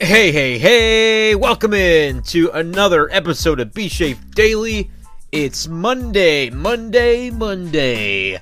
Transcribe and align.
Hey, 0.00 0.30
hey, 0.30 0.58
hey! 0.60 1.34
Welcome 1.34 1.74
in 1.74 2.22
to 2.22 2.50
another 2.52 3.10
episode 3.10 3.58
of 3.58 3.74
B 3.74 3.88
Shape 3.88 4.32
Daily. 4.32 4.92
It's 5.32 5.66
Monday, 5.66 6.50
Monday, 6.50 7.30
Monday. 7.30 8.40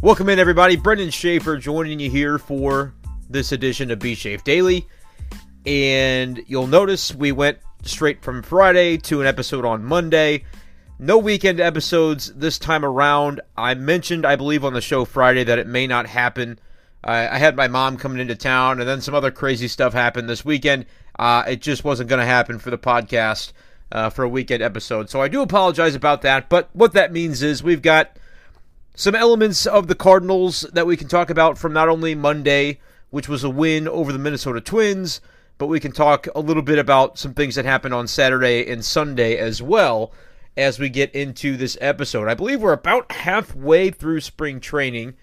Welcome 0.00 0.28
in, 0.28 0.40
everybody. 0.40 0.74
Brendan 0.74 1.10
Schaefer 1.10 1.56
joining 1.56 2.00
you 2.00 2.10
here 2.10 2.36
for 2.36 2.94
this 3.30 3.52
edition 3.52 3.92
of 3.92 4.00
B 4.00 4.16
Shape 4.16 4.42
Daily. 4.42 4.88
And 5.64 6.42
you'll 6.48 6.66
notice 6.66 7.14
we 7.14 7.30
went 7.30 7.58
straight 7.84 8.20
from 8.20 8.42
Friday 8.42 8.96
to 8.98 9.20
an 9.20 9.26
episode 9.28 9.64
on 9.64 9.84
Monday. 9.84 10.42
No 10.98 11.16
weekend 11.16 11.60
episodes 11.60 12.32
this 12.34 12.58
time 12.58 12.84
around. 12.84 13.40
I 13.56 13.74
mentioned, 13.74 14.26
I 14.26 14.34
believe, 14.34 14.64
on 14.64 14.72
the 14.72 14.80
show 14.80 15.04
Friday 15.04 15.44
that 15.44 15.60
it 15.60 15.68
may 15.68 15.86
not 15.86 16.08
happen 16.08 16.58
I, 17.04 17.28
I 17.28 17.38
had 17.38 17.56
my 17.56 17.68
mom 17.68 17.96
coming 17.96 18.20
into 18.20 18.36
town, 18.36 18.80
and 18.80 18.88
then 18.88 19.00
some 19.00 19.14
other 19.14 19.30
crazy 19.30 19.68
stuff 19.68 19.92
happened 19.92 20.28
this 20.28 20.44
weekend. 20.44 20.86
Uh, 21.18 21.44
it 21.46 21.60
just 21.60 21.84
wasn't 21.84 22.08
going 22.08 22.20
to 22.20 22.26
happen 22.26 22.58
for 22.58 22.70
the 22.70 22.78
podcast 22.78 23.52
uh, 23.90 24.10
for 24.10 24.22
a 24.22 24.28
weekend 24.28 24.62
episode. 24.62 25.10
So 25.10 25.20
I 25.20 25.28
do 25.28 25.42
apologize 25.42 25.94
about 25.94 26.22
that. 26.22 26.48
But 26.48 26.70
what 26.72 26.92
that 26.94 27.12
means 27.12 27.42
is 27.42 27.62
we've 27.62 27.82
got 27.82 28.16
some 28.94 29.14
elements 29.14 29.66
of 29.66 29.86
the 29.86 29.94
Cardinals 29.94 30.62
that 30.72 30.86
we 30.86 30.96
can 30.96 31.08
talk 31.08 31.30
about 31.30 31.58
from 31.58 31.72
not 31.72 31.88
only 31.88 32.14
Monday, 32.14 32.80
which 33.10 33.28
was 33.28 33.44
a 33.44 33.50
win 33.50 33.88
over 33.88 34.12
the 34.12 34.18
Minnesota 34.18 34.60
Twins, 34.60 35.20
but 35.58 35.66
we 35.66 35.80
can 35.80 35.92
talk 35.92 36.26
a 36.34 36.40
little 36.40 36.62
bit 36.62 36.78
about 36.78 37.18
some 37.18 37.34
things 37.34 37.54
that 37.54 37.64
happened 37.64 37.94
on 37.94 38.06
Saturday 38.06 38.70
and 38.70 38.84
Sunday 38.84 39.36
as 39.36 39.62
well 39.62 40.12
as 40.56 40.78
we 40.78 40.88
get 40.88 41.14
into 41.14 41.56
this 41.56 41.78
episode. 41.80 42.28
I 42.28 42.34
believe 42.34 42.60
we're 42.60 42.72
about 42.72 43.10
halfway 43.12 43.90
through 43.90 44.20
spring 44.20 44.60
training 44.60 45.14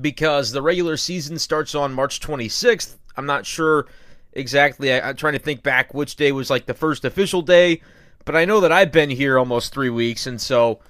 because 0.00 0.52
the 0.52 0.62
regular 0.62 0.96
season 0.96 1.38
starts 1.38 1.74
on 1.74 1.92
March 1.92 2.20
26th. 2.20 2.96
I'm 3.16 3.26
not 3.26 3.46
sure 3.46 3.86
exactly. 4.32 4.92
I, 4.92 5.10
am 5.10 5.16
trying 5.16 5.32
to 5.34 5.38
think 5.38 5.62
back 5.62 5.94
which 5.94 6.16
day 6.16 6.32
was 6.32 6.50
like 6.50 6.66
the 6.66 6.74
first 6.74 7.04
official 7.04 7.42
day, 7.42 7.82
but 8.24 8.36
I 8.36 8.44
know 8.44 8.60
that 8.60 8.72
I've 8.72 8.92
been 8.92 9.10
here 9.10 9.38
almost 9.38 9.72
three 9.72 9.90
weeks, 9.90 10.26
and 10.26 10.40
so 10.40 10.80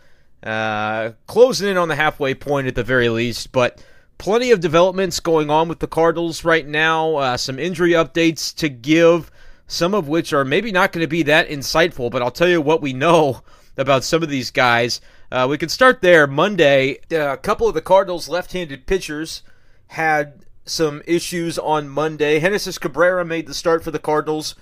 uh, 0.42 1.12
closing 1.27 1.69
in 1.69 1.77
on 1.77 1.89
the 1.89 1.97
halfway 1.97 2.34
point 2.34 2.67
at 2.67 2.75
the 2.75 2.84
very 2.84 3.09
least. 3.09 3.53
But 3.53 3.83
plenty 4.19 4.51
of 4.51 4.61
developments 4.61 5.20
going 5.20 5.51
on 5.51 5.69
with 5.69 5.79
the 5.79 5.86
Cardinals 5.86 6.45
right 6.45 6.67
now. 6.67 7.17
Uh, 7.17 7.36
some 7.36 7.59
injury 7.59 7.92
updates 7.92 8.55
to 8.56 8.69
give, 8.69 9.31
some 9.67 9.95
of 9.95 10.09
which 10.09 10.33
are 10.33 10.45
maybe 10.45 10.73
not 10.73 10.92
going 10.92 11.05
to 11.05 11.09
be 11.09 11.23
that 11.25 11.48
insightful, 11.48 12.11
but 12.11 12.23
I'll 12.23 12.31
tell 12.31 12.48
you 12.48 12.61
what 12.61 12.83
we 12.83 12.92
know 12.92 13.42
about 13.79 14.05
some 14.05 14.23
of 14.23 14.29
these 14.29 14.51
guys. 14.51 15.01
Uh, 15.31 15.47
we 15.48 15.57
can 15.57 15.69
start 15.69 16.03
there. 16.03 16.27
Monday, 16.27 16.98
uh, 17.11 17.33
a 17.33 17.37
couple 17.37 17.69
of 17.69 17.75
the 17.75 17.81
Cardinals' 17.81 18.29
left-handed 18.29 18.87
pitchers 18.87 19.43
had 19.89 20.45
some 20.65 21.01
issues 21.07 21.59
on 21.59 21.89
Monday. 21.89 22.41
Genesis 22.41 22.77
Cabrera 22.77 23.25
made 23.25 23.47
the 23.47 23.55
start 23.55 23.83
for 23.83 23.91
the 23.91 23.98
Cardinals. 23.98 24.55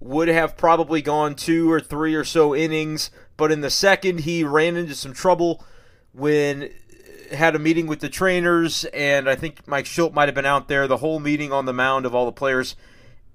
Would 0.00 0.28
have 0.28 0.56
probably 0.56 1.00
gone 1.00 1.36
two 1.36 1.70
or 1.70 1.80
three 1.80 2.14
or 2.14 2.24
so 2.24 2.56
innings, 2.56 3.10
but 3.36 3.52
in 3.52 3.60
the 3.60 3.70
second 3.70 4.20
he 4.20 4.42
ran 4.42 4.76
into 4.76 4.96
some 4.96 5.12
trouble 5.12 5.64
when 6.12 6.70
had 7.30 7.54
a 7.54 7.58
meeting 7.58 7.86
with 7.86 8.00
the 8.00 8.08
trainers, 8.08 8.84
and 8.86 9.28
I 9.28 9.36
think 9.36 9.66
Mike 9.66 9.84
Shildt 9.84 10.12
might 10.12 10.28
have 10.28 10.34
been 10.34 10.44
out 10.46 10.68
there 10.68 10.86
the 10.86 10.98
whole 10.98 11.20
meeting 11.20 11.52
on 11.52 11.66
the 11.66 11.72
mound 11.72 12.04
of 12.04 12.14
all 12.14 12.26
the 12.26 12.32
players 12.32 12.76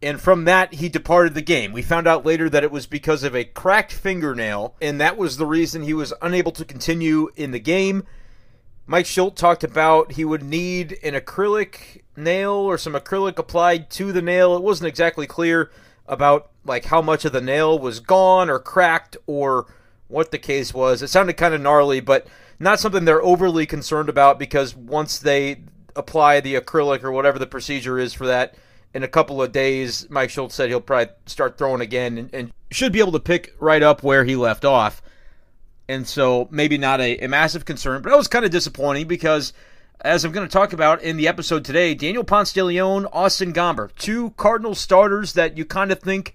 and 0.01 0.21
from 0.21 0.45
that 0.45 0.75
he 0.75 0.89
departed 0.89 1.33
the 1.33 1.41
game. 1.41 1.73
We 1.73 1.81
found 1.81 2.07
out 2.07 2.25
later 2.25 2.49
that 2.49 2.63
it 2.63 2.71
was 2.71 2.85
because 2.85 3.23
of 3.23 3.35
a 3.35 3.43
cracked 3.43 3.91
fingernail, 3.91 4.75
and 4.81 5.01
that 5.01 5.17
was 5.17 5.37
the 5.37 5.45
reason 5.45 5.83
he 5.83 5.93
was 5.93 6.13
unable 6.21 6.51
to 6.53 6.65
continue 6.65 7.29
in 7.35 7.51
the 7.51 7.59
game. 7.59 8.03
Mike 8.85 9.05
Shildt 9.05 9.35
talked 9.35 9.63
about 9.63 10.13
he 10.13 10.23
would 10.23 10.43
need 10.43 10.97
an 11.03 11.13
acrylic 11.13 12.03
nail 12.15 12.51
or 12.51 12.77
some 12.77 12.93
acrylic 12.93 13.37
applied 13.37 13.89
to 13.91 14.13
the 14.13 14.21
nail. 14.21 14.55
It 14.55 14.63
wasn't 14.63 14.87
exactly 14.87 15.27
clear 15.27 15.71
about 16.07 16.51
like 16.63 16.85
how 16.85 17.01
much 17.01 17.25
of 17.25 17.33
the 17.33 17.41
nail 17.41 17.77
was 17.77 17.99
gone 17.99 18.49
or 18.49 18.59
cracked 18.59 19.17
or 19.25 19.65
what 20.07 20.31
the 20.31 20.37
case 20.37 20.73
was. 20.73 21.01
It 21.01 21.09
sounded 21.09 21.33
kind 21.33 21.53
of 21.53 21.61
gnarly, 21.61 21.99
but 21.99 22.27
not 22.59 22.79
something 22.79 23.03
they're 23.03 23.21
overly 23.21 23.65
concerned 23.65 24.09
about 24.09 24.39
because 24.39 24.75
once 24.75 25.19
they 25.19 25.61
apply 25.95 26.39
the 26.39 26.55
acrylic 26.55 27.03
or 27.03 27.11
whatever 27.11 27.39
the 27.39 27.47
procedure 27.47 27.99
is 27.99 28.13
for 28.13 28.27
that, 28.27 28.55
in 28.97 29.03
a 29.03 29.07
couple 29.07 29.43
of 29.43 29.51
days, 29.51 30.09
Mike 30.09 30.31
Shildt 30.31 30.51
said 30.51 30.69
he'll 30.69 30.81
probably 30.81 31.13
start 31.27 31.55
throwing 31.55 31.81
again 31.81 32.17
and, 32.17 32.33
and, 32.33 32.51
should 32.71 32.91
be 32.91 32.99
able 32.99 33.11
to 33.11 33.19
pick 33.19 33.53
right 33.59 33.83
up 33.83 34.01
where 34.01 34.25
he 34.25 34.35
left 34.35 34.65
off. 34.65 35.03
And 35.87 36.05
so 36.07 36.47
maybe 36.49 36.79
not 36.79 36.99
a, 36.99 37.19
a 37.19 37.27
massive 37.27 37.63
concern, 37.63 38.01
but 38.01 38.09
that 38.09 38.17
was 38.17 38.27
kind 38.27 38.43
of 38.43 38.49
disappointing 38.49 39.07
because, 39.07 39.53
as 40.01 40.25
I'm 40.25 40.31
going 40.31 40.47
to 40.47 40.51
talk 40.51 40.73
about 40.73 41.03
in 41.03 41.15
the 41.15 41.27
episode 41.27 41.63
today, 41.63 41.93
Daniel 41.93 42.23
Ponce 42.23 42.51
de 42.51 42.63
Leon, 42.63 43.05
Austin 43.13 43.53
Gomber, 43.53 43.93
two 43.95 44.31
Cardinal 44.31 44.73
starters 44.73 45.33
that 45.33 45.57
you 45.57 45.63
kind 45.63 45.91
of 45.91 45.99
think 45.99 46.33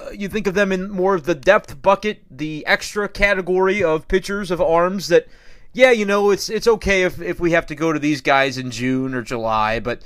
uh, 0.00 0.10
you 0.10 0.26
think 0.26 0.46
of 0.46 0.54
them 0.54 0.72
in 0.72 0.90
more 0.90 1.14
of 1.14 1.24
the 1.24 1.34
depth 1.34 1.82
bucket, 1.82 2.22
the 2.30 2.64
extra 2.66 3.10
category 3.10 3.84
of 3.84 4.08
pitchers 4.08 4.50
of 4.50 4.60
arms 4.60 5.08
that, 5.08 5.28
yeah, 5.74 5.90
you 5.90 6.06
know, 6.06 6.30
it's 6.30 6.48
it's 6.48 6.66
okay 6.66 7.02
if 7.02 7.20
if 7.20 7.38
we 7.38 7.52
have 7.52 7.66
to 7.66 7.74
go 7.74 7.92
to 7.92 7.98
these 7.98 8.22
guys 8.22 8.56
in 8.56 8.70
June 8.70 9.14
or 9.14 9.22
July, 9.22 9.80
but 9.80 10.02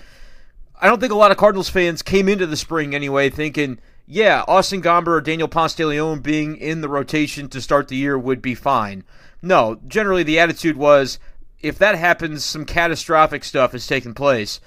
I 0.84 0.88
don't 0.88 1.00
think 1.00 1.14
a 1.14 1.16
lot 1.16 1.30
of 1.30 1.38
Cardinals 1.38 1.70
fans 1.70 2.02
came 2.02 2.28
into 2.28 2.44
the 2.44 2.58
spring 2.58 2.94
anyway 2.94 3.30
thinking, 3.30 3.78
yeah, 4.06 4.44
Austin 4.46 4.82
Gomber 4.82 5.16
or 5.16 5.22
Daniel 5.22 5.48
Ponce 5.48 5.74
de 5.74 5.86
Leon 5.86 6.20
being 6.20 6.58
in 6.58 6.82
the 6.82 6.90
rotation 6.90 7.48
to 7.48 7.62
start 7.62 7.88
the 7.88 7.96
year 7.96 8.18
would 8.18 8.42
be 8.42 8.54
fine. 8.54 9.02
No, 9.40 9.80
generally 9.88 10.24
the 10.24 10.38
attitude 10.38 10.76
was 10.76 11.18
if 11.62 11.78
that 11.78 11.94
happens, 11.94 12.44
some 12.44 12.66
catastrophic 12.66 13.44
stuff 13.44 13.72
has 13.72 13.86
taken 13.86 14.12
place 14.12 14.60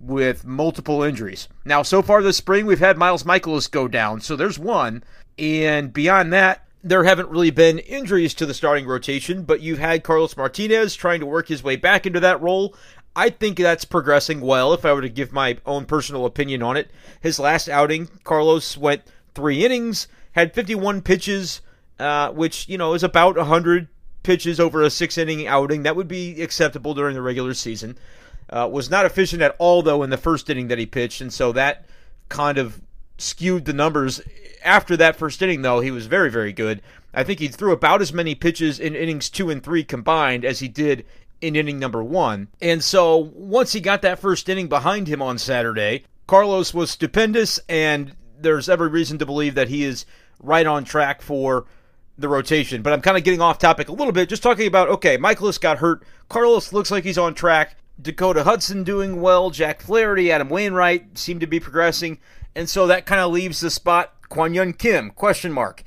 with 0.00 0.44
multiple 0.44 1.04
injuries. 1.04 1.46
Now, 1.64 1.84
so 1.84 2.02
far 2.02 2.24
this 2.24 2.38
spring, 2.38 2.66
we've 2.66 2.80
had 2.80 2.98
Miles 2.98 3.22
Mikolas 3.22 3.70
go 3.70 3.86
down, 3.86 4.20
so 4.20 4.34
there's 4.34 4.58
one. 4.58 5.04
And 5.38 5.92
beyond 5.92 6.32
that, 6.32 6.66
there 6.82 7.04
haven't 7.04 7.28
really 7.28 7.52
been 7.52 7.78
injuries 7.78 8.34
to 8.34 8.46
the 8.46 8.54
starting 8.54 8.86
rotation, 8.86 9.44
but 9.44 9.60
you've 9.60 9.78
had 9.78 10.02
Carlos 10.02 10.36
Martinez 10.36 10.96
trying 10.96 11.20
to 11.20 11.26
work 11.26 11.46
his 11.46 11.62
way 11.62 11.76
back 11.76 12.04
into 12.04 12.18
that 12.18 12.42
role. 12.42 12.74
I 13.14 13.30
think 13.30 13.58
that's 13.58 13.84
progressing 13.84 14.40
well. 14.40 14.72
If 14.72 14.84
I 14.84 14.92
were 14.92 15.02
to 15.02 15.08
give 15.08 15.32
my 15.32 15.58
own 15.66 15.84
personal 15.84 16.24
opinion 16.24 16.62
on 16.62 16.76
it, 16.76 16.90
his 17.20 17.38
last 17.38 17.68
outing, 17.68 18.08
Carlos 18.24 18.76
went 18.76 19.02
three 19.34 19.64
innings, 19.64 20.08
had 20.32 20.54
51 20.54 21.02
pitches, 21.02 21.60
uh, 21.98 22.30
which 22.30 22.68
you 22.68 22.78
know 22.78 22.94
is 22.94 23.02
about 23.02 23.36
100 23.36 23.88
pitches 24.22 24.58
over 24.58 24.82
a 24.82 24.90
six 24.90 25.18
inning 25.18 25.46
outing. 25.46 25.82
That 25.82 25.96
would 25.96 26.08
be 26.08 26.40
acceptable 26.42 26.94
during 26.94 27.14
the 27.14 27.22
regular 27.22 27.54
season. 27.54 27.98
Uh, 28.48 28.68
was 28.70 28.90
not 28.90 29.06
efficient 29.06 29.40
at 29.42 29.56
all 29.58 29.82
though 29.82 30.02
in 30.02 30.10
the 30.10 30.16
first 30.16 30.48
inning 30.48 30.68
that 30.68 30.78
he 30.78 30.86
pitched, 30.86 31.20
and 31.20 31.32
so 31.32 31.52
that 31.52 31.86
kind 32.28 32.58
of 32.58 32.80
skewed 33.18 33.64
the 33.64 33.72
numbers. 33.72 34.20
After 34.64 34.96
that 34.96 35.16
first 35.16 35.42
inning, 35.42 35.62
though, 35.62 35.80
he 35.80 35.90
was 35.90 36.06
very, 36.06 36.30
very 36.30 36.52
good. 36.52 36.82
I 37.14 37.24
think 37.24 37.40
he 37.40 37.48
threw 37.48 37.72
about 37.72 38.00
as 38.00 38.12
many 38.12 38.34
pitches 38.34 38.80
in 38.80 38.94
innings 38.94 39.28
two 39.28 39.50
and 39.50 39.62
three 39.62 39.84
combined 39.84 40.44
as 40.44 40.60
he 40.60 40.68
did 40.68 41.04
in 41.42 41.56
inning 41.56 41.78
number 41.78 42.02
one. 42.02 42.48
And 42.62 42.82
so 42.82 43.16
once 43.34 43.72
he 43.72 43.80
got 43.80 44.00
that 44.02 44.20
first 44.20 44.48
inning 44.48 44.68
behind 44.68 45.08
him 45.08 45.20
on 45.20 45.36
Saturday, 45.36 46.04
Carlos 46.26 46.72
was 46.72 46.90
stupendous, 46.90 47.60
and 47.68 48.14
there's 48.38 48.68
every 48.68 48.88
reason 48.88 49.18
to 49.18 49.26
believe 49.26 49.54
that 49.56 49.68
he 49.68 49.84
is 49.84 50.06
right 50.40 50.64
on 50.64 50.84
track 50.84 51.20
for 51.20 51.66
the 52.16 52.28
rotation. 52.28 52.80
But 52.80 52.92
I'm 52.92 53.02
kind 53.02 53.16
of 53.16 53.24
getting 53.24 53.40
off 53.40 53.58
topic 53.58 53.88
a 53.88 53.92
little 53.92 54.12
bit, 54.12 54.28
just 54.28 54.42
talking 54.42 54.66
about 54.66 54.88
okay, 54.88 55.18
Mikolas 55.18 55.60
got 55.60 55.78
hurt. 55.78 56.04
Carlos 56.28 56.72
looks 56.72 56.90
like 56.90 57.04
he's 57.04 57.18
on 57.18 57.34
track. 57.34 57.76
Dakota 58.00 58.44
Hudson 58.44 58.84
doing 58.84 59.20
well. 59.20 59.50
Jack 59.50 59.82
Flaherty, 59.82 60.32
Adam 60.32 60.48
Wainwright 60.48 61.18
seem 61.18 61.40
to 61.40 61.46
be 61.46 61.60
progressing. 61.60 62.18
And 62.54 62.68
so 62.68 62.86
that 62.86 63.06
kind 63.06 63.20
of 63.20 63.32
leaves 63.32 63.60
the 63.60 63.70
spot 63.70 64.14
Kwang 64.28 64.54
Hyun 64.54 64.76
Kim, 64.76 65.10
question 65.10 65.52
mark. 65.52 65.82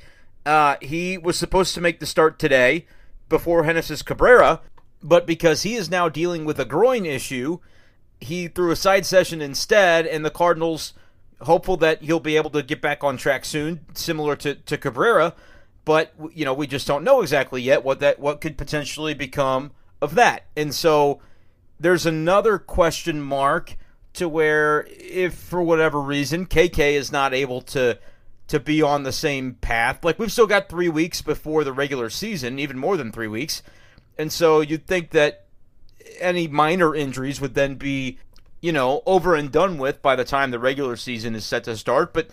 Uh, 0.46 0.76
he 0.82 1.18
was 1.18 1.38
supposed 1.38 1.74
to 1.74 1.82
make 1.82 2.00
the 2.00 2.06
start 2.06 2.38
today 2.38 2.86
before 3.30 3.64
Genesis 3.64 4.04
Cabrera, 4.04 4.62
but 5.06 5.28
because 5.28 5.62
he 5.62 5.76
is 5.76 5.90
now 5.90 6.10
dealing 6.10 6.46
with 6.46 6.60
a 6.60 6.66
groin 6.66 7.06
issue, 7.06 7.60
he 8.20 8.48
threw 8.48 8.72
a 8.72 8.76
side 8.76 9.06
session 9.06 9.40
instead, 9.40 10.08
and 10.08 10.26
the 10.26 10.32
Cardinals 10.32 10.94
hopeful 11.42 11.78
that 11.78 12.02
he'll 12.02 12.20
be 12.20 12.38
able 12.38 12.50
to 12.50 12.64
get 12.64 12.82
back 12.82 13.04
on 13.04 13.16
track 13.16 13.46
soon, 13.46 13.82
similar 13.94 14.36
to, 14.38 14.56
to 14.56 14.78
Cabrera. 14.78 15.36
But 15.86 16.14
you 16.34 16.44
know, 16.44 16.56
we 16.56 16.66
just 16.66 16.88
don't 16.88 17.04
know 17.04 17.22
exactly 17.22 17.62
yet 17.62 17.84
what 17.84 18.00
that 18.00 18.20
what 18.20 18.42
could 18.42 18.58
potentially 18.58 19.14
become 19.14 19.72
of 20.02 20.16
that. 20.16 20.46
And 20.58 20.74
so 20.74 21.22
there's 21.80 22.08
another 22.08 22.58
question 22.58 23.22
mark 23.22 23.78
to 24.14 24.28
where 24.28 24.88
if 24.90 25.36
for 25.36 25.62
whatever 25.62 26.02
reason 26.02 26.48
KK 26.48 26.94
is 26.94 27.12
not 27.12 27.34
able 27.34 27.62
to 27.62 28.00
to 28.48 28.60
be 28.60 28.82
on 28.82 29.04
the 29.04 29.12
same 29.12 29.54
path, 29.54 30.04
like 30.04 30.18
we've 30.18 30.32
still 30.32 30.48
got 30.48 30.70
three 30.70 30.90
weeks 30.90 31.22
before 31.22 31.64
the 31.64 31.74
regular 31.74 32.10
season, 32.10 32.58
even 32.58 32.80
more 32.80 32.98
than 32.98 33.12
three 33.12 33.28
weeks. 33.28 33.62
And 34.18 34.32
so 34.32 34.62
you'd 34.62 34.88
think 34.88 35.12
that 35.12 35.46
any 36.20 36.48
minor 36.48 36.96
injuries 36.96 37.42
would 37.42 37.56
then 37.56 37.76
be, 37.76 38.20
you 38.62 38.72
know, 38.72 39.02
over 39.06 39.36
and 39.36 39.52
done 39.52 39.78
with 39.78 40.02
by 40.02 40.16
the 40.16 40.24
time 40.24 40.52
the 40.52 40.60
regular 40.60 40.96
season 40.96 41.36
is 41.36 41.46
set 41.46 41.64
to 41.66 41.76
start. 41.78 42.14
But, 42.14 42.30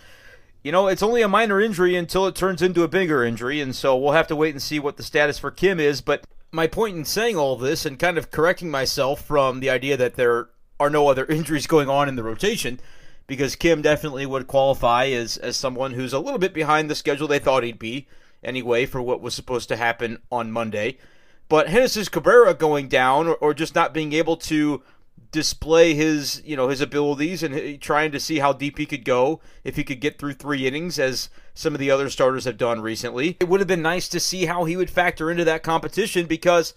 you 0.62 0.72
know, 0.72 0.86
it's 0.86 1.02
only 1.02 1.22
a 1.22 1.28
minor 1.28 1.60
injury 1.60 1.96
until 1.96 2.26
it 2.26 2.34
turns 2.34 2.62
into 2.62 2.84
a 2.84 2.88
bigger 2.88 3.24
injury. 3.24 3.60
And 3.60 3.74
so 3.74 3.96
we'll 3.96 4.12
have 4.12 4.28
to 4.28 4.36
wait 4.36 4.54
and 4.54 4.62
see 4.62 4.78
what 4.78 4.96
the 4.96 5.02
status 5.02 5.38
for 5.38 5.50
Kim 5.50 5.80
is. 5.80 6.00
But 6.00 6.24
my 6.52 6.66
point 6.66 6.96
in 6.96 7.04
saying 7.04 7.36
all 7.36 7.56
this 7.56 7.86
and 7.86 7.98
kind 7.98 8.18
of 8.18 8.30
correcting 8.30 8.70
myself 8.70 9.24
from 9.24 9.60
the 9.60 9.70
idea 9.70 9.96
that 9.96 10.14
there 10.14 10.48
are 10.78 10.90
no 10.90 11.08
other 11.08 11.24
injuries 11.28 11.66
going 11.66 11.88
on 11.88 12.08
in 12.08 12.16
the 12.16 12.22
rotation 12.22 12.78
because 13.26 13.56
Kim 13.56 13.82
definitely 13.82 14.26
would 14.26 14.46
qualify 14.46 15.06
as 15.06 15.36
as 15.38 15.56
someone 15.56 15.92
who's 15.92 16.12
a 16.12 16.18
little 16.18 16.38
bit 16.38 16.52
behind 16.52 16.90
the 16.90 16.94
schedule 16.94 17.28
they 17.28 17.38
thought 17.38 17.62
he'd 17.62 17.78
be 17.78 18.06
anyway 18.42 18.84
for 18.84 19.00
what 19.00 19.20
was 19.20 19.34
supposed 19.34 19.68
to 19.68 19.76
happen 19.76 20.18
on 20.30 20.52
Monday. 20.52 20.98
But 21.48 21.68
Genesis 21.68 22.08
Cabrera 22.08 22.54
going 22.54 22.88
down 22.88 23.28
or, 23.28 23.34
or 23.34 23.54
just 23.54 23.74
not 23.74 23.92
being 23.92 24.12
able 24.12 24.36
to 24.38 24.82
display 25.30 25.94
his 25.94 26.42
you 26.44 26.54
know 26.54 26.68
his 26.68 26.82
abilities 26.82 27.42
and 27.42 27.80
trying 27.80 28.12
to 28.12 28.20
see 28.20 28.38
how 28.38 28.52
deep 28.52 28.76
he 28.76 28.84
could 28.84 29.04
go 29.04 29.40
if 29.64 29.76
he 29.76 29.84
could 29.84 29.98
get 29.98 30.18
through 30.18 30.34
three 30.34 30.66
innings 30.66 30.98
as 30.98 31.30
some 31.54 31.72
of 31.72 31.80
the 31.80 31.90
other 31.90 32.10
starters 32.10 32.44
have 32.44 32.58
done 32.58 32.80
recently. 32.80 33.36
It 33.40 33.48
would 33.48 33.60
have 33.60 33.66
been 33.66 33.82
nice 33.82 34.08
to 34.08 34.20
see 34.20 34.44
how 34.46 34.64
he 34.64 34.76
would 34.76 34.90
factor 34.90 35.30
into 35.30 35.44
that 35.44 35.62
competition 35.62 36.26
because 36.26 36.74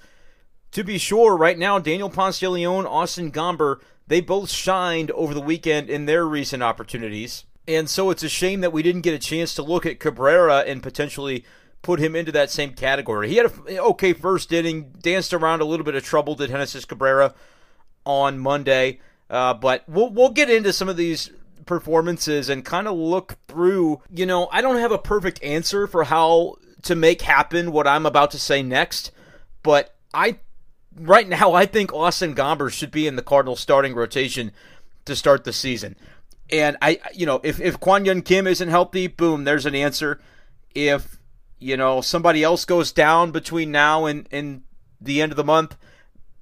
to 0.71 0.83
be 0.83 0.97
sure, 0.97 1.38
right 1.38 1.57
now 1.57 1.79
Daniel 1.79 2.09
Ponce 2.09 2.39
de 2.39 2.50
Leon, 2.50 2.85
Austin 2.85 3.31
Gomber, 3.31 3.79
they 4.07 4.19
both 4.19 4.50
shined 4.50 5.09
over 5.11 5.33
the 5.33 5.41
weekend 5.41 5.89
in 5.89 6.06
their 6.06 6.25
recent 6.25 6.61
opportunities. 6.61 7.45
And 7.68 7.89
so 7.89 8.09
it's 8.09 8.23
a 8.23 8.29
shame 8.29 8.61
that 8.61 8.73
we 8.73 8.83
didn't 8.83 9.01
get 9.01 9.13
a 9.13 9.19
chance 9.19 9.56
to 9.56 9.63
look 9.63 9.85
at 9.85 10.00
Cabrera 10.00 10.59
and 10.59 10.83
potentially 10.83 11.45
put 11.85 11.99
him 11.99 12.15
into 12.15 12.31
that 12.31 12.49
same 12.49 12.73
category. 12.73 13.29
He 13.29 13.35
had 13.35 13.45
an 13.45 13.77
okay 13.77 14.11
first 14.11 14.51
inning, 14.51 14.91
danced 15.03 15.35
around 15.35 15.61
a 15.61 15.65
little 15.65 15.85
bit 15.85 15.93
of 15.93 16.03
trouble, 16.03 16.33
did 16.33 16.49
Genesis 16.49 16.83
Cabrera 16.83 17.35
on 18.03 18.39
Monday. 18.39 18.99
Uh, 19.29 19.53
but 19.53 19.83
we'll 19.87 20.09
we'll 20.09 20.31
get 20.31 20.49
into 20.49 20.73
some 20.73 20.89
of 20.89 20.97
these 20.97 21.29
performances 21.67 22.49
and 22.49 22.65
kind 22.65 22.87
of 22.87 22.97
look 22.97 23.37
through. 23.47 24.01
You 24.09 24.25
know, 24.25 24.49
I 24.51 24.61
don't 24.61 24.77
have 24.77 24.91
a 24.91 24.97
perfect 24.97 25.43
answer 25.43 25.85
for 25.85 26.05
how 26.05 26.55
to 26.81 26.95
make 26.95 27.21
happen 27.21 27.71
what 27.71 27.87
I'm 27.87 28.07
about 28.07 28.31
to 28.31 28.39
say 28.39 28.63
next, 28.63 29.11
but 29.61 29.95
I 30.11 30.39
right 30.95 31.29
now 31.29 31.53
I 31.53 31.67
think 31.67 31.93
Austin 31.93 32.33
Gomber 32.33 32.71
should 32.71 32.91
be 32.91 33.05
in 33.05 33.15
the 33.15 33.21
Cardinals 33.21 33.59
starting 33.59 33.93
rotation 33.93 34.51
to 35.05 35.15
start 35.15 35.43
the 35.43 35.53
season. 35.53 35.95
And 36.51 36.77
I, 36.81 36.99
you 37.13 37.27
know, 37.27 37.41
if 37.43 37.61
if 37.61 37.79
Kwang 37.79 38.05
Hyun 38.05 38.25
Kim 38.25 38.47
isn't 38.47 38.69
healthy, 38.69 39.05
boom, 39.05 39.43
there's 39.43 39.67
an 39.67 39.75
answer. 39.75 40.19
If 40.73 41.19
you 41.60 41.78
know 41.78 42.02
somebody 42.02 42.44
else 42.44 42.66
goes 42.66 42.92
down 42.92 43.31
between 43.31 43.72
now 43.72 44.06
and 44.06 44.28
and 44.31 44.63
the 45.00 45.22
end 45.22 45.31
of 45.31 45.36
the 45.36 45.44
month, 45.44 45.78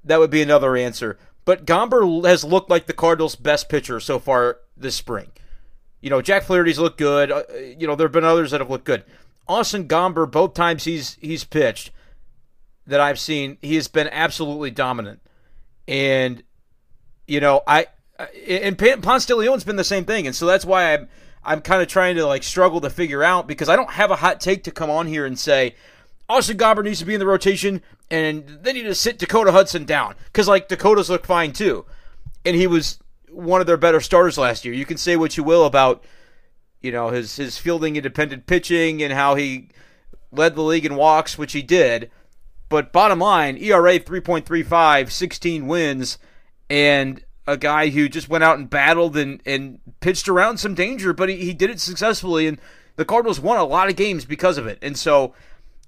that 0.04 0.20
would 0.20 0.30
be 0.30 0.42
another 0.42 0.76
answer. 0.76 1.18
But 1.46 1.66
Gomber 1.66 2.26
has 2.26 2.44
looked 2.44 2.70
like 2.70 2.86
the 2.86 2.94
Cardinals' 2.94 3.36
best 3.36 3.68
pitcher 3.68 4.00
so 4.00 4.20
far 4.20 4.60
this 4.78 4.96
spring. 4.96 5.32
You 6.00 6.10
know, 6.10 6.22
Jack 6.22 6.44
Flaherty's 6.44 6.80
looked 6.80 6.98
good. 6.98 7.32
Uh, 7.32 7.44
you 7.78 7.88
know, 7.88 7.96
there 7.96 8.08
have 8.08 8.14
been 8.14 8.24
others 8.24 8.52
that 8.52 8.62
have 8.62 8.70
looked 8.70 8.86
good. 8.86 9.04
Austin 9.48 9.88
Gomber, 9.88 10.30
both 10.30 10.54
times 10.54 10.86
he's 10.86 11.16
he's 11.16 11.44
pitched 11.44 11.92
that 12.88 13.00
I've 13.00 13.20
seen, 13.20 13.58
he 13.62 13.76
has 13.76 13.88
been 13.88 14.10
absolutely 14.12 14.72
dominant. 14.72 15.22
And 15.88 16.44
you 17.28 17.40
know, 17.40 17.62
I 17.68 17.88
and 18.48 18.78
Ponce 18.78 19.26
de 19.26 19.36
Leon's 19.36 19.64
been 19.64 19.76
the 19.76 19.84
same 19.84 20.06
thing, 20.06 20.28
and 20.28 20.36
so 20.36 20.46
that's 20.46 20.66
why 20.66 20.94
I'm 20.94 21.10
I'm 21.46 21.62
kind 21.62 21.82
of 21.82 21.88
trying 21.88 22.16
to 22.16 22.26
like 22.26 22.44
struggle 22.44 22.82
to 22.82 22.90
figure 22.90 23.24
out 23.24 23.48
because 23.48 23.70
I 23.70 23.76
don't 23.76 23.92
have 23.92 24.12
a 24.12 24.16
hot 24.16 24.40
take 24.40 24.64
to 24.64 24.72
come 24.72 24.90
on 24.90 25.08
here 25.08 25.26
and 25.26 25.38
say 25.38 25.76
Austin 26.30 26.58
Gomber 26.58 26.84
needs 26.84 27.00
to 27.00 27.06
be 27.06 27.14
in 27.14 27.20
the 27.20 27.26
rotation, 27.26 27.82
and 28.10 28.60
they 28.62 28.74
need 28.74 28.84
to 28.84 28.96
sit 28.96 29.20
Dakota 29.20 29.52
Hudson 29.52 29.86
down 29.86 30.16
because 30.26 30.48
like 30.48 30.68
Dakota's 30.68 31.10
looked 31.10 31.26
fine 31.26 31.52
too, 31.52 31.86
and 32.46 32.56
he 32.56 32.68
was 32.68 33.00
one 33.30 33.62
of 33.62 33.68
their 33.68 33.78
better 33.78 34.00
starters 34.00 34.38
last 34.38 34.64
year. 34.64 34.74
You 34.74 34.86
can 34.86 34.98
say 34.98 35.16
what 35.16 35.38
you 35.38 35.44
will 35.44 35.66
about 35.66 36.04
you 36.82 36.92
know 36.92 37.10
his 37.10 37.36
his 37.36 37.58
fielding 37.58 37.96
independent 37.96 38.46
pitching 38.46 39.02
and 39.04 39.14
how 39.14 39.36
he 39.36 39.70
led 40.32 40.56
the 40.56 40.62
league 40.62 40.86
in 40.86 40.96
walks, 40.96 41.38
which 41.38 41.54
he 41.54 41.62
did. 41.62 42.10
But 42.70 42.92
bottom 42.92 43.20
line, 43.20 43.58
ERA 43.58 44.00
3.35, 44.00 45.12
16 45.12 45.68
wins, 45.68 46.18
and 46.70 47.24
a 47.46 47.58
guy 47.58 47.90
who 47.90 48.08
just 48.08 48.30
went 48.30 48.44
out 48.44 48.58
and 48.58 48.70
battled 48.70 49.18
and, 49.18 49.42
and 49.46 49.80
pitched 50.00 50.30
around 50.30 50.58
some 50.58 50.76
danger, 50.76 51.14
but 51.14 51.30
he, 51.30 51.38
he 51.38 51.54
did 51.54 51.70
it 51.70 51.80
successfully. 51.80 52.48
And 52.48 52.60
the 52.96 53.06
Cardinals 53.06 53.40
won 53.40 53.58
a 53.58 53.66
lot 53.66 53.90
of 53.90 53.96
games 53.96 54.26
because 54.26 54.58
of 54.58 54.68
it. 54.68 54.80
And 54.82 54.98
so 54.98 55.34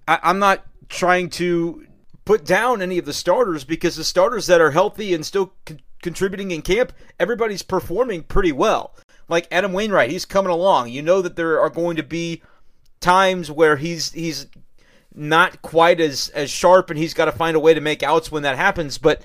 I, 0.08 0.20
I'm 0.24 0.40
not 0.40 0.66
trying 0.90 1.30
to 1.32 1.86
put 2.26 2.44
down 2.44 2.82
any 2.82 2.98
of 2.98 3.06
the 3.06 3.14
starters 3.14 3.64
because 3.64 3.96
the 3.96 4.04
starters 4.04 4.48
that 4.48 4.62
are 4.62 4.72
healthy 4.72 5.14
and 5.14 5.26
still 5.26 5.54
con- 5.66 5.80
contributing 6.02 6.52
in 6.52 6.62
camp, 6.62 6.92
everybody's 7.20 7.64
performing 7.64 8.24
pretty 8.24 8.52
well. 8.52 8.94
Like 9.28 9.48
Adam 9.52 9.74
Wainwright, 9.74 10.12
he's 10.12 10.26
coming 10.26 10.52
along. 10.52 10.90
You 10.90 11.02
know 11.02 11.22
that 11.22 11.36
there 11.36 11.60
are 11.62 11.70
going 11.70 11.96
to 11.96 12.04
be 12.04 12.42
times 13.00 13.50
where 13.50 13.78
he's 13.78 14.12
he's 14.12 14.48
not 15.14 15.62
quite 15.62 16.00
as 16.00 16.30
as 16.30 16.50
sharp 16.52 16.90
and 16.90 17.00
he's 17.00 17.14
got 17.14 17.26
to 17.26 17.32
find 17.32 17.56
a 17.56 17.60
way 17.60 17.74
to 17.74 17.82
make 17.82 18.04
outs 18.04 18.32
when 18.32 18.44
that 18.44 18.58
happens, 18.58 18.98
but 18.98 19.24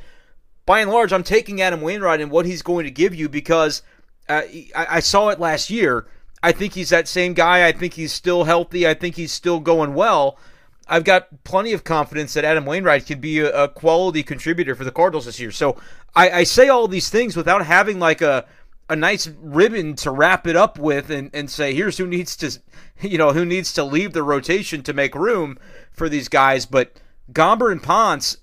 by 0.71 0.79
and 0.79 0.91
large, 0.93 1.13
I'm 1.13 1.25
taking 1.25 1.61
Adam 1.61 1.81
Wainwright 1.81 2.21
and 2.21 2.31
what 2.31 2.47
he's 2.47 2.63
going 2.63 2.85
to 2.85 2.93
give 2.93 3.13
you 3.13 3.29
because 3.29 3.83
uh, 4.29 4.43
I, 4.77 4.87
I 4.89 5.01
saw 5.01 5.31
it 5.31 5.41
last 5.41 5.69
year. 5.69 6.07
I 6.45 6.53
think 6.53 6.75
he's 6.75 6.91
that 6.91 7.09
same 7.09 7.35
guy. 7.35 7.67
I 7.67 7.73
think 7.73 7.95
he's 7.95 8.13
still 8.13 8.45
healthy. 8.45 8.87
I 8.87 8.95
think 8.95 9.17
he's 9.17 9.33
still 9.33 9.59
going 9.59 9.95
well. 9.95 10.39
I've 10.87 11.03
got 11.03 11.43
plenty 11.43 11.73
of 11.73 11.83
confidence 11.83 12.35
that 12.35 12.45
Adam 12.45 12.67
Wainwright 12.67 13.05
can 13.05 13.19
be 13.21 13.41
a, 13.41 13.65
a 13.65 13.69
quality 13.69 14.23
contributor 14.23 14.77
for 14.77 14.85
the 14.85 14.93
Cardinals 14.93 15.25
this 15.25 15.41
year. 15.41 15.51
So 15.51 15.77
I, 16.15 16.31
I, 16.31 16.45
say 16.45 16.69
all 16.69 16.87
these 16.87 17.11
things 17.11 17.37
without 17.37 17.67
having 17.67 17.99
like 17.99 18.23
a 18.23 18.47
a 18.89 18.95
nice 18.95 19.27
ribbon 19.41 19.97
to 19.97 20.13
wrap 20.13 20.47
it 20.47 20.55
up 20.55 20.79
with 20.79 21.11
and, 21.11 21.31
and 21.35 21.51
say 21.51 21.75
here's 21.75 21.99
who 21.99 22.07
needs 22.07 22.37
to 22.37 22.61
you 23.01 23.19
know 23.19 23.33
who 23.33 23.45
needs 23.45 23.73
to 23.73 23.83
leave 23.83 24.13
the 24.13 24.23
rotation 24.23 24.85
to 24.85 24.93
make 24.93 25.17
room 25.17 25.59
for 25.91 26.09
these 26.09 26.29
guys. 26.29 26.65
But 26.65 26.93
Gomber 27.33 27.73
and 27.73 27.83
Ponce, 27.83 28.37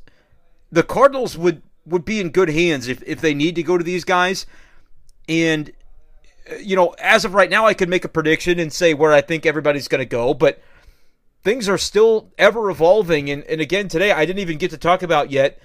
the 0.69 0.83
Cardinals 0.83 1.37
would 1.37 1.61
would 1.87 2.05
be 2.05 2.19
in 2.19 2.29
good 2.29 2.49
hands 2.49 2.87
if, 2.87 3.01
if 3.03 3.21
they 3.21 3.33
need 3.33 3.55
to 3.55 3.63
go 3.63 3.77
to 3.77 3.83
these 3.83 4.03
guys. 4.03 4.45
And 5.27 5.71
uh, 6.51 6.55
you 6.55 6.75
know, 6.75 6.95
as 6.99 7.25
of 7.25 7.33
right 7.33 7.49
now, 7.49 7.65
I 7.65 7.73
could 7.73 7.89
make 7.89 8.05
a 8.05 8.09
prediction 8.09 8.59
and 8.59 8.71
say 8.71 8.93
where 8.93 9.11
I 9.11 9.21
think 9.21 9.45
everybody's 9.45 9.87
going 9.87 9.99
to 9.99 10.05
go, 10.05 10.33
but 10.33 10.61
things 11.43 11.69
are 11.69 11.77
still 11.77 12.31
ever 12.37 12.69
evolving. 12.69 13.29
And, 13.29 13.43
and 13.45 13.61
again, 13.61 13.87
today 13.87 14.11
I 14.11 14.25
didn't 14.25 14.39
even 14.39 14.57
get 14.57 14.71
to 14.71 14.77
talk 14.77 15.01
about 15.01 15.31
yet 15.31 15.59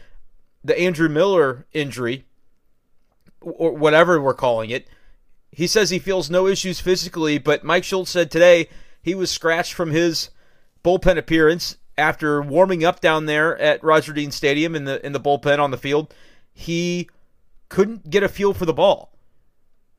the 0.65 0.79
Andrew 0.79 1.09
Miller 1.09 1.67
injury, 1.73 2.25
or 3.41 3.73
whatever 3.73 4.21
we're 4.21 4.35
calling 4.35 4.71
it. 4.71 4.87
He 5.51 5.67
says 5.67 5.91
he 5.91 5.99
feels 5.99 6.31
no 6.31 6.47
issues 6.47 6.81
physically, 6.81 7.39
but 7.39 7.65
Mike 7.65 7.83
Shildt 7.83 8.07
said 8.07 8.31
today 8.31 8.69
he 9.03 9.15
was 9.15 9.31
scratched 9.31 9.75
from 9.75 9.91
his 9.91 10.31
bullpen 10.85 11.19
appearance 11.19 11.77
after 11.99 12.41
warming 12.43 12.85
up 12.85 13.01
down 13.01 13.27
there 13.27 13.59
at 13.59 13.83
Roger 13.83 14.13
Dean 14.13 14.31
Stadium 14.31 14.75
in 14.75 14.85
the 14.85 15.05
in 15.05 15.13
the 15.13 15.21
bullpen 15.21 15.59
on 15.59 15.71
the 15.71 15.79
field. 15.79 16.15
He 16.53 17.09
couldn't 17.69 18.11
get 18.11 18.23
a 18.23 18.29
feel 18.29 18.53
for 18.55 18.67
the 18.67 18.73
ball. 18.73 19.11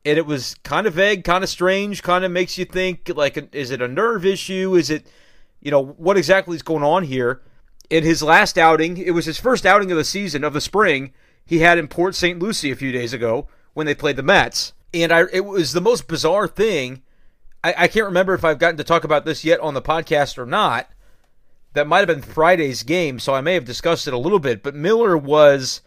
And 0.06 0.18
it 0.18 0.26
was 0.26 0.56
kind 0.64 0.86
of 0.86 0.96
vague, 0.96 1.24
kind 1.24 1.44
of 1.44 1.50
strange, 1.50 2.04
kind 2.04 2.26
of 2.26 2.32
makes 2.32 2.58
you 2.58 2.66
think 2.66 3.10
like 3.16 3.56
is 3.56 3.72
it 3.72 3.82
a 3.82 3.88
nerve 3.88 4.26
issue? 4.26 4.76
Is 4.76 4.90
it 4.90 5.08
you 5.64 5.72
know, 5.72 5.82
what 5.82 6.18
exactly 6.18 6.56
is 6.56 6.62
going 6.62 6.84
on 6.84 7.04
here? 7.06 7.42
In 7.90 8.04
his 8.04 8.22
last 8.22 8.58
outing, 8.58 8.98
it 8.98 9.12
was 9.12 9.26
his 9.26 9.40
first 9.40 9.66
outing 9.66 9.92
of 9.92 9.98
the 9.98 10.04
season 10.04 10.44
of 10.44 10.54
the 10.54 10.62
spring. 10.62 11.14
He 11.46 11.60
had 11.60 11.78
in 11.78 11.88
Port 11.88 12.16
St. 12.16 12.38
Lucie 12.40 12.72
a 12.72 12.76
few 12.76 12.92
days 12.92 13.14
ago 13.14 13.48
when 13.74 13.86
they 13.86 13.96
played 13.96 14.18
the 14.18 14.24
Mets, 14.24 14.74
and 14.94 15.12
I 15.12 15.24
it 15.32 15.46
was 15.46 15.72
the 15.72 15.82
most 15.82 16.08
bizarre 16.08 16.48
thing. 16.48 17.02
I, 17.64 17.74
I 17.78 17.88
can't 17.88 18.06
remember 18.06 18.34
if 18.34 18.44
I've 18.44 18.60
gotten 18.60 18.78
to 18.78 18.84
talk 18.84 19.04
about 19.04 19.26
this 19.26 19.46
yet 19.46 19.60
on 19.62 19.74
the 19.74 19.82
podcast 19.82 20.38
or 20.38 20.46
not. 20.46 20.90
That 21.74 21.88
might 21.88 22.00
have 22.00 22.08
been 22.08 22.22
Friday's 22.22 22.84
game, 22.84 23.20
so 23.20 23.34
I 23.34 23.42
may 23.42 23.56
have 23.56 23.66
discussed 23.66 24.08
it 24.08 24.14
a 24.14 24.18
little 24.18 24.40
bit. 24.40 24.62
But 24.62 24.76
Miller 24.76 25.18
was 25.18 25.82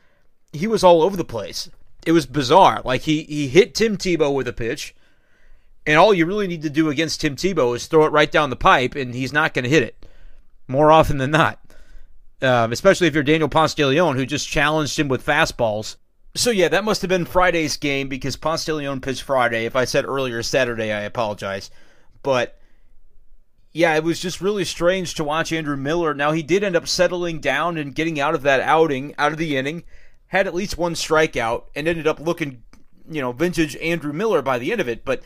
he 0.53 0.67
was 0.67 0.83
all 0.83 1.03
over 1.03 1.17
the 1.17 1.25
place. 1.25 1.71
It 2.05 2.13
was 2.13 2.27
bizarre. 2.27 2.83
Like 2.85 3.03
he 3.03 3.23
he 3.25 3.49
hit 3.49 3.75
Tim 3.75 3.97
Tebow 3.97 4.35
with 4.35 4.49
a 4.49 4.53
pitch. 4.53 4.95
And 5.87 5.99
all 5.99 6.13
you 6.13 6.27
really 6.27 6.49
need 6.49 6.63
to 6.63 6.71
do 6.71 6.91
against 6.91 7.21
Tim 7.21 7.37
Tebow 7.37 7.77
is 7.77 7.87
throw 7.87 8.05
it 8.07 8.13
right 8.13 8.31
down 8.31 8.51
the 8.51 8.57
pipe, 8.57 8.97
and 8.97 9.15
he's 9.15 9.33
not 9.33 9.55
going 9.55 9.63
to 9.63 9.71
hit 9.71 9.85
it 9.85 10.07
more 10.67 10.91
often 10.91 11.19
than 11.19 11.31
not. 11.31 11.61
Um, 12.43 12.73
especially 12.73 13.07
if 13.07 13.15
you're 13.15 13.23
Daniel 13.23 13.49
Ponce 13.49 13.73
de 13.75 13.87
Leon, 13.87 14.17
who 14.17 14.27
just 14.27 14.49
challenged 14.49 14.99
him 14.99 15.07
with 15.07 15.25
fastballs. 15.25 15.97
So 16.35 16.51
yeah, 16.51 16.69
that 16.69 16.85
must 16.85 17.03
have 17.03 17.09
been 17.09 17.25
Friday's 17.25 17.77
game 17.77 18.09
because 18.09 18.37
Ponce 18.37 18.65
de 18.65 18.75
Leon 18.75 19.01
pitched 19.01 19.23
Friday. 19.23 19.65
If 19.65 19.77
I 19.77 19.85
said 19.85 20.05
earlier 20.05 20.43
Saturday, 20.43 20.93
I 20.93 21.03
apologize. 21.03 21.71
But 22.23 22.59
yeah, 23.77 23.95
it 23.95 24.05
was 24.05 24.21
just 24.21 24.41
really 24.41 24.65
strange 24.65 25.15
to 25.15 25.25
watch 25.25 25.53
Andrew 25.53 25.77
Miller. 25.77 26.15
Now 26.15 26.33
he 26.33 26.43
did 26.43 26.65
end 26.65 26.77
up 26.77 26.89
settling 26.89 27.41
down 27.41 27.77
and 27.77 27.95
getting 27.95 28.19
out 28.19 28.35
of 28.35 28.41
that 28.43 28.61
outing, 28.61 29.15
out 29.19 29.33
of 29.33 29.39
the 29.39 29.55
inning, 29.55 29.85
had 30.29 30.47
at 30.47 30.55
least 30.55 30.79
one 30.79 30.95
strikeout, 30.95 31.65
and 31.75 31.87
ended 31.87 32.07
up 32.07 32.19
looking, 32.19 32.63
you 33.07 33.21
know, 33.21 33.33
vintage 33.33 33.77
Andrew 33.77 34.15
Miller 34.15 34.41
by 34.41 34.59
the 34.59 34.73
end 34.73 34.81
of 34.81 34.89
it. 34.89 35.05
But 35.05 35.23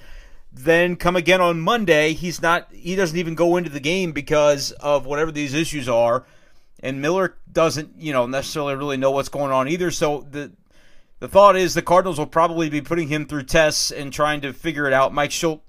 then 0.53 0.97
come 0.97 1.15
again 1.15 1.41
on 1.41 1.61
Monday, 1.61 2.13
he's 2.13 2.43
not 2.43 2.67
he 2.73 2.97
doesn't 2.97 3.17
even 3.17 3.37
go 3.37 3.57
into 3.57 3.71
the 3.71 3.79
game 3.79 4.11
because 4.11 4.73
of 4.73 5.07
whatever 5.07 5.31
these 5.31 5.55
issues 5.55 5.89
are. 5.89 6.27
And 6.81 7.01
Miller 7.01 7.37
doesn't, 7.53 8.01
you 8.01 8.13
know, 8.13 8.27
necessarily 8.27 8.75
really 8.75 8.97
know 8.97 9.13
what's 9.13 9.29
going 9.29 9.53
on 9.53 9.69
either. 9.69 9.93
So 9.93 10.27
the 10.29 10.51
the 11.21 11.29
thought 11.29 11.55
is 11.55 11.75
the 11.75 11.83
Cardinals 11.83 12.19
will 12.19 12.27
probably 12.27 12.69
be 12.69 12.81
putting 12.81 13.07
him 13.07 13.27
through 13.27 13.45
tests 13.45 13.93
and 13.93 14.13
trying 14.13 14.41
to 14.41 14.53
figure 14.53 14.89
it 14.89 14.93
out. 14.93 15.15
Mike 15.15 15.31
Shildt, 15.31 15.61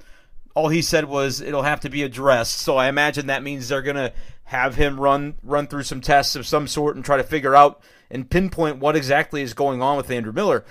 all 0.54 0.70
he 0.70 0.82
said 0.82 1.06
was 1.06 1.42
it'll 1.42 1.62
have 1.64 1.82
to 1.82 1.90
be 1.90 2.04
addressed. 2.04 2.60
So 2.60 2.78
I 2.78 2.88
imagine 2.88 3.28
that 3.28 3.44
means 3.44 3.68
they're 3.68 3.82
gonna 3.82 4.14
have 4.46 4.76
him 4.76 5.00
run 5.00 5.36
run 5.44 5.68
through 5.68 5.84
some 5.84 6.02
tests 6.02 6.36
of 6.36 6.48
some 6.48 6.68
sort 6.68 6.96
and 6.96 7.06
try 7.06 7.18
to 7.18 7.24
figure 7.24 7.56
out 7.56 7.82
and 8.10 8.30
pinpoint 8.30 8.78
what 8.78 8.96
exactly 8.96 9.42
is 9.42 9.54
going 9.54 9.82
on 9.82 9.98
with 9.98 10.12
Andrew 10.12 10.34
Miller. 10.34 10.66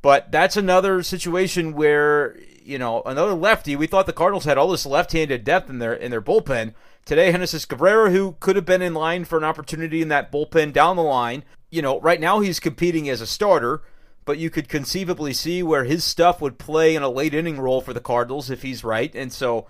But 0.00 0.32
that's 0.32 0.56
another 0.56 1.02
situation 1.02 1.74
where 1.74 2.36
you 2.64 2.78
know, 2.78 3.02
another 3.04 3.34
lefty. 3.34 3.76
We 3.76 3.86
thought 3.86 4.06
the 4.06 4.12
Cardinals 4.12 4.44
had 4.44 4.58
all 4.58 4.70
this 4.70 4.86
left-handed 4.86 5.44
depth 5.44 5.68
in 5.68 5.78
their 5.78 5.92
in 5.92 6.10
their 6.10 6.22
bullpen. 6.22 6.74
Today, 7.04 7.32
Genesis 7.32 7.64
Cabrera, 7.64 8.10
who 8.10 8.36
could 8.38 8.56
have 8.56 8.64
been 8.64 8.82
in 8.82 8.94
line 8.94 9.24
for 9.24 9.36
an 9.36 9.44
opportunity 9.44 10.02
in 10.02 10.08
that 10.08 10.30
bullpen 10.30 10.72
down 10.72 10.96
the 10.96 11.02
line, 11.02 11.42
you 11.70 11.82
know, 11.82 12.00
right 12.00 12.20
now 12.20 12.40
he's 12.40 12.60
competing 12.60 13.08
as 13.08 13.20
a 13.20 13.26
starter, 13.26 13.82
but 14.24 14.38
you 14.38 14.50
could 14.50 14.68
conceivably 14.68 15.32
see 15.32 15.62
where 15.62 15.84
his 15.84 16.04
stuff 16.04 16.40
would 16.40 16.58
play 16.58 16.94
in 16.94 17.02
a 17.02 17.08
late 17.08 17.34
inning 17.34 17.60
role 17.60 17.80
for 17.80 17.92
the 17.92 18.00
Cardinals 18.00 18.50
if 18.50 18.62
he's 18.62 18.84
right. 18.84 19.14
And 19.14 19.32
so 19.32 19.66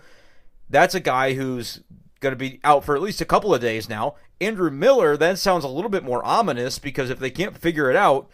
that's 0.68 0.94
a 0.94 1.00
guy 1.00 1.35
who's 1.35 1.80
going 2.21 2.32
to 2.32 2.37
be 2.37 2.61
out 2.62 2.85
for 2.85 2.94
at 2.94 3.02
least 3.02 3.21
a 3.21 3.26
couple 3.26 3.54
of 3.54 3.61
days 3.61 3.88
now. 3.88 4.14
Andrew 4.40 4.71
Miller, 4.71 5.16
that 5.16 5.38
sounds 5.38 5.64
a 5.64 5.68
little 5.68 5.90
bit 5.90 6.04
more 6.04 6.25
ominous 6.25 6.78
because 6.78 7.11
if 7.11 7.18
they 7.18 7.30
can't 7.30 7.56
figure 7.56 7.90
it 7.90 7.97
out 7.97 8.28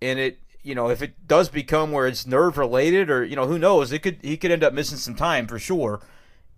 and 0.00 0.18
it 0.18 0.38
you 0.66 0.74
know, 0.74 0.90
if 0.90 1.00
it 1.00 1.28
does 1.28 1.48
become 1.48 1.92
where 1.92 2.08
it's 2.08 2.26
nerve 2.26 2.58
related 2.58 3.08
or, 3.08 3.24
you 3.24 3.36
know, 3.36 3.46
who 3.46 3.56
knows, 3.56 3.92
it 3.92 4.00
could 4.00 4.18
he 4.20 4.36
could 4.36 4.50
end 4.50 4.64
up 4.64 4.72
missing 4.72 4.98
some 4.98 5.14
time 5.14 5.46
for 5.46 5.60
sure. 5.60 6.00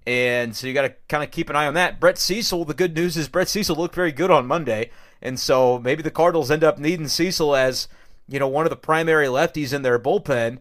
And 0.06 0.56
so 0.56 0.66
you 0.66 0.72
got 0.72 0.82
to 0.82 0.94
kind 1.10 1.22
of 1.22 1.30
keep 1.30 1.50
an 1.50 1.56
eye 1.56 1.66
on 1.66 1.74
that. 1.74 2.00
Brett 2.00 2.16
Cecil, 2.16 2.64
the 2.64 2.72
good 2.72 2.94
news 2.94 3.18
is 3.18 3.28
Brett 3.28 3.50
Cecil 3.50 3.76
looked 3.76 3.94
very 3.94 4.10
good 4.10 4.30
on 4.30 4.46
Monday. 4.46 4.90
And 5.20 5.38
so 5.38 5.78
maybe 5.78 6.02
the 6.02 6.10
Cardinals 6.10 6.50
end 6.50 6.64
up 6.64 6.78
needing 6.78 7.08
Cecil 7.08 7.54
as, 7.54 7.86
you 8.28 8.38
know, 8.38 8.48
one 8.48 8.66
of 8.66 8.70
the 8.70 8.76
primary 8.76 9.26
lefties 9.26 9.72
in 9.72 9.82
their 9.82 9.98
bullpen. 9.98 10.58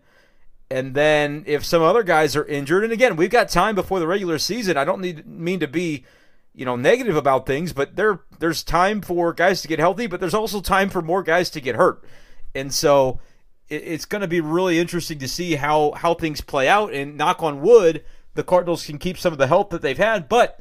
And 0.70 0.96
then 0.96 1.44
if 1.46 1.64
some 1.64 1.82
other 1.82 2.04
guys 2.04 2.36
are 2.36 2.46
injured, 2.46 2.84
and 2.84 2.94
again, 2.94 3.16
we've 3.16 3.30
got 3.30 3.50
time 3.50 3.76
before 3.76 4.00
the 4.00 4.08
regular 4.08 4.38
season. 4.38 4.78
I 4.78 4.84
don't 4.84 5.02
need 5.02 5.26
mean 5.26 5.60
to 5.60 5.68
be, 5.68 6.06
you 6.54 6.66
know, 6.66 6.76
negative 6.76 7.16
about 7.16 7.46
things, 7.46 7.72
but 7.72 7.96
there 7.96 8.22
there's 8.40 8.64
time 8.64 9.02
for 9.02 9.34
guys 9.34 9.62
to 9.62 9.68
get 9.68 9.80
healthy, 9.80 10.08
but 10.08 10.20
there's 10.20 10.34
also 10.34 10.60
time 10.60 10.90
for 10.90 11.02
more 11.02 11.24
guys 11.24 11.50
to 11.52 11.62
get 11.62 11.76
hurt. 11.76 12.04
And 12.54 12.74
so 12.74 13.20
it's 13.70 14.06
going 14.06 14.22
to 14.22 14.28
be 14.28 14.42
really 14.42 14.80
interesting 14.80 15.20
to 15.20 15.28
see 15.28 15.56
how 15.56 15.92
how 15.92 16.14
things 16.14 16.42
play 16.42 16.68
out. 16.68 16.94
And 16.94 17.18
knock 17.18 17.42
on 17.42 17.62
wood, 17.62 18.04
the 18.34 18.44
Cardinals 18.44 18.86
can 18.86 18.98
keep 18.98 19.18
some 19.18 19.32
of 19.32 19.40
the 19.40 19.48
help 19.48 19.70
that 19.70 19.82
they've 19.82 19.98
had. 19.98 20.28
But 20.28 20.60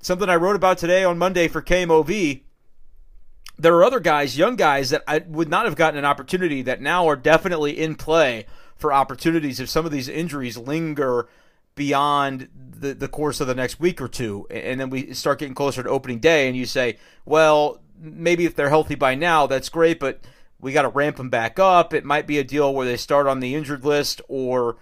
something 0.00 0.28
I 0.28 0.36
wrote 0.36 0.56
about 0.56 0.78
today 0.78 1.04
on 1.04 1.18
Monday 1.18 1.48
for 1.48 1.62
KMOV. 1.62 2.42
There 3.58 3.74
are 3.74 3.84
other 3.84 4.00
guys, 4.00 4.38
young 4.38 4.56
guys, 4.56 4.90
that 4.90 5.02
I 5.08 5.18
would 5.26 5.48
not 5.48 5.64
have 5.64 5.74
gotten 5.74 5.98
an 5.98 6.04
opportunity 6.04 6.62
that 6.62 6.80
now 6.80 7.08
are 7.08 7.16
definitely 7.16 7.78
in 7.78 7.96
play 7.96 8.46
for 8.76 8.92
opportunities 8.92 9.58
if 9.58 9.68
some 9.68 9.84
of 9.84 9.90
these 9.90 10.08
injuries 10.08 10.56
linger 10.56 11.28
beyond 11.74 12.48
the, 12.54 12.94
the 12.94 13.08
course 13.08 13.40
of 13.40 13.46
the 13.46 13.54
next 13.54 13.80
week 13.80 14.00
or 14.00 14.08
two. 14.08 14.46
And 14.50 14.80
then 14.80 14.90
we 14.90 15.12
start 15.12 15.40
getting 15.40 15.54
closer 15.54 15.82
to 15.82 15.88
opening 15.88 16.20
day, 16.20 16.46
and 16.46 16.56
you 16.56 16.66
say, 16.66 16.98
well, 17.24 17.80
maybe 18.00 18.44
if 18.44 18.54
they're 18.54 18.68
healthy 18.68 18.94
by 18.94 19.14
now, 19.16 19.46
that's 19.46 19.68
great, 19.68 19.98
but 19.98 20.20
we 20.60 20.72
got 20.72 20.82
to 20.82 20.88
ramp 20.88 21.16
them 21.16 21.30
back 21.30 21.58
up. 21.58 21.92
It 21.92 22.04
might 22.04 22.26
be 22.26 22.38
a 22.38 22.44
deal 22.44 22.72
where 22.72 22.86
they 22.86 22.96
start 22.96 23.26
on 23.26 23.40
the 23.40 23.54
injured 23.54 23.84
list, 23.84 24.20
or 24.28 24.76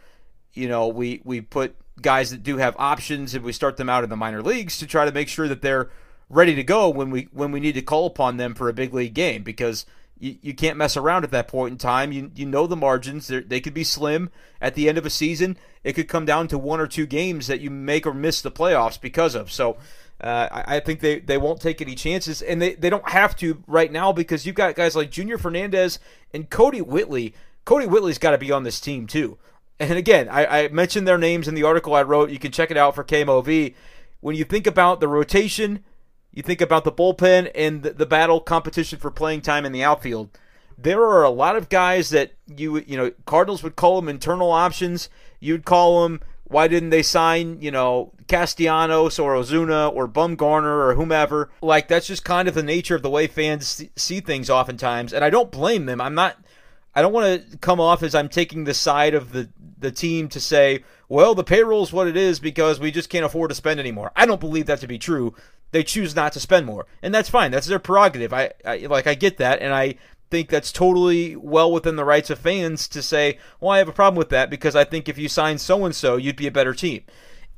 you 0.53 0.69
know, 0.69 0.89
we 0.89 1.21
we 1.25 1.41
put 1.41 1.77
guys 2.01 2.31
that 2.31 2.43
do 2.43 2.57
have 2.59 2.75
options 2.79 3.35
and 3.35 3.45
we 3.45 3.53
start 3.53 3.77
them 3.77 3.89
out 3.89 4.05
in 4.05 4.11
the 4.11 4.17
minor 4.17 4.43
leagues 4.43 4.79
to 4.79 4.87
try 4.87 5.05
to 5.05 5.13
make 5.13 5.29
sure 5.29 5.49
that 5.49 5.63
they're 5.63 5.91
ready 6.29 6.55
to 6.55 6.65
go 6.65 6.89
when 6.89 7.11
we 7.11 7.29
when 7.33 7.53
we 7.53 7.61
need 7.61 7.75
to 7.75 7.83
call 7.83 8.07
upon 8.07 8.37
them 8.37 8.55
for 8.55 8.69
a 8.69 8.75
big 8.75 8.93
league 8.93 9.15
game 9.15 9.43
because 9.43 9.87
you, 10.19 10.37
you 10.41 10.55
can't 10.55 10.77
mess 10.77 10.97
around 10.97 11.25
at 11.25 11.31
that 11.31 11.49
point 11.49 11.73
in 11.73 11.79
time. 11.79 12.13
You 12.13 12.31
you 12.35 12.47
know 12.47 12.67
the 12.67 12.77
margins; 12.77 13.29
They're, 13.29 13.41
they 13.41 13.61
could 13.61 13.75
be 13.75 13.85
slim 13.85 14.31
at 14.61 14.75
the 14.75 14.89
end 14.89 14.99
of 14.99 15.07
a 15.07 15.11
season. 15.11 15.57
It 15.85 15.93
could 15.93 16.09
come 16.09 16.25
down 16.25 16.49
to 16.49 16.59
one 16.59 16.81
or 16.81 16.87
two 16.87 17.07
games 17.07 17.47
that 17.47 17.61
you 17.61 17.71
make 17.71 18.07
or 18.07 18.15
miss 18.15 18.43
the 18.43 18.51
playoffs 18.51 19.01
because 19.01 19.35
of. 19.35 19.53
So 19.53 19.77
uh, 20.21 20.49
I, 20.51 20.77
I, 20.77 20.81
think 20.81 21.01
they, 21.01 21.21
they 21.21 21.37
won't 21.37 21.61
take 21.61 21.83
any 21.83 21.95
chances, 21.95 22.41
and 22.41 22.61
they, 22.61 22.75
they 22.75 22.89
don't 22.89 23.09
have 23.09 23.37
to 23.37 23.63
right 23.67 23.93
now 23.93 24.13
because 24.13 24.47
you've 24.47 24.55
got 24.55 24.75
guys 24.75 24.97
like 24.97 25.11
Junior 25.11 25.37
Fernandez 25.37 25.99
and 26.33 26.49
Kodi 26.49 26.81
Whitley. 26.81 27.35
Kodi 27.67 27.87
Whitley's 27.87 28.19
got 28.19 28.31
to 28.31 28.39
be 28.39 28.51
on 28.51 28.63
this 28.63 28.81
team 28.81 29.07
too. 29.07 29.39
And 29.79 29.99
again, 29.99 30.29
I, 30.31 30.65
I, 30.65 30.69
mentioned 30.69 31.07
their 31.07 31.19
names 31.19 31.49
in 31.49 31.55
the 31.55 31.65
article 31.65 31.95
I 31.95 32.03
wrote. 32.03 32.31
You 32.31 32.39
can 32.39 32.51
check 32.51 32.71
it 32.71 32.79
out 32.79 32.95
for 32.95 33.05
KMOV. 33.05 33.75
When 34.21 34.35
you 34.35 34.45
think 34.45 34.67
about 34.67 35.01
the 35.01 35.09
rotation, 35.09 35.85
you 36.37 36.43
think 36.43 36.61
about 36.61 36.85
the 36.85 36.93
bullpen 36.93 37.51
and 37.55 37.83
the, 37.83 38.07
battle 38.07 38.41
competition 38.41 39.01
for 39.01 39.11
playing 39.11 39.41
time 39.41 39.65
in 39.65 39.73
the 39.73 39.83
outfield. 39.83 40.29
There 40.79 41.03
are 41.03 41.25
a 41.25 41.31
lot 41.31 41.57
of 41.57 41.71
guys 41.71 42.11
that 42.11 42.35
you 42.47 42.79
you 42.81 42.97
know 42.97 43.11
Cardinals 43.25 43.63
would 43.63 43.75
call 43.75 44.01
them 44.01 44.09
internal 44.09 44.53
options. 44.53 45.09
You'd 45.41 45.65
call 45.65 46.03
them 46.03 46.21
why 46.49 46.69
didn't 46.69 46.91
they 46.91 47.03
sign, 47.03 47.61
you 47.61 47.71
know, 47.71 48.13
Castellanos 48.29 49.19
or 49.19 49.35
Ozuna 49.35 49.93
or 49.93 50.07
Bumgarner 50.07 50.89
or 50.89 50.95
whomever? 50.95 51.51
Like, 51.61 51.89
that's 51.89 52.07
just 52.07 52.25
kind 52.25 52.47
of 52.47 52.55
the 52.55 52.63
nature 52.63 52.95
of 52.95 53.03
the 53.03 53.11
way 53.11 53.27
fans 53.27 53.85
see 53.97 54.21
things 54.21 54.49
oftentimes. 54.49 55.13
And 55.13 55.25
I 55.25 55.31
don't 55.31 55.51
blame 55.51 55.87
them. 55.87 56.01
I'm 56.01 56.15
not, 56.15 56.37
I 56.95 57.03
don't 57.03 57.13
want 57.13 57.51
to 57.51 57.59
come 57.59 57.81
off 57.81 58.03
as 58.03 58.15
I'm 58.15 58.29
taking 58.29 58.63
the 58.63 58.75
side 58.75 59.13
of 59.13 59.33
the, 59.33 59.49
the 59.79 59.91
team 59.91 60.29
to 60.29 60.41
say, 60.41 60.85
well, 61.09 61.35
the 61.35 61.45
payroll 61.45 61.83
is 61.83 61.93
what 61.93 62.07
it 62.07 62.17
is 62.17 62.39
because 62.39 62.79
we 62.79 62.93
just 62.93 63.11
can't 63.11 63.25
afford 63.25 63.49
to 63.51 63.55
spend 63.57 63.81
anymore. 63.81 64.13
I 64.15 64.25
don't 64.25 64.41
believe 64.41 64.67
that 64.67 64.81
to 64.81 64.87
be 64.87 64.99
true. 64.99 65.35
They 65.73 65.83
choose 65.83 66.15
not 66.15 66.33
to 66.33 66.41
spend 66.41 66.67
more. 66.67 66.87
And 67.03 67.15
that's 67.15 67.29
fine. 67.29 67.51
That's 67.51 67.67
their 67.67 67.79
prerogative. 67.79 68.33
I, 68.33 68.53
I 68.65 68.79
like, 68.79 69.07
I 69.07 69.15
get 69.15 69.39
that. 69.39 69.61
And 69.61 69.75
I, 69.75 69.97
think 70.31 70.49
that's 70.49 70.73
totally 70.73 71.37
well 71.37 71.71
within 71.71 71.97
the 71.97 72.05
rights 72.05 72.31
of 72.31 72.39
fans 72.39 72.89
to 72.89 73.03
say, 73.03 73.39
well, 73.61 73.71
I 73.71 73.79
have 73.79 73.89
a 73.89 73.93
problem 73.93 74.19
with 74.19 74.31
that 74.31 74.51
because 74.51 74.75
I 74.75 74.85
think 74.85 75.09
if 75.09 75.19
you 75.19 75.29
sign 75.29 75.59
so 75.59 75.85
and 75.85 75.95
so, 75.95 76.17
you'd 76.17 76.37
be 76.37 76.47
a 76.47 76.53
better 76.53 76.75
team. 76.75 77.05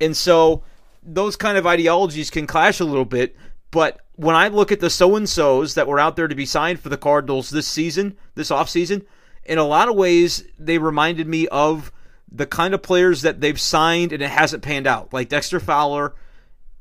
And 0.00 0.16
so 0.16 0.62
those 1.02 1.36
kind 1.36 1.56
of 1.56 1.66
ideologies 1.66 2.30
can 2.30 2.46
clash 2.46 2.80
a 2.80 2.84
little 2.84 3.04
bit. 3.04 3.36
But 3.70 4.00
when 4.16 4.36
I 4.36 4.48
look 4.48 4.72
at 4.72 4.80
the 4.80 4.90
so 4.90 5.16
and 5.16 5.28
so's 5.28 5.74
that 5.74 5.86
were 5.86 6.00
out 6.00 6.16
there 6.16 6.28
to 6.28 6.34
be 6.34 6.46
signed 6.46 6.80
for 6.80 6.88
the 6.88 6.96
Cardinals 6.96 7.50
this 7.50 7.66
season, 7.66 8.16
this 8.34 8.50
offseason, 8.50 9.06
in 9.44 9.58
a 9.58 9.64
lot 9.64 9.88
of 9.88 9.96
ways, 9.96 10.44
they 10.58 10.78
reminded 10.78 11.26
me 11.26 11.48
of 11.48 11.90
the 12.30 12.46
kind 12.46 12.74
of 12.74 12.82
players 12.82 13.22
that 13.22 13.40
they've 13.40 13.60
signed 13.60 14.12
and 14.12 14.22
it 14.22 14.30
hasn't 14.30 14.62
panned 14.62 14.86
out, 14.86 15.12
like 15.12 15.30
Dexter 15.30 15.60
Fowler 15.60 16.14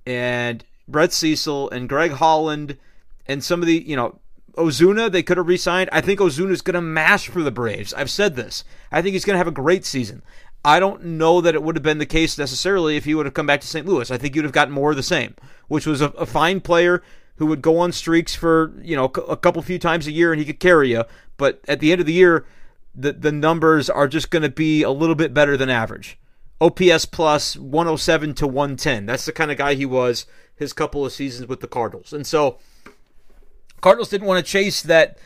and 0.05 0.65
Brett 0.88 1.13
Cecil 1.13 1.70
and 1.70 1.89
Greg 1.89 2.12
Holland 2.12 2.77
and 3.25 3.44
some 3.44 3.62
of 3.62 3.67
the, 3.67 3.84
you 3.86 3.96
know, 3.96 4.20
Ozuna, 4.56 5.12
they 5.12 5.24
could 5.24 5.38
have 5.38 5.48
re 5.48 5.58
signed. 5.58 5.89
I 5.94 6.01
think 6.01 6.20
Ozuna's 6.20 6.62
going 6.62 6.75
to 6.75 6.82
mash 6.82 7.27
for 7.27 7.44
the 7.44 7.51
Braves. 7.51 7.94
I've 7.94 8.10
said 8.10 8.36
this. 8.36 8.63
I 8.91 9.01
think 9.01 9.13
he's 9.13 9.25
going 9.25 9.36
to 9.36 9.39
have 9.39 9.48
a 9.48 9.51
great 9.51 9.86
season. 9.86 10.24
I 10.65 10.79
don't 10.79 11.03
know 11.03 11.39
that 11.41 11.56
it 11.56 11.63
would 11.63 11.75
have 11.75 11.84
been 11.84 12.00
the 12.00 12.06
case 12.06 12.38
necessarily 12.38 12.98
if 12.98 13.06
he 13.06 13.13
would 13.13 13.25
have 13.25 13.36
come 13.36 13.46
back 13.46 13.62
to 13.62 13.67
St. 13.67 13.86
Louis. 13.86 14.10
I 14.10 14.17
think 14.17 14.36
you'd 14.36 14.46
have 14.46 14.51
gotten 14.51 14.74
more 14.74 14.91
of 14.91 14.98
the 14.98 15.03
same, 15.03 15.36
which 15.67 15.86
was 15.86 16.01
a, 16.01 16.08
a 16.10 16.25
fine 16.25 16.60
player 16.60 17.03
who 17.38 17.46
would 17.46 17.62
go 17.62 17.77
on 17.77 17.91
streaks 17.91 18.36
for 18.36 18.74
you 18.82 18.96
know 18.96 19.06
a 19.06 19.38
couple 19.38 19.62
few 19.62 19.79
times 19.79 20.08
a 20.08 20.12
year 20.12 20.34
and 20.34 20.39
he 20.39 20.46
could 20.46 20.60
carry 20.60 20.89
you. 20.89 21.03
But 21.38 21.62
at 21.67 21.79
the 21.79 21.91
end 21.91 22.01
of 22.01 22.08
the 22.08 22.13
year, 22.13 22.46
the 22.96 23.13
the 23.13 23.32
numbers 23.32 23.89
are 23.89 24.08
just 24.08 24.32
going 24.32 24.44
to 24.44 24.50
be 24.50 24.82
a 24.82 24.89
little 24.91 25.15
bit 25.15 25.34
better 25.34 25.56
than 25.56 25.70
average. 25.70 26.17
OPS 26.60 27.06
plus 27.06 27.56
107 27.56 28.34
to 28.34 28.48
110. 28.48 29.06
That's 29.06 29.25
the 29.25 29.32
kind 29.32 29.51
of 29.51 29.58
guy 29.58 29.75
he 29.75 29.86
was 29.86 30.25
his 30.57 30.73
couple 30.73 31.05
of 31.05 31.11
seasons 31.11 31.47
with 31.47 31.61
the 31.61 31.67
Cardinals, 31.67 32.11
and 32.13 32.27
so 32.27 32.57
Cardinals 33.81 34.09
didn't 34.09 34.27
want 34.27 34.43
to 34.45 34.51
chase 34.51 34.81
that 34.81 35.17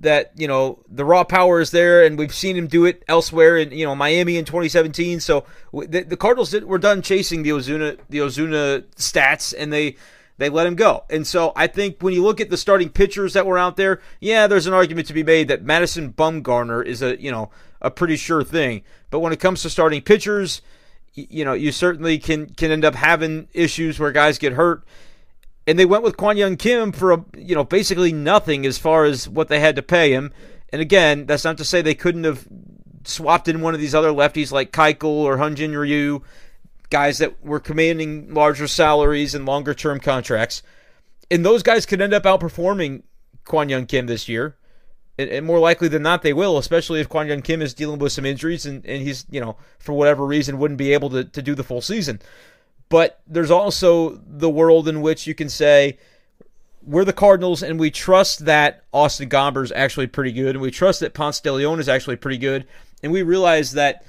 that 0.00 0.32
you 0.36 0.48
know 0.48 0.80
the 0.88 1.04
raw 1.04 1.24
power 1.24 1.60
is 1.60 1.70
there, 1.70 2.04
and 2.04 2.18
we've 2.18 2.34
seen 2.34 2.56
him 2.56 2.66
do 2.66 2.84
it 2.84 3.04
elsewhere 3.08 3.56
in 3.56 3.70
you 3.72 3.84
know 3.84 3.94
Miami 3.94 4.36
in 4.36 4.44
2017. 4.44 5.20
So 5.20 5.44
the, 5.72 6.02
the 6.02 6.16
Cardinals 6.16 6.50
did, 6.50 6.64
were 6.64 6.78
done 6.78 7.02
chasing 7.02 7.42
the 7.42 7.50
Ozuna 7.50 7.98
the 8.08 8.18
Ozuna 8.18 8.82
stats, 8.96 9.54
and 9.56 9.72
they 9.72 9.96
they 10.38 10.48
let 10.48 10.66
him 10.66 10.74
go. 10.74 11.04
And 11.08 11.26
so 11.26 11.52
I 11.56 11.66
think 11.66 12.02
when 12.02 12.14
you 12.14 12.22
look 12.22 12.40
at 12.40 12.50
the 12.50 12.56
starting 12.56 12.90
pitchers 12.90 13.32
that 13.32 13.46
were 13.46 13.58
out 13.58 13.76
there, 13.76 14.00
yeah, 14.20 14.46
there's 14.46 14.66
an 14.66 14.74
argument 14.74 15.06
to 15.08 15.14
be 15.14 15.22
made 15.22 15.48
that 15.48 15.62
Madison 15.62 16.12
Bumgarner 16.12 16.84
is 16.84 17.02
a 17.02 17.20
you 17.20 17.30
know 17.30 17.50
a 17.80 17.90
pretty 17.90 18.16
sure 18.16 18.42
thing. 18.42 18.82
But 19.10 19.20
when 19.20 19.32
it 19.32 19.40
comes 19.40 19.62
to 19.62 19.70
starting 19.70 20.02
pitchers, 20.02 20.62
you 21.16 21.44
know 21.44 21.54
you 21.54 21.72
certainly 21.72 22.18
can 22.18 22.46
can 22.50 22.70
end 22.70 22.84
up 22.84 22.94
having 22.94 23.48
issues 23.52 23.98
where 23.98 24.12
guys 24.12 24.38
get 24.38 24.52
hurt 24.52 24.84
and 25.66 25.78
they 25.78 25.84
went 25.84 26.04
with 26.04 26.16
Kwang 26.16 26.36
Hyun 26.36 26.58
Kim 26.58 26.92
for 26.92 27.12
a, 27.12 27.24
you 27.36 27.54
know 27.54 27.64
basically 27.64 28.12
nothing 28.12 28.64
as 28.64 28.78
far 28.78 29.04
as 29.04 29.28
what 29.28 29.48
they 29.48 29.60
had 29.60 29.76
to 29.76 29.82
pay 29.82 30.12
him. 30.12 30.32
And 30.72 30.80
again, 30.80 31.26
that's 31.26 31.44
not 31.44 31.58
to 31.58 31.64
say 31.64 31.82
they 31.82 31.94
couldn't 31.94 32.24
have 32.24 32.46
swapped 33.04 33.48
in 33.48 33.60
one 33.60 33.74
of 33.74 33.80
these 33.80 33.94
other 33.94 34.10
lefties 34.10 34.52
like 34.52 34.72
Keuchel 34.72 35.04
or 35.04 35.36
Hyun-Jin 35.36 35.76
Ryu, 35.76 36.22
guys 36.90 37.18
that 37.18 37.44
were 37.44 37.60
commanding 37.60 38.32
larger 38.34 38.66
salaries 38.66 39.34
and 39.34 39.46
longer 39.46 39.74
term 39.74 40.00
contracts. 40.00 40.62
And 41.30 41.44
those 41.44 41.62
guys 41.62 41.86
could 41.86 42.00
end 42.00 42.14
up 42.14 42.24
outperforming 42.24 43.02
Kwang 43.44 43.68
Hyun 43.68 43.88
Kim 43.88 44.06
this 44.06 44.28
year. 44.28 44.56
And, 45.18 45.30
and, 45.30 45.46
more 45.46 45.58
likely 45.58 45.88
than 45.88 46.02
not, 46.02 46.22
they 46.22 46.34
will, 46.34 46.58
especially 46.58 47.00
if 47.00 47.08
Kwang 47.08 47.28
Hyun 47.28 47.42
Kim 47.42 47.62
is 47.62 47.72
dealing 47.72 47.98
with 47.98 48.12
some 48.12 48.26
injuries 48.26 48.66
and, 48.66 48.84
and 48.84 49.02
he's, 49.02 49.24
you 49.30 49.40
know, 49.40 49.56
for 49.78 49.94
whatever 49.94 50.26
reason, 50.26 50.58
wouldn't 50.58 50.78
be 50.78 50.92
able 50.92 51.08
to, 51.10 51.24
to 51.24 51.40
do 51.40 51.54
the 51.54 51.64
full 51.64 51.80
season. 51.80 52.20
But 52.88 53.20
there's 53.26 53.50
also 53.50 54.20
the 54.26 54.50
world 54.50 54.88
in 54.88 55.00
which 55.00 55.26
you 55.26 55.34
can 55.34 55.48
say, 55.48 55.98
we're 56.86 57.04
the 57.04 57.12
Cardinals 57.12 57.62
and 57.62 57.80
we 57.80 57.90
trust 57.90 58.44
that 58.44 58.84
Austin 58.92 59.28
Gomber 59.28 59.64
is 59.64 59.72
actually 59.72 60.06
pretty 60.06 60.32
good 60.32 60.54
and 60.54 60.60
we 60.60 60.70
trust 60.70 61.00
that 61.00 61.14
Ponce 61.14 61.40
de 61.40 61.52
Leon 61.52 61.80
is 61.80 61.88
actually 61.88 62.16
pretty 62.16 62.38
good. 62.38 62.66
And 63.02 63.12
we 63.12 63.22
realize 63.22 63.72
that, 63.72 64.04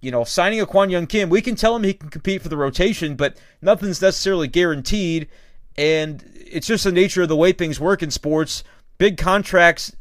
you 0.00 0.10
know, 0.10 0.22
signing 0.22 0.60
a 0.60 0.66
Kwang 0.66 0.90
Hyun 0.90 1.08
Kim, 1.08 1.30
we 1.30 1.42
can 1.42 1.56
tell 1.56 1.74
him 1.74 1.82
he 1.82 1.94
can 1.94 2.10
compete 2.10 2.42
for 2.42 2.48
the 2.48 2.56
rotation, 2.56 3.16
but 3.16 3.36
nothing's 3.60 4.00
necessarily 4.00 4.46
guaranteed. 4.46 5.28
And 5.76 6.24
it's 6.34 6.66
just 6.66 6.84
the 6.84 6.92
nature 6.92 7.22
of 7.22 7.28
the 7.28 7.36
way 7.36 7.52
things 7.52 7.80
work 7.80 8.02
in 8.02 8.10
sports. 8.10 8.62
Big 8.98 9.16
contracts 9.16 9.94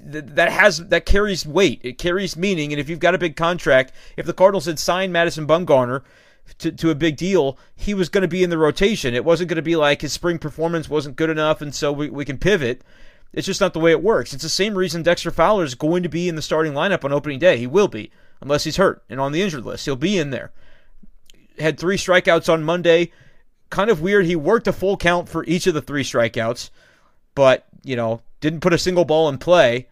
that 0.00 0.50
has 0.50 0.78
that 0.88 1.06
carries 1.06 1.46
weight. 1.46 1.80
It 1.82 1.98
carries 1.98 2.36
meaning. 2.36 2.72
And 2.72 2.80
if 2.80 2.88
you've 2.88 2.98
got 2.98 3.14
a 3.14 3.18
big 3.18 3.36
contract, 3.36 3.92
if 4.16 4.26
the 4.26 4.32
Cardinals 4.32 4.66
had 4.66 4.78
signed 4.78 5.12
Madison 5.12 5.46
Bumgarner 5.46 6.02
to, 6.58 6.70
to 6.72 6.90
a 6.90 6.94
big 6.94 7.16
deal, 7.16 7.58
he 7.74 7.94
was 7.94 8.08
going 8.08 8.22
to 8.22 8.28
be 8.28 8.42
in 8.42 8.50
the 8.50 8.58
rotation. 8.58 9.14
It 9.14 9.24
wasn't 9.24 9.48
going 9.48 9.56
to 9.56 9.62
be 9.62 9.76
like 9.76 10.02
his 10.02 10.12
spring 10.12 10.38
performance 10.38 10.88
wasn't 10.88 11.16
good 11.16 11.30
enough, 11.30 11.60
and 11.60 11.74
so 11.74 11.92
we, 11.92 12.10
we 12.10 12.24
can 12.24 12.38
pivot. 12.38 12.82
It's 13.32 13.46
just 13.46 13.60
not 13.60 13.72
the 13.72 13.80
way 13.80 13.90
it 13.90 14.02
works. 14.02 14.32
It's 14.32 14.42
the 14.42 14.48
same 14.48 14.76
reason 14.76 15.02
Dexter 15.02 15.30
Fowler 15.30 15.64
is 15.64 15.74
going 15.74 16.02
to 16.02 16.08
be 16.08 16.28
in 16.28 16.36
the 16.36 16.42
starting 16.42 16.72
lineup 16.72 17.04
on 17.04 17.12
opening 17.12 17.38
day. 17.38 17.58
He 17.58 17.66
will 17.66 17.88
be, 17.88 18.10
unless 18.40 18.64
he's 18.64 18.76
hurt 18.76 19.02
and 19.10 19.20
on 19.20 19.32
the 19.32 19.42
injured 19.42 19.64
list. 19.64 19.84
He'll 19.84 19.96
be 19.96 20.16
in 20.18 20.30
there. 20.30 20.52
Had 21.58 21.78
three 21.78 21.96
strikeouts 21.96 22.50
on 22.50 22.62
Monday. 22.62 23.12
Kind 23.68 23.90
of 23.90 24.00
weird. 24.00 24.26
He 24.26 24.36
worked 24.36 24.68
a 24.68 24.72
full 24.72 24.96
count 24.96 25.28
for 25.28 25.44
each 25.44 25.66
of 25.66 25.74
the 25.74 25.82
three 25.82 26.04
strikeouts, 26.04 26.70
but, 27.34 27.66
you 27.86 27.96
know, 27.96 28.20
didn't 28.40 28.60
put 28.60 28.72
a 28.72 28.78
single 28.78 29.04
ball 29.04 29.28
in 29.28 29.38
play. 29.38 29.88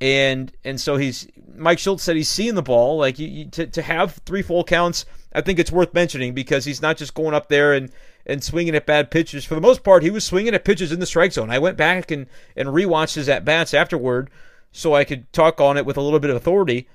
And 0.00 0.52
and 0.64 0.80
so 0.80 0.96
he's 0.96 1.28
Mike 1.54 1.78
Shildt 1.78 2.00
said 2.00 2.16
he's 2.16 2.28
seeing 2.28 2.54
the 2.54 2.62
ball. 2.62 2.98
Like 2.98 3.18
you, 3.18 3.28
you, 3.28 3.44
to 3.50 3.66
to 3.66 3.82
have 3.82 4.14
three 4.24 4.42
full 4.42 4.64
counts, 4.64 5.04
I 5.32 5.42
think 5.42 5.58
it's 5.58 5.70
worth 5.70 5.92
mentioning 5.92 6.32
because 6.34 6.64
he's 6.64 6.80
not 6.80 6.96
just 6.96 7.14
going 7.14 7.34
up 7.34 7.48
there 7.48 7.74
and 7.74 7.90
and 8.26 8.42
swinging 8.42 8.74
at 8.74 8.86
bad 8.86 9.10
pitches. 9.10 9.44
For 9.44 9.54
the 9.54 9.60
most 9.60 9.82
part, 9.82 10.02
he 10.02 10.10
was 10.10 10.24
swinging 10.24 10.54
at 10.54 10.64
pitches 10.64 10.92
in 10.92 11.00
the 11.00 11.06
strike 11.06 11.32
zone. 11.32 11.50
I 11.50 11.58
went 11.58 11.76
back 11.76 12.10
and, 12.10 12.26
and 12.56 12.68
rewatched 12.68 13.14
his 13.14 13.28
at 13.28 13.44
bats 13.44 13.74
afterward 13.74 14.30
so 14.72 14.94
I 14.94 15.04
could 15.04 15.32
talk 15.32 15.60
on 15.60 15.76
it 15.76 15.84
with 15.84 15.96
a 15.96 16.00
little 16.00 16.20
bit 16.20 16.30
of 16.30 16.36
authority. 16.36 16.88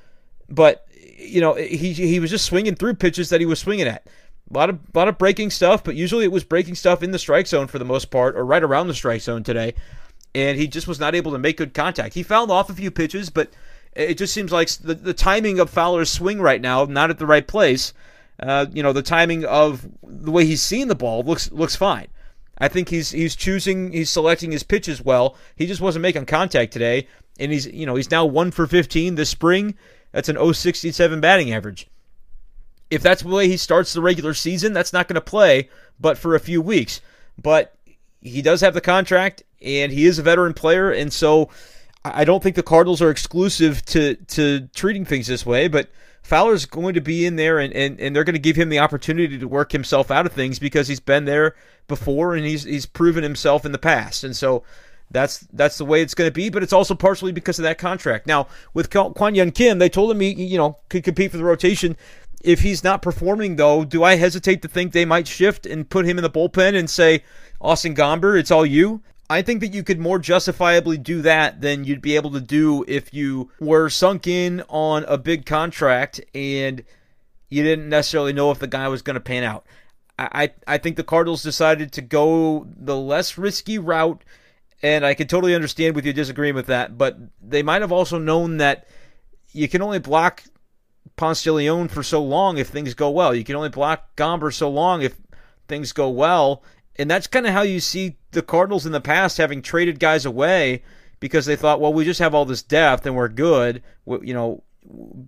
But 0.49 0.87
you 1.17 1.41
know, 1.41 1.53
he 1.53 1.93
he 1.93 2.19
was 2.19 2.31
just 2.31 2.45
swinging 2.45 2.75
through 2.75 2.95
pitches 2.95 3.29
that 3.29 3.39
he 3.39 3.45
was 3.45 3.59
swinging 3.59 3.87
at. 3.87 4.07
A 4.49 4.53
lot 4.53 4.69
of 4.69 4.79
a 4.93 4.97
lot 4.97 5.07
of 5.07 5.17
breaking 5.17 5.49
stuff, 5.49 5.83
but 5.83 5.95
usually 5.95 6.25
it 6.25 6.31
was 6.31 6.43
breaking 6.43 6.75
stuff 6.75 7.03
in 7.03 7.11
the 7.11 7.19
strike 7.19 7.47
zone 7.47 7.67
for 7.67 7.79
the 7.79 7.85
most 7.85 8.11
part, 8.11 8.35
or 8.35 8.45
right 8.45 8.63
around 8.63 8.87
the 8.87 8.93
strike 8.93 9.21
zone 9.21 9.43
today. 9.43 9.73
And 10.35 10.59
he 10.59 10.67
just 10.67 10.87
was 10.87 10.99
not 10.99 11.15
able 11.15 11.31
to 11.31 11.39
make 11.39 11.57
good 11.57 11.73
contact. 11.73 12.13
He 12.13 12.21
fouled 12.21 12.51
off 12.51 12.69
a 12.69 12.73
few 12.73 12.91
pitches, 12.91 13.29
but 13.29 13.49
it 13.93 14.19
just 14.19 14.33
seems 14.33 14.51
like 14.51 14.69
the, 14.69 14.93
the 14.93 15.13
timing 15.13 15.59
of 15.59 15.69
Fowler's 15.69 16.11
swing 16.11 16.41
right 16.41 16.61
now 16.61 16.85
not 16.85 17.09
at 17.09 17.17
the 17.17 17.25
right 17.25 17.47
place 17.47 17.93
uh, 18.39 18.65
you 18.71 18.83
know, 18.83 18.93
the 18.93 19.01
timing 19.01 19.45
of 19.45 19.87
the 20.03 20.31
way 20.31 20.45
he's 20.45 20.61
seeing 20.61 20.87
the 20.87 20.95
ball 20.95 21.23
looks 21.23 21.51
looks 21.51 21.75
fine. 21.75 22.07
I 22.57 22.67
think 22.67 22.89
he's 22.89 23.11
he's 23.11 23.35
choosing, 23.35 23.91
he's 23.91 24.09
selecting 24.09 24.51
his 24.51 24.63
pitches 24.63 25.03
well. 25.03 25.35
He 25.55 25.65
just 25.65 25.81
wasn't 25.81 26.03
making 26.03 26.25
contact 26.25 26.73
today, 26.73 27.07
and 27.39 27.51
he's 27.51 27.65
you 27.67 27.85
know 27.85 27.95
he's 27.95 28.11
now 28.11 28.25
one 28.25 28.51
for 28.51 28.67
15 28.67 29.15
this 29.15 29.29
spring. 29.29 29.75
That's 30.11 30.29
an 30.29 30.53
067 30.53 31.19
batting 31.21 31.53
average. 31.53 31.87
If 32.89 33.01
that's 33.01 33.23
the 33.23 33.29
way 33.29 33.47
he 33.47 33.57
starts 33.57 33.93
the 33.93 34.01
regular 34.01 34.33
season, 34.33 34.73
that's 34.73 34.93
not 34.93 35.07
going 35.07 35.15
to 35.15 35.21
play, 35.21 35.69
but 35.99 36.17
for 36.17 36.35
a 36.35 36.39
few 36.39 36.61
weeks. 36.61 37.01
But 37.41 37.75
he 38.21 38.41
does 38.41 38.61
have 38.61 38.73
the 38.73 38.81
contract, 38.81 39.43
and 39.65 39.91
he 39.91 40.05
is 40.05 40.19
a 40.19 40.23
veteran 40.23 40.53
player, 40.53 40.91
and 40.91 41.11
so 41.11 41.49
I 42.05 42.23
don't 42.23 42.43
think 42.43 42.55
the 42.55 42.63
Cardinals 42.63 43.01
are 43.01 43.09
exclusive 43.09 43.83
to 43.87 44.15
to 44.15 44.67
treating 44.75 45.05
things 45.05 45.27
this 45.27 45.45
way, 45.45 45.67
but 45.67 45.89
Fowler's 46.25 46.65
going 46.65 46.95
to 46.95 47.01
be 47.01 47.25
in 47.25 47.35
there 47.35 47.59
and, 47.59 47.71
and, 47.73 47.99
and 47.99 48.15
they're 48.15 48.23
going 48.23 48.33
to 48.33 48.39
give 48.39 48.55
him 48.55 48.69
the 48.69 48.79
opportunity 48.79 49.37
to 49.37 49.47
work 49.47 49.71
himself 49.71 50.09
out 50.09 50.25
of 50.25 50.31
things 50.31 50.57
because 50.57 50.87
he's 50.87 50.99
been 50.99 51.25
there 51.25 51.55
before 51.87 52.35
and 52.35 52.43
he's 52.45 52.63
he's 52.63 52.87
proven 52.87 53.23
himself 53.23 53.63
in 53.63 53.71
the 53.71 53.77
past. 53.77 54.23
And 54.23 54.35
so 54.35 54.63
that's 55.11 55.39
that's 55.53 55.77
the 55.77 55.85
way 55.85 56.01
it's 56.01 56.15
going 56.15 56.27
to 56.27 56.33
be, 56.33 56.49
but 56.49 56.63
it's 56.63 56.73
also 56.73 56.95
partially 56.95 57.31
because 57.31 57.59
of 57.59 57.63
that 57.63 57.77
contract. 57.77 58.25
Now, 58.25 58.47
with 58.73 58.89
Kwang 58.89 59.13
Hyun 59.13 59.53
Kim, 59.53 59.77
they 59.77 59.89
told 59.89 60.11
him 60.11 60.19
he 60.19 60.31
you 60.31 60.57
know 60.57 60.77
could 60.89 61.03
compete 61.03 61.31
for 61.31 61.37
the 61.37 61.43
rotation. 61.43 61.95
If 62.43 62.61
he's 62.61 62.83
not 62.83 63.01
performing 63.01 63.55
though, 63.55 63.83
do 63.83 64.03
I 64.03 64.15
hesitate 64.15 64.61
to 64.63 64.67
think 64.67 64.91
they 64.91 65.05
might 65.05 65.27
shift 65.27 65.65
and 65.65 65.89
put 65.89 66.05
him 66.05 66.17
in 66.17 66.23
the 66.23 66.29
bullpen 66.29 66.75
and 66.75 66.89
say, 66.89 67.23
Austin 67.61 67.95
Gomber, 67.95 68.37
it's 68.39 68.51
all 68.51 68.65
you? 68.65 69.01
I 69.29 69.41
think 69.41 69.61
that 69.61 69.73
you 69.73 69.83
could 69.83 69.99
more 69.99 70.19
justifiably 70.19 70.97
do 70.97 71.21
that 71.23 71.61
than 71.61 71.83
you'd 71.83 72.01
be 72.01 72.15
able 72.15 72.31
to 72.31 72.41
do 72.41 72.85
if 72.87 73.13
you 73.13 73.51
were 73.59 73.89
sunk 73.89 74.27
in 74.27 74.63
on 74.69 75.03
a 75.05 75.17
big 75.17 75.45
contract 75.45 76.21
and 76.35 76.83
you 77.49 77.63
didn't 77.63 77.89
necessarily 77.89 78.33
know 78.33 78.51
if 78.51 78.59
the 78.59 78.67
guy 78.67 78.87
was 78.87 79.01
going 79.01 79.15
to 79.15 79.19
pan 79.21 79.43
out. 79.43 79.65
I, 80.17 80.51
I 80.65 80.77
think 80.77 80.95
the 80.95 81.03
Cardinals 81.03 81.43
decided 81.43 81.91
to 81.93 82.01
go 82.01 82.67
the 82.77 82.95
less 82.95 83.37
risky 83.37 83.77
route, 83.77 84.23
and 84.81 85.05
I 85.05 85.13
can 85.13 85.27
totally 85.27 85.53
understand 85.53 85.95
with 85.95 86.05
you 86.05 86.13
disagreeing 86.13 86.55
with 86.55 86.67
that, 86.67 86.97
but 86.97 87.17
they 87.41 87.63
might 87.63 87.81
have 87.81 87.91
also 87.91 88.17
known 88.17 88.57
that 88.57 88.87
you 89.51 89.67
can 89.67 89.81
only 89.81 89.99
block 89.99 90.43
Ponce 91.17 91.43
for 91.43 92.03
so 92.03 92.23
long 92.23 92.57
if 92.57 92.67
things 92.69 92.93
go 92.93 93.09
well. 93.09 93.35
You 93.35 93.43
can 93.43 93.55
only 93.55 93.69
block 93.69 94.15
Gomber 94.15 94.53
so 94.53 94.69
long 94.69 95.01
if 95.01 95.17
things 95.67 95.91
go 95.91 96.09
well, 96.09 96.63
and 96.97 97.09
that's 97.09 97.27
kind 97.27 97.45
of 97.45 97.53
how 97.53 97.63
you 97.63 97.79
see 97.79 98.17
the 98.35 98.43
Cardinals 98.43 98.85
in 98.85 98.91
the 98.91 99.01
past 99.01 99.37
having 99.37 99.61
traded 99.61 99.99
guys 99.99 100.25
away 100.25 100.83
because 101.19 101.47
they 101.47 101.55
thought, 101.55 101.81
well, 101.81 101.93
we 101.93 102.05
just 102.05 102.19
have 102.19 102.35
all 102.35 102.45
this 102.45 102.61
depth 102.61 103.05
and 103.05 103.15
we're 103.15 103.29
good. 103.29 103.81
We, 104.05 104.27
you 104.27 104.33
know, 104.33 104.61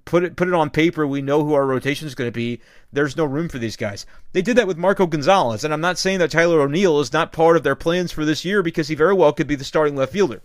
put 0.06 0.24
it 0.24 0.36
put 0.36 0.48
it 0.48 0.54
on 0.54 0.70
paper. 0.70 1.08
We 1.08 1.22
know 1.22 1.44
who 1.44 1.54
our 1.54 1.66
rotation 1.66 2.08
is 2.08 2.16
going 2.16 2.28
to 2.28 2.36
be. 2.36 2.62
There's 2.94 3.18
no 3.18 3.26
room 3.26 3.50
for 3.50 3.58
these 3.58 3.76
guys. 3.76 4.06
They 4.34 4.42
did 4.42 4.58
that 4.58 4.68
with 4.68 4.78
Marco 4.78 5.08
Gonzalez, 5.08 5.64
and 5.64 5.74
I'm 5.74 5.82
not 5.82 5.98
saying 5.98 6.20
that 6.20 6.32
Tyler 6.32 6.62
O'Neill 6.62 7.00
is 7.00 7.14
not 7.14 7.32
part 7.32 7.58
of 7.58 7.64
their 7.64 7.76
plans 7.76 8.12
for 8.12 8.26
this 8.26 8.46
year 8.46 8.62
because 8.62 8.88
he 8.88 8.96
very 8.96 9.14
well 9.14 9.34
could 9.34 9.48
be 9.48 9.56
the 9.56 9.64
starting 9.64 9.96
left 9.96 10.14
fielder. 10.14 10.42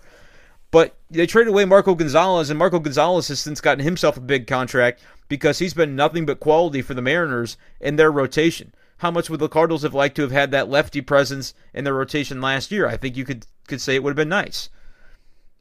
But 0.70 0.96
they 1.10 1.26
traded 1.26 1.50
away 1.50 1.66
Marco 1.66 1.94
Gonzalez, 1.94 2.48
and 2.48 2.58
Marco 2.58 2.78
Gonzalez 2.78 3.28
has 3.28 3.40
since 3.40 3.60
gotten 3.60 3.84
himself 3.84 4.16
a 4.16 4.20
big 4.20 4.46
contract 4.46 5.02
because 5.28 5.58
he's 5.58 5.74
been 5.74 5.94
nothing 5.94 6.24
but 6.24 6.40
quality 6.40 6.80
for 6.80 6.94
the 6.94 7.02
Mariners 7.02 7.58
in 7.80 7.96
their 7.96 8.10
rotation 8.10 8.72
how 9.02 9.10
much 9.10 9.28
would 9.28 9.40
the 9.40 9.48
Cardinals 9.48 9.82
have 9.82 9.94
liked 9.94 10.14
to 10.14 10.22
have 10.22 10.30
had 10.30 10.52
that 10.52 10.70
lefty 10.70 11.00
presence 11.00 11.54
in 11.74 11.82
their 11.82 11.92
rotation 11.92 12.40
last 12.40 12.70
year? 12.70 12.86
I 12.86 12.96
think 12.96 13.16
you 13.16 13.24
could 13.24 13.44
could 13.66 13.80
say 13.80 13.96
it 13.96 14.02
would 14.04 14.10
have 14.10 14.16
been 14.16 14.28
nice. 14.28 14.68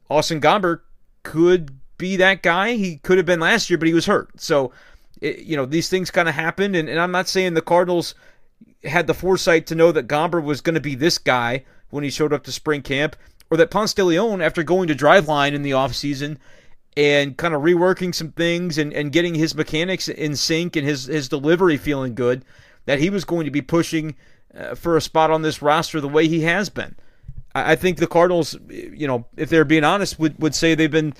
Austin 0.08 0.40
Gomber 0.40 0.82
could 1.24 1.72
be 1.98 2.14
that 2.16 2.42
guy. 2.42 2.74
He 2.74 2.98
could 2.98 3.16
have 3.16 3.26
been 3.26 3.40
last 3.40 3.68
year, 3.68 3.78
but 3.78 3.88
he 3.88 3.94
was 3.94 4.06
hurt. 4.06 4.40
So, 4.40 4.70
it, 5.20 5.40
you 5.40 5.56
know, 5.56 5.66
these 5.66 5.88
things 5.88 6.08
kind 6.08 6.28
of 6.28 6.36
happened. 6.36 6.76
And, 6.76 6.88
and 6.88 7.00
I'm 7.00 7.10
not 7.10 7.28
saying 7.28 7.54
the 7.54 7.62
Cardinals 7.62 8.14
had 8.84 9.08
the 9.08 9.14
foresight 9.14 9.66
to 9.66 9.74
know 9.74 9.90
that 9.90 10.06
Gomber 10.06 10.42
was 10.42 10.60
going 10.60 10.74
to 10.76 10.80
be 10.80 10.94
this 10.94 11.18
guy 11.18 11.64
when 11.90 12.04
he 12.04 12.10
showed 12.10 12.32
up 12.32 12.44
to 12.44 12.52
spring 12.52 12.82
camp, 12.82 13.16
or 13.50 13.56
that 13.56 13.72
Ponce 13.72 13.92
de 13.92 14.04
Leon, 14.04 14.40
after 14.40 14.62
going 14.62 14.86
to 14.86 14.94
Driveline 14.94 15.52
in 15.52 15.62
the 15.62 15.72
offseason 15.72 16.36
and 16.96 17.36
kind 17.36 17.54
of 17.54 17.62
reworking 17.62 18.14
some 18.14 18.30
things 18.30 18.78
and, 18.78 18.92
and 18.92 19.10
getting 19.10 19.34
his 19.34 19.54
mechanics 19.54 20.08
in 20.08 20.36
sync 20.36 20.76
and 20.76 20.86
his, 20.86 21.06
his 21.06 21.28
delivery 21.28 21.76
feeling 21.76 22.14
good, 22.14 22.44
that 22.86 22.98
he 22.98 23.10
was 23.10 23.24
going 23.24 23.44
to 23.44 23.50
be 23.50 23.62
pushing 23.62 24.16
uh, 24.56 24.74
for 24.74 24.96
a 24.96 25.00
spot 25.00 25.30
on 25.30 25.42
this 25.42 25.62
roster 25.62 26.00
the 26.00 26.08
way 26.08 26.28
he 26.28 26.42
has 26.42 26.68
been. 26.68 26.94
I, 27.54 27.72
I 27.72 27.76
think 27.76 27.98
the 27.98 28.06
Cardinals, 28.06 28.56
you 28.68 29.06
know, 29.06 29.26
if 29.36 29.48
they're 29.48 29.64
being 29.64 29.84
honest, 29.84 30.18
would, 30.18 30.40
would 30.40 30.54
say 30.54 30.74
they've 30.74 30.90
been 30.90 31.14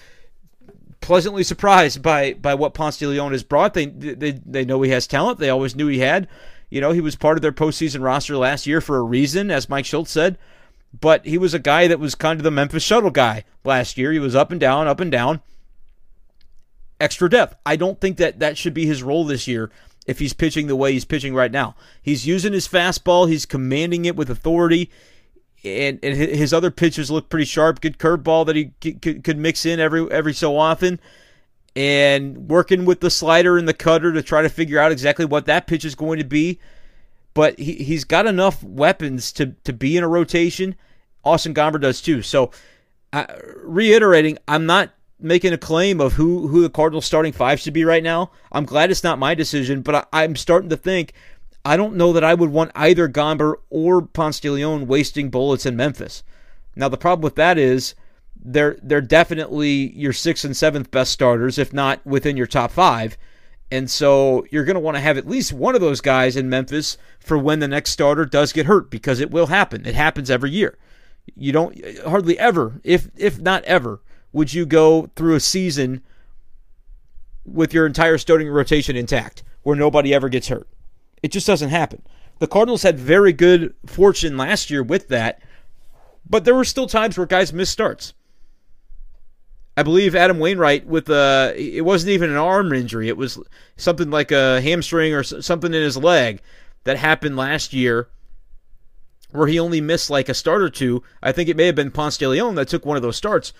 pleasantly 1.01 1.43
surprised 1.43 2.01
by 2.01 2.33
by 2.35 2.55
what 2.55 2.75
Ponce 2.75 2.97
de 2.97 3.07
Leon 3.07 3.33
has 3.33 3.43
brought. 3.43 3.75
They 3.75 3.87
they 3.87 4.33
they 4.33 4.65
know 4.65 4.83
he 4.83 4.91
has 4.91 5.07
talent. 5.07 5.39
They 5.39 5.51
always 5.51 5.77
knew 5.77 5.89
he 5.89 5.99
had. 5.99 6.29
You 6.71 6.81
know, 6.81 6.93
he 6.93 7.03
was 7.03 7.17
part 7.17 7.37
of 7.37 7.43
their 7.43 7.53
postseason 7.53 8.03
roster 8.03 8.37
last 8.37 8.67
year 8.67 8.81
for 8.81 8.97
a 8.97 9.03
reason, 9.03 9.51
as 9.51 9.69
Mike 9.69 9.85
Shildt 9.85 10.09
said. 10.09 10.39
But 10.99 11.27
he 11.27 11.37
was 11.37 11.53
a 11.53 11.59
guy 11.59 11.87
that 11.87 12.01
was 12.01 12.15
kind 12.15 12.41
of 12.41 12.45
the 12.45 12.51
Memphis 12.51 12.83
shuttle 12.83 13.11
guy 13.11 13.45
last 13.65 13.99
year. 13.99 14.13
He 14.13 14.19
was 14.19 14.35
up 14.35 14.51
and 14.51 14.61
down, 14.61 14.89
up 14.89 15.01
and 15.01 15.13
down. 15.13 15.41
Extra 16.99 17.29
depth. 17.29 17.57
I 17.67 17.77
don't 17.77 18.01
think 18.01 18.17
that 18.19 18.39
that 18.39 18.57
should 18.57 18.75
be 18.75 18.87
his 18.87 19.03
role 19.03 19.25
this 19.25 19.49
year 19.49 19.71
if 20.07 20.19
he's 20.19 20.33
pitching 20.33 20.67
the 20.67 20.77
way 20.77 20.93
he's 20.93 21.05
pitching 21.05 21.35
right 21.35 21.53
now. 21.53 21.75
He's 22.03 22.27
using 22.27 22.53
his 22.53 22.69
fastball, 22.69 23.29
he's 23.29 23.47
commanding 23.47 24.05
it 24.05 24.17
with 24.17 24.31
authority, 24.31 24.91
and, 25.65 25.99
and 26.03 26.17
his 26.17 26.53
other 26.53 26.71
pitches 26.71 27.11
look 27.11 27.29
pretty 27.29 27.45
sharp. 27.45 27.81
Good 27.81 27.99
curveball 27.99 28.47
that 28.47 28.57
he 28.57 28.73
could, 28.81 29.23
could 29.23 29.39
mix 29.39 29.65
in 29.65 29.79
every 29.79 30.11
every 30.11 30.33
so 30.33 30.57
often, 30.57 30.99
and 31.77 32.49
working 32.49 32.85
with 32.85 33.01
the 33.01 33.11
slider 33.11 33.57
and 33.57 33.69
the 33.69 33.75
cutter 33.75 34.13
to 34.13 34.23
try 34.23 34.43
to 34.43 34.49
figure 34.49 34.79
out 34.79 34.93
exactly 34.93 35.25
what 35.25 35.47
that 35.47 35.67
pitch 35.67 35.85
is 35.85 35.95
going 35.95 36.19
to 36.19 36.25
be. 36.25 36.59
But 37.35 37.59
he, 37.59 37.75
he's 37.75 38.05
got 38.05 38.27
enough 38.27 38.63
weapons 38.63 39.33
to, 39.33 39.55
to 39.65 39.73
be 39.73 39.97
in 39.97 40.05
a 40.05 40.09
rotation. 40.09 40.75
Austin 41.25 41.55
Gomber 41.55 41.81
does 41.81 42.03
too. 42.03 42.21
So, 42.21 42.51
uh, 43.13 43.25
reiterating, 43.57 44.39
I'm 44.49 44.67
not 44.67 44.91
making 45.23 45.53
a 45.53 45.59
claim 45.59 46.01
of 46.01 46.15
who 46.15 46.49
who 46.49 46.63
the 46.63 46.71
Cardinals 46.71 47.07
starting 47.07 47.33
five 47.33 47.61
should 47.61 47.73
be 47.73 47.85
right 47.85 48.03
now. 48.03 48.31
I'm 48.51 48.65
glad 48.65 48.91
it's 48.91 49.05
not 49.05 49.19
my 49.19 49.35
decision, 49.35 49.83
but 49.83 50.09
I, 50.13 50.25
am 50.25 50.37
starting 50.37 50.71
to 50.71 50.77
think 50.77 51.13
I 51.65 51.77
don't 51.77 51.97
know 51.97 52.13
that 52.13 52.25
I 52.25 52.35
would 52.35 52.51
want 52.51 52.73
either 52.75 53.09
Gomber 53.09 53.55
or 53.71 54.03
Ponce 54.03 54.41
de 54.41 54.51
Leon 54.51 54.87
wasting 54.87 55.31
bullets 55.31 55.67
in 55.67 55.77
Memphis. 55.77 56.23
Now 56.75 56.89
the 56.89 56.97
problem 56.97 57.23
with 57.23 57.37
that 57.37 57.59
is 57.59 57.95
they're 58.45 58.77
they're 58.83 59.01
definitely 59.01 59.93
your 59.97 60.13
sixth 60.13 60.45
and 60.45 60.57
seventh 60.57 60.91
best 60.91 61.13
starters, 61.13 61.59
if 61.59 61.73
not 61.73 62.05
within 62.05 62.37
your 62.37 62.47
top 62.47 62.73
five. 62.73 63.17
And 63.71 63.91
so 63.91 64.45
you're 64.51 64.67
going 64.67 64.75
to 64.75 64.81
want 64.81 64.97
to 64.97 65.01
have 65.01 65.17
at 65.17 65.27
least 65.27 65.53
one 65.55 65.75
of 65.75 65.81
those 65.81 66.03
guys 66.03 66.37
in 66.37 66.51
Memphis 66.51 66.99
for 67.19 67.39
when 67.39 67.61
the 67.61 67.69
next 67.69 67.91
starter 67.91 68.27
does 68.27 68.53
get 68.53 68.67
hurt 68.67 68.91
because 68.91 69.19
it 69.19 69.31
will 69.31 69.47
happen. 69.47 69.87
It 69.87 69.95
happens 69.95 70.31
every 70.31 70.51
year. 70.51 70.77
You 71.35 71.53
don't 71.53 71.79
hardly 72.01 72.39
ever, 72.39 72.81
if 72.85 73.09
if 73.17 73.41
not 73.41 73.65
ever, 73.65 74.01
would 74.33 74.53
you 74.55 74.67
go 74.67 75.11
through 75.17 75.35
a 75.35 75.41
season 75.41 76.03
with 77.45 77.75
your 77.75 77.87
entire 77.87 78.19
starting 78.19 78.49
rotation 78.49 78.97
intact 78.97 79.43
where 79.63 79.77
nobody 79.77 80.15
ever 80.15 80.29
gets 80.29 80.49
hurt? 80.49 80.69
It 81.23 81.33
just 81.33 81.47
doesn't 81.47 81.71
happen. 81.71 82.03
The 82.39 82.47
Cardinals 82.49 82.83
had 82.83 82.99
very 82.99 83.33
good 83.33 83.75
fortune 83.87 84.37
last 84.37 84.71
year 84.71 84.83
with 84.83 85.09
that, 85.09 85.41
but 86.29 86.45
there 86.45 86.55
were 86.55 86.65
still 86.65 86.87
times 86.87 87.17
where 87.17 87.27
guys 87.27 87.53
missed 87.53 87.73
starts. 87.73 88.15
I 89.77 89.83
believe 89.83 90.15
Adam 90.15 90.39
Wainwright 90.39 90.87
with 90.87 91.09
a 91.09 91.55
it 91.57 91.85
wasn't 91.85 92.11
even 92.11 92.31
an 92.31 92.37
arm 92.37 92.73
injury. 92.73 93.09
It 93.09 93.17
was 93.17 93.39
something 93.77 94.11
like 94.11 94.31
a 94.31 94.61
hamstring 94.61 95.15
or 95.15 95.23
something 95.23 95.73
in 95.73 95.83
his 95.83 95.97
leg 95.97 96.43
that 96.85 96.99
happened 96.99 97.37
last 97.37 97.73
year 97.73 98.09
where 99.31 99.47
he 99.47 99.59
only 99.59 99.81
missed 99.81 100.11
like 100.11 100.29
a 100.29 100.35
start 100.35 100.63
or 100.63 100.69
two. 100.69 101.03
I 101.23 101.33
think 101.33 101.49
it 101.49 101.57
may 101.57 101.67
have 101.67 101.75
been 101.75 101.91
Ponce 101.91 102.19
de 102.19 102.29
Leon 102.29 102.55
that 102.57 102.69
took 102.69 102.85
one 102.85 102.97
of 102.97 103.03
those 103.03 103.17
starts. 103.17 103.53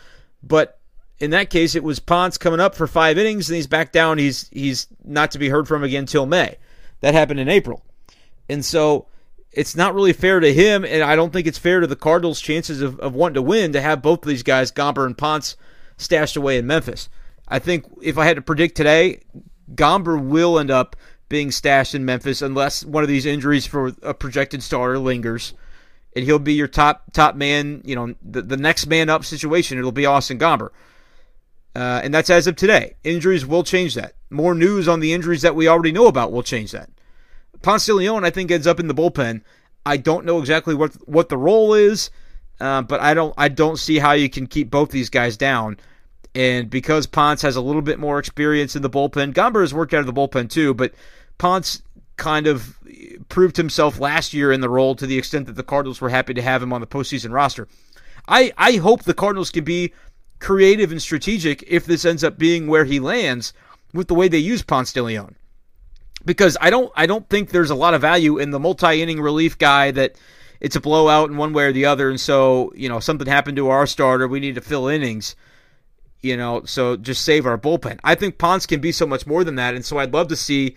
But 0.43 0.79
in 1.19 1.31
that 1.31 1.51
case, 1.51 1.75
it 1.75 1.85
was 1.85 2.01
Ponce 2.01 2.37
coming 2.37 2.61
up 2.61 2.75
for 2.75 2.87
five 2.87 3.19
innings 3.19 3.49
and 3.49 3.57
he's 3.57 3.67
back 3.67 3.93
down. 3.93 4.19
He's 4.19 4.49
he's 4.49 4.87
not 5.05 5.31
to 5.33 5.39
be 5.39 5.49
heard 5.49 5.69
from 5.69 5.85
again 5.85 6.07
till 6.07 6.27
May. 6.27 6.57
That 7.01 7.15
happened 7.15 7.41
in 7.41 7.49
April. 7.49 7.85
And 8.49 8.65
so 8.65 9.07
it's 9.53 9.77
not 9.77 9.95
really 9.95 10.13
fair 10.13 10.41
to 10.41 10.53
him, 10.53 10.85
and 10.85 11.03
I 11.03 11.15
don't 11.15 11.33
think 11.33 11.47
it's 11.47 11.59
fair 11.59 11.81
to 11.81 11.87
the 11.87 11.97
Cardinals' 11.97 12.41
chances 12.41 12.81
of, 12.81 12.99
of 13.01 13.15
wanting 13.15 13.35
to 13.35 13.43
win 13.43 13.73
to 13.73 13.81
have 13.83 14.01
both 14.01 14.23
of 14.23 14.29
these 14.29 14.43
guys, 14.43 14.73
Gomber 14.73 15.05
and 15.05 15.17
Ponce, 15.17 15.57
stashed 15.99 16.37
away 16.37 16.57
in 16.57 16.67
Memphis. 16.67 17.09
I 17.49 17.59
think 17.59 17.85
if 18.01 18.17
I 18.17 18.25
had 18.25 18.37
to 18.37 18.43
predict 18.43 18.77
today, 18.77 19.21
Gomber 19.75 20.21
will 20.21 20.59
end 20.59 20.71
up 20.71 20.97
being 21.29 21.51
stashed 21.51 21.95
in 21.95 22.05
Memphis 22.05 22.43
unless 22.43 22.85
one 22.85 23.03
of 23.03 23.09
these 23.09 23.27
injuries 23.27 23.67
for 23.67 23.93
a 24.03 24.15
projected 24.15 24.63
starter 24.63 24.99
lingers. 24.99 25.55
And 26.15 26.25
he'll 26.25 26.39
be 26.39 26.55
your 26.55 26.69
top 26.69 27.05
top 27.13 27.37
man, 27.37 27.83
you 27.85 27.95
know, 27.95 28.15
the, 28.23 28.43
the 28.43 28.57
next 28.57 28.87
man 28.87 29.09
up 29.09 29.25
situation. 29.25 29.79
It'll 29.79 29.93
be 29.93 30.07
Austin 30.07 30.39
Gomber. 30.39 30.71
Uh, 31.75 32.01
and 32.05 32.13
that's 32.13 32.29
as 32.29 32.47
of 32.47 32.57
today. 32.57 32.95
Injuries 33.03 33.47
will 33.47 33.65
change 33.65 33.95
that. 33.95 34.15
More 34.31 34.55
news 34.55 34.89
on 34.89 35.01
the 35.01 35.15
injuries 35.15 35.43
that 35.43 35.55
we 35.55 35.69
already 35.69 35.93
know 35.93 36.07
about 36.07 36.31
will 36.31 36.43
change 36.43 36.73
that. 36.73 36.91
Ponce 37.63 37.89
Leon, 37.89 38.25
I 38.25 38.31
think, 38.31 38.51
ends 38.51 38.67
up 38.67 38.79
in 38.79 38.89
the 38.89 38.95
bullpen. 38.95 39.43
I 39.87 39.97
don't 39.97 40.27
know 40.27 40.39
exactly 40.39 40.75
what 40.75 40.93
what 41.09 41.29
the 41.29 41.39
role 41.39 41.75
is, 41.75 42.11
uh, 42.61 42.83
but 42.83 43.01
I 43.01 43.15
don't 43.15 43.35
I 43.39 43.49
don't 43.49 43.79
see 43.79 43.99
how 43.99 44.13
you 44.13 44.29
can 44.29 44.47
keep 44.47 44.71
both 44.71 44.91
these 44.91 45.11
guys 45.11 45.37
down. 45.37 45.79
And 46.35 46.71
because 46.71 47.07
Ponce 47.07 47.43
has 47.43 47.57
a 47.57 47.61
little 47.61 47.83
bit 47.83 47.99
more 47.99 48.19
experience 48.19 48.75
in 48.75 48.83
the 48.83 48.91
bullpen, 48.91 49.35
Gomber 49.35 49.61
has 49.61 49.75
worked 49.75 49.93
out 49.93 50.01
of 50.01 50.07
the 50.07 50.13
bullpen 50.13 50.49
too, 50.49 50.73
but 50.73 50.95
Ponce 51.39 51.83
kind 52.17 52.47
of 52.47 52.79
proved 53.29 53.57
himself 53.57 53.99
last 53.99 54.33
year 54.33 54.53
in 54.53 54.61
the 54.61 54.69
role 54.69 54.95
to 54.97 55.07
the 55.07 55.19
extent 55.19 55.47
that 55.47 55.57
the 55.57 55.63
Cardinals 55.63 56.01
were 56.01 56.09
happy 56.09 56.35
to 56.35 56.43
have 56.43 56.63
him 56.63 56.73
on 56.73 56.81
the 56.81 56.87
postseason 56.87 57.33
roster. 57.33 57.69
I, 58.29 58.53
I 58.57 58.73
hope 58.73 59.03
the 59.03 59.15
Cardinals 59.15 59.51
can 59.51 59.65
be 59.65 59.93
creative 60.39 60.91
and 60.91 61.03
strategic 61.03 61.63
if 61.67 61.85
this 61.85 62.05
ends 62.05 62.25
up 62.25 62.39
being 62.39 62.67
where 62.67 62.85
he 62.85 63.01
lands 63.01 63.53
with 63.93 64.09
the 64.09 64.15
way 64.15 64.29
they 64.29 64.39
use 64.39 64.63
Ponce 64.63 64.93
de 64.93 65.03
Leon 65.03 65.37
because 66.25 66.57
I 66.61 66.71
don't 66.71 66.93
I 66.95 67.07
don't 67.07 67.29
think 67.29 67.51
there's 67.51 67.71
a 67.71 67.75
lot 67.75 67.95
of 67.95 68.01
value 68.01 68.39
in 68.39 68.51
the 68.51 68.61
multi-inning 68.61 69.21
relief 69.21 69.59
guy 69.59 69.91
that 69.93 70.17
it's 70.61 70.77
a 70.77 70.81
blowout 70.81 71.31
in 71.31 71.37
one 71.37 71.53
way 71.53 71.65
or 71.65 71.73
the 71.73 71.87
other, 71.87 72.09
and 72.09 72.21
so 72.21 72.73
you 72.75 72.89
know 72.89 73.01
something 73.01 73.27
happened 73.27 73.57
to 73.57 73.69
our 73.69 73.87
starter, 73.87 74.29
we 74.29 74.41
need 74.41 74.55
to 74.55 74.61
fill 74.61 74.89
innings. 74.89 75.37
You 76.21 76.37
know, 76.37 76.63
so 76.65 76.97
just 76.97 77.25
save 77.25 77.47
our 77.47 77.59
bullpen. 77.59 77.99
I 78.05 78.15
think 78.15 78.39
Ponce 78.39 78.65
can 78.65 78.81
be 78.81 78.93
so 78.93 79.07
much 79.07 79.27
more 79.27 79.43
than 79.43 79.57
that, 79.57 79.75
and 79.75 79.85
so 79.85 79.99
I'd 79.99 80.15
love 80.15 80.29
to 80.29 80.37
see 80.37 80.77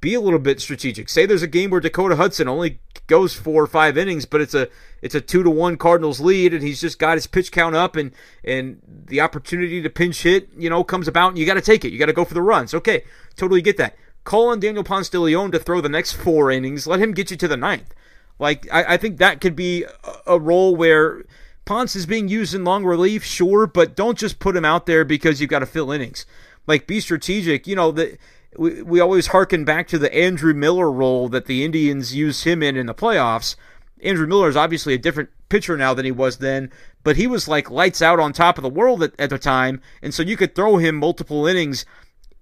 be 0.00 0.14
a 0.14 0.20
little 0.20 0.38
bit 0.38 0.60
strategic. 0.60 1.08
Say 1.08 1.26
there's 1.26 1.42
a 1.42 1.46
game 1.48 1.70
where 1.70 1.80
Dakota 1.80 2.16
Hudson 2.16 2.48
only 2.48 2.80
goes 3.06 3.34
four 3.34 3.62
or 3.62 3.66
five 3.66 3.98
innings, 3.98 4.24
but 4.24 4.40
it's 4.40 4.54
a 4.54 4.68
it's 5.02 5.14
a 5.14 5.20
two 5.20 5.42
to 5.42 5.50
one 5.50 5.76
Cardinals 5.76 6.20
lead, 6.20 6.54
and 6.54 6.62
he's 6.62 6.80
just 6.80 6.98
got 6.98 7.16
his 7.16 7.26
pitch 7.26 7.52
count 7.52 7.74
up, 7.74 7.96
and 7.96 8.12
and 8.44 8.80
the 8.86 9.20
opportunity 9.20 9.82
to 9.82 9.90
pinch 9.90 10.22
hit, 10.22 10.48
you 10.56 10.70
know, 10.70 10.82
comes 10.84 11.08
about, 11.08 11.28
and 11.28 11.38
you 11.38 11.46
got 11.46 11.54
to 11.54 11.60
take 11.60 11.84
it. 11.84 11.92
You 11.92 11.98
got 11.98 12.06
to 12.06 12.12
go 12.12 12.24
for 12.24 12.34
the 12.34 12.42
runs. 12.42 12.72
Okay, 12.72 13.04
totally 13.36 13.62
get 13.62 13.76
that. 13.76 13.96
Call 14.24 14.48
on 14.48 14.60
Daniel 14.60 14.84
Ponce 14.84 15.08
de 15.08 15.18
Leon 15.18 15.50
to 15.52 15.58
throw 15.58 15.80
the 15.80 15.88
next 15.88 16.12
four 16.12 16.50
innings. 16.50 16.86
Let 16.86 17.00
him 17.00 17.12
get 17.12 17.30
you 17.30 17.36
to 17.38 17.48
the 17.48 17.56
ninth. 17.56 17.94
Like 18.38 18.66
I, 18.72 18.94
I 18.94 18.96
think 18.96 19.18
that 19.18 19.40
could 19.40 19.56
be 19.56 19.84
a, 19.84 20.34
a 20.34 20.38
role 20.38 20.74
where 20.74 21.24
Ponce 21.64 21.94
is 21.94 22.06
being 22.06 22.28
used 22.28 22.54
in 22.54 22.64
long 22.64 22.84
relief, 22.84 23.24
sure, 23.24 23.66
but 23.66 23.94
don't 23.94 24.18
just 24.18 24.38
put 24.38 24.56
him 24.56 24.64
out 24.64 24.86
there 24.86 25.04
because 25.04 25.40
you've 25.40 25.50
got 25.50 25.60
to 25.60 25.66
fill 25.66 25.92
innings. 25.92 26.26
Like 26.66 26.86
be 26.86 27.00
strategic. 27.00 27.66
You 27.66 27.76
know 27.76 27.90
that 27.92 28.18
we, 28.56 28.82
we 28.82 29.00
always 29.00 29.28
harken 29.28 29.64
back 29.64 29.88
to 29.88 29.98
the 29.98 30.14
Andrew 30.14 30.54
Miller 30.54 30.90
role 30.90 31.28
that 31.28 31.46
the 31.46 31.64
Indians 31.64 32.14
used 32.14 32.44
him 32.44 32.62
in 32.62 32.76
in 32.76 32.86
the 32.86 32.94
playoffs. 32.94 33.56
Andrew 34.02 34.26
Miller 34.26 34.48
is 34.48 34.56
obviously 34.56 34.94
a 34.94 34.98
different 34.98 35.30
pitcher 35.48 35.76
now 35.76 35.94
than 35.94 36.04
he 36.04 36.12
was 36.12 36.38
then, 36.38 36.70
but 37.04 37.16
he 37.16 37.26
was 37.26 37.48
like 37.48 37.70
lights 37.70 38.00
out 38.00 38.18
on 38.18 38.32
top 38.32 38.56
of 38.56 38.62
the 38.62 38.68
world 38.68 39.02
at, 39.02 39.12
at 39.18 39.30
the 39.30 39.38
time, 39.38 39.80
and 40.02 40.14
so 40.14 40.22
you 40.22 40.36
could 40.36 40.54
throw 40.54 40.78
him 40.78 40.96
multiple 40.96 41.46
innings 41.46 41.84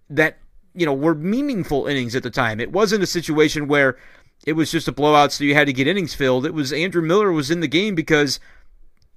that 0.09 0.39
you 0.79 0.87
know, 0.87 0.95
were 0.95 1.15
meaningful 1.15 1.87
innings 1.87 2.15
at 2.15 2.23
the 2.23 2.31
time. 2.31 2.61
It 2.61 2.71
wasn't 2.71 3.03
a 3.03 3.07
situation 3.07 3.67
where 3.67 3.97
it 4.47 4.53
was 4.53 4.71
just 4.71 4.87
a 4.87 4.93
blowout, 4.93 5.33
so 5.33 5.43
you 5.43 5.55
had 5.55 5.67
to 5.67 5.73
get 5.73 5.89
innings 5.89 6.15
filled. 6.15 6.47
It 6.47 6.55
was 6.55 6.73
Andrew 6.73 7.03
Miller 7.03 7.33
was 7.33 7.51
in 7.51 7.61
the 7.61 7.67
game 7.67 7.97
because 7.97 8.39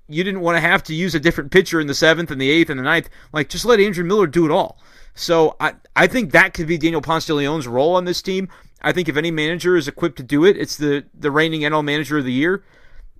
you 0.07 0.23
didn't 0.23 0.41
want 0.41 0.57
to 0.57 0.61
have 0.61 0.81
to 0.83 0.95
use 0.95 1.13
a 1.13 1.19
different 1.19 1.51
pitcher 1.51 1.79
in 1.79 1.85
the 1.85 1.93
seventh 1.93 2.31
and 2.31 2.41
the 2.41 2.49
eighth 2.49 2.69
and 2.71 2.79
the 2.79 2.83
ninth. 2.83 3.09
Like, 3.31 3.47
just 3.47 3.65
let 3.65 3.79
Andrew 3.79 4.03
Miller 4.03 4.25
do 4.25 4.45
it 4.45 4.51
all. 4.51 4.79
So 5.13 5.55
I, 5.59 5.73
I 5.95 6.07
think 6.07 6.31
that 6.31 6.53
could 6.53 6.67
be 6.67 6.77
Daniel 6.77 7.01
Ponce 7.01 7.25
de 7.25 7.33
Leon's 7.33 7.67
role 7.67 7.95
on 7.95 8.05
this 8.05 8.21
team. 8.21 8.49
I 8.81 8.91
think 8.91 9.07
if 9.07 9.17
any 9.17 9.31
manager 9.31 9.75
is 9.75 9.87
equipped 9.87 10.17
to 10.17 10.23
do 10.23 10.45
it, 10.45 10.57
it's 10.57 10.77
the, 10.77 11.05
the 11.13 11.31
reigning 11.31 11.61
NL 11.61 11.83
manager 11.83 12.17
of 12.17 12.25
the 12.25 12.31
year, 12.31 12.63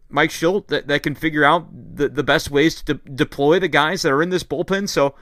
Mike 0.10 0.32
Shildt, 0.32 0.68
that, 0.68 0.88
that 0.88 1.04
can 1.04 1.16
figure 1.16 1.44
out 1.44 1.68
the, 1.72 2.10
the 2.10 2.24
best 2.24 2.50
ways 2.50 2.82
to 2.82 2.96
de- 2.96 3.10
deploy 3.12 3.60
the 3.60 3.68
guys 3.68 4.02
that 4.02 4.12
are 4.12 4.24
in 4.24 4.30
this 4.30 4.44
bullpen. 4.44 4.90
So 4.90 5.16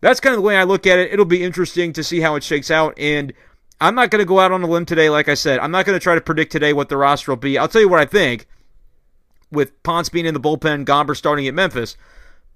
that's 0.00 0.20
kind 0.20 0.34
of 0.34 0.38
the 0.38 0.46
way 0.46 0.56
I 0.56 0.64
look 0.64 0.86
at 0.86 0.98
it. 0.98 1.12
It'll 1.12 1.24
be 1.24 1.42
interesting 1.42 1.92
to 1.92 2.02
see 2.02 2.20
how 2.20 2.34
it 2.34 2.42
shakes 2.42 2.70
out. 2.70 2.98
And 2.98 3.32
I'm 3.80 3.94
not 3.94 4.10
going 4.10 4.20
to 4.20 4.26
go 4.26 4.40
out 4.40 4.52
on 4.52 4.62
a 4.62 4.66
limb 4.66 4.86
today, 4.86 5.08
like 5.08 5.28
I 5.28 5.34
said. 5.34 5.60
I'm 5.60 5.70
not 5.70 5.86
going 5.86 5.98
to 5.98 6.02
try 6.02 6.14
to 6.14 6.20
predict 6.20 6.50
today 6.50 6.72
what 6.72 6.88
the 6.88 6.96
roster 6.96 7.32
will 7.32 7.36
be. 7.36 7.56
I'll 7.56 7.68
tell 7.68 7.80
you 7.80 7.88
what 7.88 8.00
I 8.00 8.06
think 8.06 8.46
with 9.50 9.80
Ponce 9.82 10.08
being 10.08 10.26
in 10.26 10.34
the 10.34 10.40
bullpen, 10.40 10.84
Gomber 10.84 11.16
starting 11.16 11.46
at 11.46 11.54
Memphis. 11.54 11.96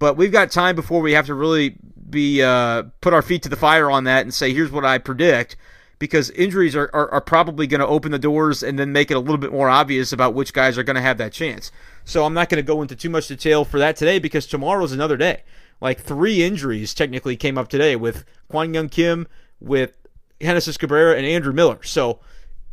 But 0.01 0.17
we've 0.17 0.31
got 0.31 0.49
time 0.49 0.75
before 0.75 0.99
we 0.99 1.11
have 1.11 1.27
to 1.27 1.35
really 1.35 1.75
be 2.09 2.41
uh, 2.41 2.85
put 3.01 3.13
our 3.13 3.21
feet 3.21 3.43
to 3.43 3.49
the 3.49 3.55
fire 3.55 3.91
on 3.91 4.05
that 4.05 4.23
and 4.23 4.33
say, 4.33 4.51
here's 4.51 4.71
what 4.71 4.83
I 4.83 4.97
predict. 4.97 5.55
Because 5.99 6.31
injuries 6.31 6.75
are, 6.75 6.89
are, 6.91 7.07
are 7.11 7.21
probably 7.21 7.67
going 7.67 7.81
to 7.81 7.87
open 7.87 8.11
the 8.11 8.17
doors 8.17 8.63
and 8.63 8.79
then 8.79 8.91
make 8.91 9.11
it 9.11 9.13
a 9.13 9.19
little 9.19 9.37
bit 9.37 9.51
more 9.51 9.69
obvious 9.69 10.11
about 10.11 10.33
which 10.33 10.53
guys 10.53 10.75
are 10.75 10.83
going 10.83 10.95
to 10.95 11.03
have 11.03 11.19
that 11.19 11.33
chance. 11.33 11.71
So 12.03 12.25
I'm 12.25 12.33
not 12.33 12.49
going 12.49 12.57
to 12.57 12.67
go 12.67 12.81
into 12.81 12.95
too 12.95 13.11
much 13.11 13.27
detail 13.27 13.63
for 13.63 13.77
that 13.77 13.95
today 13.95 14.17
because 14.17 14.47
tomorrow's 14.47 14.91
another 14.91 15.17
day 15.17 15.43
like 15.79 15.99
three 15.99 16.41
injuries 16.41 16.95
technically 16.95 17.37
came 17.37 17.55
up 17.55 17.67
today 17.67 17.95
with 17.95 18.25
Kwang 18.49 18.73
Hyun 18.73 18.89
Kim, 18.89 19.27
with 19.59 19.99
Genesis 20.41 20.77
Cabrera, 20.77 21.15
and 21.15 21.27
Andrew 21.27 21.53
Miller. 21.53 21.83
So 21.83 22.21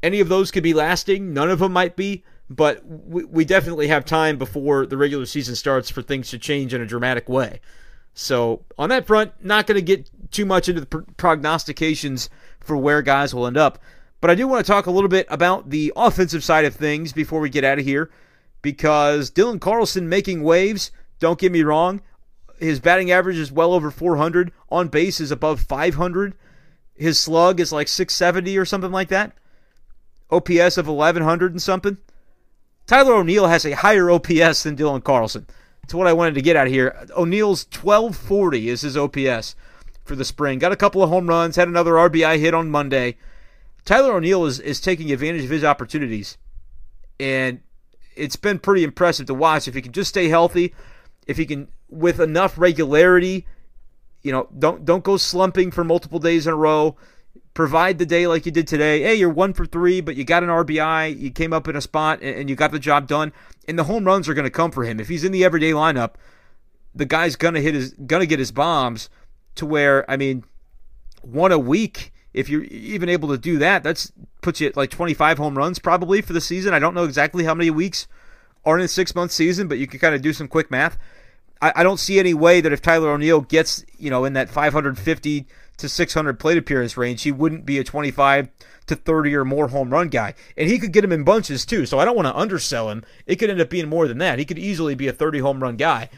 any 0.03 0.21
of 0.21 0.31
those 0.31 0.51
could 0.51 0.63
be 0.63 0.73
lasting. 0.73 1.35
None 1.35 1.51
of 1.51 1.59
them 1.59 1.75
might 1.75 1.95
be, 1.95 2.25
but 2.51 2.85
we, 2.87 3.25
we 3.25 3.45
definitely 3.45 3.89
have 3.89 4.05
time 4.05 4.39
before 4.39 4.87
the 4.87 4.97
regular 4.97 5.27
season 5.27 5.55
starts 5.55 5.91
for 5.91 6.03
things 6.03 6.31
to 6.31 6.39
change 6.39 6.73
in 6.73 6.81
a 6.81 6.87
dramatic 6.87 7.29
way. 7.29 7.61
So 8.15 8.65
on 8.77 8.89
that 8.89 9.07
front, 9.07 9.33
not 9.45 9.67
going 9.67 9.77
to 9.77 9.83
get 9.83 10.11
too 10.31 10.45
much 10.45 10.69
into 10.69 10.81
the 10.81 11.05
prognostications 11.17 12.31
for 12.61 12.77
where 12.77 13.03
guys 13.03 13.35
will 13.35 13.47
end 13.47 13.57
up. 13.57 13.79
But 14.21 14.31
I 14.31 14.35
do 14.35 14.49
want 14.49 14.65
to 14.65 14.71
talk 14.71 14.87
a 14.87 14.91
little 14.91 15.09
bit 15.09 15.27
about 15.31 15.71
the 15.71 15.93
offensive 15.95 16.43
side 16.43 16.65
of 16.65 16.75
things 16.75 17.13
before 17.13 17.41
we 17.41 17.51
get 17.51 17.65
out 17.65 17.79
of 17.79 17.85
here 17.85 18.11
because 18.63 19.31
Dylan 19.31 19.61
Carlson 19.61 20.09
making 20.09 20.43
waves. 20.43 20.91
Don't 21.21 21.39
get 21.39 21.53
me 21.53 21.63
wrong. 21.63 22.01
His 22.59 22.81
batting 22.81 23.11
average 23.11 23.37
is 23.37 23.53
well 23.53 23.73
over 23.73 23.91
400. 23.91 24.53
On 24.71 24.89
base 24.89 25.21
is 25.21 25.31
above 25.31 25.61
500. 25.61 26.35
His 26.95 27.19
slug 27.19 27.61
is 27.61 27.73
like 27.73 27.87
670 27.87 28.59
or 28.59 28.65
something 28.65 28.91
like 28.91 29.09
that. 29.09 29.33
OPS 30.31 30.77
of 30.77 30.89
1100 30.89 31.53
and 31.53 31.63
something. 31.63 31.99
Tyler 32.89 33.17
O'Neill 33.17 33.47
has 33.47 33.67
a 33.67 33.77
higher 33.77 34.11
OPS 34.11 34.63
than 34.63 34.75
Dylan 34.75 35.05
Carlson. 35.05 35.47
That's 35.83 35.93
what 35.93 36.07
I 36.07 36.15
wanted 36.15 36.35
to 36.35 36.43
get 36.43 36.57
out 36.57 36.69
here. 36.69 37.07
O'Neill's 37.15 37.67
1240 37.67 38.71
is 38.71 38.81
his 38.81 38.97
OPS 38.97 39.55
for 40.05 40.17
the 40.17 40.25
spring. 40.25 40.59
Got 40.59 40.73
a 40.73 40.77
couple 40.77 41.03
of 41.03 41.11
home 41.11 41.29
runs, 41.29 41.57
had 41.57 41.69
another 41.69 41.93
RBI 41.93 42.41
hit 42.41 42.55
on 42.55 42.71
Monday. 42.71 43.19
Tyler 43.85 44.15
O'Neill 44.15 44.47
is, 44.47 44.59
is 44.59 44.81
taking 44.81 45.13
advantage 45.13 45.45
of 45.45 45.51
his 45.51 45.65
opportunities. 45.65 46.39
And 47.21 47.61
it's 48.17 48.37
been 48.37 48.59
pretty 48.59 48.85
impressive 48.85 49.27
to 49.27 49.35
watch. 49.35 49.69
If 49.69 49.75
he 49.75 49.83
can 49.83 49.93
just 49.93 50.09
stay 50.09 50.29
healthy, 50.29 50.75
if 51.27 51.37
he 51.37 51.45
can 51.45 51.69
with 51.91 52.21
enough 52.21 52.57
regularity, 52.57 53.47
you 54.23 54.33
know, 54.33 54.49
don't 54.59 54.87
don't 54.87 55.05
go 55.05 55.19
slumping 55.19 55.71
for 55.71 55.85
multiple 55.85 56.19
days 56.19 56.47
in 56.47 56.55
a 56.55 56.57
row. 56.57 56.97
Provide 57.59 57.99
the 57.99 58.07
day 58.07 58.29
like 58.29 58.47
you 58.47 58.53
did 58.53 58.69
today. 58.69 59.03
Hey, 59.03 59.17
you're 59.17 59.29
one 59.29 59.53
for 59.53 59.67
three, 59.67 60.01
but 60.01 60.15
you 60.15 60.23
got 60.23 60.45
an 60.45 60.49
RBI. 60.49 61.19
You 61.19 61.33
came 61.33 61.53
up 61.53 61.67
in 61.67 61.75
a 61.75 61.81
spot 61.81 62.23
and, 62.23 62.49
you 62.49 62.55
got 62.55 62.71
the 62.71 62.79
job 62.79 63.09
done. 63.09 63.33
And 63.67 63.77
the 63.77 63.83
home 63.83 64.05
runs 64.05 64.29
are 64.29 64.35
going 64.35 64.45
to 64.45 64.49
come 64.51 64.71
for 64.71 64.85
him 64.85 65.01
if 65.01 65.09
he's 65.09 65.25
in 65.25 65.33
the 65.33 65.45
everyday 65.45 65.73
lineup. 65.73 66.13
The 66.95 67.05
guy's 67.05 67.35
gonna 67.35 67.61
hit 67.61 67.75
his 67.75 67.95
gonna 67.95 68.27
get 68.27 68.39
his 68.39 68.53
bombs 68.53 69.11
to 69.57 69.67
where 69.67 70.09
I 70.09 70.17
mean, 70.17 70.45
one 71.23 71.51
a 71.51 71.59
week. 71.59 72.13
If 72.33 72.49
you're 72.49 72.63
even 72.63 73.09
able 73.09 73.29
to 73.31 73.39
do 73.39 73.59
that, 73.59 73.83
that's 73.83 74.13
puts 74.41 74.61
you 74.61 74.69
at 74.69 74.77
like 74.77 74.91
25 74.91 75.39
home 75.39 75.59
runs 75.59 75.81
probably 75.81 76.23
for 76.23 76.35
the 76.35 76.41
season. 76.41 76.75
I 76.75 76.79
don't 76.79 76.95
know 76.95 77.03
exactly 77.03 77.43
how 77.43 77.57
many 77.57 77.71
weeks 77.71 78.07
are 78.65 78.79
in 78.79 78.85
a 78.85 78.89
six 78.89 79.17
month 79.17 79.33
season, 79.33 79.67
but 79.67 79.79
you 79.79 79.89
can 79.89 79.99
kind 79.99 80.15
of 80.15 80.23
do 80.23 80.33
some 80.33 80.47
quick 80.47 80.71
math. 80.71 80.97
I, 81.61 81.73
I 81.75 81.83
don't 81.83 81.99
see 81.99 82.21
any 82.21 82.35
way 82.35 82.61
that 82.61 82.73
if 82.73 82.81
Tyler 82.81 83.11
O'Neill 83.11 83.41
gets, 83.41 83.85
you 83.99 84.11
know, 84.11 84.25
in 84.25 84.35
that 84.35 84.49
550 84.49 85.49
to 85.79 85.89
600 85.89 86.39
plate 86.39 86.59
appearance 86.59 86.97
range, 86.97 87.23
he 87.23 87.33
wouldn't 87.33 87.65
be 87.67 87.79
a 87.79 87.85
25 87.85 88.49
to 88.87 88.97
30 88.97 89.35
or 89.35 89.45
more 89.45 89.69
home 89.69 89.91
run 89.91 90.09
guy. 90.09 90.35
And 90.57 90.69
he 90.69 90.79
could 90.79 90.93
get 90.93 91.05
him 91.05 91.13
in 91.13 91.25
bunches 91.25 91.65
too. 91.65 91.87
So 91.87 91.99
I 91.99 92.05
don't 92.05 92.17
want 92.17 92.27
to 92.27 92.37
undersell 92.37 92.91
him. 92.91 93.05
It 93.27 93.37
could 93.37 93.51
end 93.51 93.61
up 93.61 93.71
being 93.71 93.89
more 93.89 94.09
than 94.09 94.19
that. 94.19 94.39
He 94.39 94.45
could 94.45 94.59
easily 94.59 94.95
be 94.95 95.09
a 95.09 95.13
30 95.13 95.39
home 95.39 95.63
run 95.63 95.77
guy. 95.77 96.11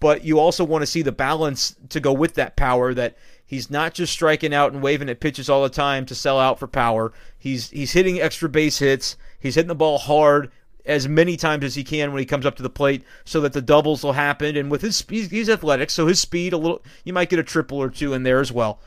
but 0.00 0.24
you 0.24 0.38
also 0.38 0.64
want 0.64 0.82
to 0.82 0.86
see 0.86 1.02
the 1.02 1.12
balance 1.12 1.76
to 1.88 2.00
go 2.00 2.12
with 2.12 2.34
that 2.34 2.56
power 2.56 2.92
that 2.92 3.16
he's 3.46 3.70
not 3.70 3.94
just 3.94 4.12
striking 4.12 4.52
out 4.52 4.72
and 4.72 4.82
waving 4.82 5.08
at 5.08 5.20
pitches 5.20 5.48
all 5.48 5.62
the 5.62 5.68
time 5.68 6.04
to 6.06 6.14
sell 6.14 6.38
out 6.38 6.58
for 6.58 6.66
power. 6.66 7.12
He's 7.38 7.70
he's 7.70 7.92
hitting 7.92 8.20
extra 8.20 8.48
base 8.48 8.78
hits. 8.80 9.16
He's 9.38 9.54
hitting 9.54 9.68
the 9.68 9.74
ball 9.74 9.98
hard 9.98 10.50
as 10.84 11.08
many 11.08 11.36
times 11.36 11.64
as 11.64 11.74
he 11.74 11.84
can 11.84 12.12
when 12.12 12.20
he 12.20 12.26
comes 12.26 12.44
up 12.44 12.56
to 12.56 12.62
the 12.62 12.70
plate 12.70 13.02
so 13.24 13.40
that 13.40 13.52
the 13.52 13.62
doubles 13.62 14.02
will 14.04 14.12
happen 14.12 14.56
and 14.56 14.70
with 14.70 14.82
his 14.82 14.96
speed 14.96 15.30
he's 15.30 15.48
athletic 15.48 15.88
so 15.88 16.06
his 16.06 16.20
speed 16.20 16.52
a 16.52 16.58
little 16.58 16.82
you 17.04 17.12
might 17.12 17.30
get 17.30 17.38
a 17.38 17.42
triple 17.42 17.78
or 17.78 17.88
two 17.88 18.12
in 18.12 18.22
there 18.22 18.40
as 18.40 18.52
well 18.52 18.78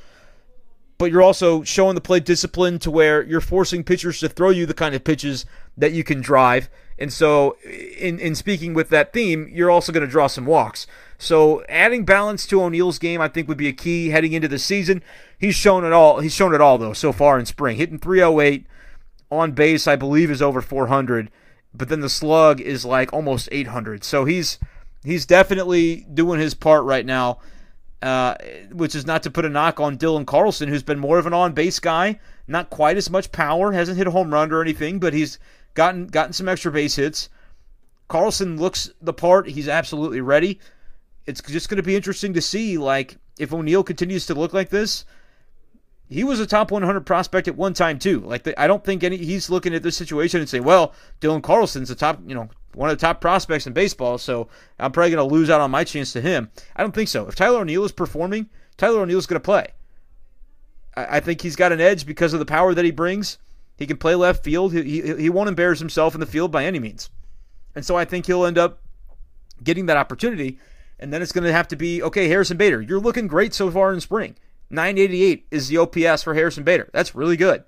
but 0.98 1.12
you're 1.12 1.22
also 1.22 1.64
showing 1.64 1.96
the 1.96 2.02
plate 2.02 2.26
discipline 2.26 2.80
to 2.80 2.92
where 2.92 3.24
you're 3.24 3.42
forcing 3.42 3.84
pitchers 3.84 4.20
to 4.20 4.30
throw 4.30 4.50
you 4.50 4.66
the 4.66 4.74
kind 4.74 4.96
of 4.96 5.04
pitches 5.04 5.46
that 5.78 5.94
you 5.94 6.04
can 6.04 6.22
drive. 6.22 6.70
And 7.00 7.14
so, 7.14 7.58
in, 7.64 8.20
in 8.20 8.34
speaking 8.34 8.74
with 8.74 8.90
that 8.90 9.14
theme, 9.14 9.48
you're 9.52 9.70
also 9.70 9.92
going 9.92 10.06
to 10.06 10.12
draw 10.12 10.26
some 10.26 10.48
walks. 10.48 10.88
So, 11.20 11.64
adding 11.70 12.06
balance 12.06 12.48
to 12.48 12.64
O'Neill's 12.64 12.98
game, 12.98 13.22
I 13.22 13.28
think, 13.28 13.48
would 13.48 13.58
be 13.58 13.68
a 13.68 13.74
key 13.74 14.10
heading 14.10 14.34
into 14.34 14.48
the 14.48 14.58
season. 14.58 15.04
He's 15.38 15.54
shown 15.54 15.86
it 15.86 15.94
all. 15.94 16.20
He's 16.20 16.34
shown 16.34 16.56
it 16.56 16.62
all 16.62 16.80
though 16.80 16.94
so 16.94 17.12
far 17.12 17.38
in 17.38 17.46
spring, 17.46 17.78
hitting 17.78 18.00
308 18.00 18.66
on 19.30 19.52
base. 19.52 19.88
I 19.88 19.96
believe 19.96 20.32
is 20.32 20.42
over 20.42 20.62
400, 20.62 21.30
but 21.74 21.90
then 21.90 22.00
the 22.00 22.10
slug 22.10 22.60
is 22.60 22.84
like 22.84 23.14
almost 23.14 23.48
800. 23.52 24.04
So 24.04 24.26
he's 24.26 24.58
he's 25.04 25.28
definitely 25.28 26.08
doing 26.12 26.40
his 26.40 26.56
part 26.56 26.84
right 26.84 27.06
now 27.06 27.38
uh, 28.02 28.36
which 28.72 28.96
is 28.96 29.06
not 29.06 29.24
to 29.24 29.32
put 29.32 29.46
a 29.46 29.50
knock 29.50 29.80
on 29.80 29.98
Dylan 29.98 30.26
Carlson, 30.26 30.70
who's 30.70 30.84
been 30.84 31.00
more 31.00 31.18
of 31.18 31.26
an 31.26 31.34
on 31.34 31.54
base 31.54 31.80
guy, 31.80 32.20
not 32.48 32.70
quite 32.70 32.98
as 32.98 33.10
much 33.10 33.32
power, 33.32 33.72
hasn't 33.72 33.98
hit 33.98 34.08
a 34.08 34.12
home 34.12 34.34
run 34.34 34.52
or 34.52 34.62
anything, 34.62 35.00
but 35.00 35.14
he's 35.14 35.40
gotten 35.74 36.08
gotten 36.08 36.34
some 36.34 36.48
extra 36.48 36.72
base 36.72 36.96
hits. 36.96 37.30
Carlson 38.08 38.58
looks 38.58 38.92
the 39.02 39.14
part; 39.14 39.50
he's 39.50 39.68
absolutely 39.68 40.22
ready. 40.22 40.60
It's 41.26 41.42
just 41.42 41.70
going 41.70 41.78
to 41.78 41.84
be 41.84 41.96
interesting 41.96 42.34
to 42.34 42.42
see, 42.42 42.78
like, 42.78 43.18
if 43.38 43.54
O'Neill 43.54 43.84
continues 43.84 44.26
to 44.28 44.34
look 44.34 44.54
like 44.54 44.70
this. 44.70 45.04
He 46.10 46.24
was 46.24 46.40
a 46.40 46.48
top 46.48 46.72
100 46.72 47.06
prospect 47.06 47.48
at 47.48 47.58
one 47.58 47.74
time 47.74 48.00
too. 48.00 48.22
Like, 48.22 48.44
the, 48.44 48.60
I 48.60 48.68
don't 48.68 48.84
think 48.84 49.04
any 49.04 49.18
he's 49.18 49.50
looking 49.50 49.76
at 49.76 49.84
this 49.84 49.98
situation 49.98 50.40
and 50.40 50.50
saying, 50.50 50.64
"Well, 50.64 50.94
Dylan 51.20 51.44
Carlson's 51.44 51.90
the 51.90 51.96
top, 51.96 52.20
you 52.26 52.34
know, 52.34 52.50
one 52.78 52.90
of 52.90 52.98
the 52.98 53.06
top 53.06 53.20
prospects 53.20 53.66
in 53.66 53.74
baseball, 53.74 54.18
so 54.18 54.48
I'm 54.80 54.92
probably 54.92 55.12
going 55.12 55.28
to 55.28 55.36
lose 55.36 55.50
out 55.50 55.62
on 55.62 55.72
my 55.72 55.84
chance 55.84 56.14
to 56.14 56.22
him. 56.22 56.52
I 56.76 56.84
don't 56.84 56.94
think 56.94 57.10
so. 57.10 57.28
If 57.28 57.36
Tyler 57.36 57.62
O'Neill 57.62 57.84
is 57.84 57.92
performing, 57.92 58.50
Tyler 58.78 59.02
O'Neill's 59.02 59.26
going 59.26 59.42
to 59.42 59.44
play. 59.44 59.68
I, 60.96 61.18
I, 61.18 61.20
think 61.20 61.42
he's 61.42 61.56
got 61.56 61.72
an 61.72 61.82
edge 61.82 62.06
because 62.06 62.34
of 62.34 62.40
the 62.40 62.46
power 62.46 62.76
that 62.76 62.86
he 62.86 62.92
brings. 62.92 63.40
He 63.78 63.88
can 63.88 63.98
play 63.98 64.14
left 64.14 64.44
field. 64.44 64.74
He, 64.74 65.02
he, 65.02 65.16
he 65.16 65.30
won't 65.30 65.50
embarrass 65.50 65.80
himself 65.80 66.14
in 66.14 66.20
the 66.20 66.28
field 66.28 66.52
by 66.52 66.66
any 66.66 66.78
means. 66.78 67.10
And 67.76 67.84
so 67.84 67.96
I 67.96 68.06
think 68.06 68.28
he'll 68.28 68.46
end 68.46 68.60
up 68.60 68.80
getting 69.64 69.88
that 69.88 69.98
opportunity. 69.98 70.60
And 71.00 71.12
then 71.12 71.24
it's 71.24 71.32
going 71.32 71.44
to 71.46 71.52
have 71.52 71.68
to 71.70 71.76
be 71.76 72.04
okay, 72.04 72.28
Harrison 72.28 72.58
Bader, 72.58 72.82
you're 72.82 73.00
looking 73.00 73.28
great 73.28 73.56
so 73.56 73.72
far 73.72 73.92
in 73.92 74.02
spring. 74.02 74.36
988 74.70 75.48
is 75.52 75.68
the 75.68 75.78
OPS 75.78 76.24
for 76.24 76.34
Harrison 76.34 76.64
Bader. 76.64 76.90
That's 76.94 77.16
really 77.16 77.38
good. 77.38 77.64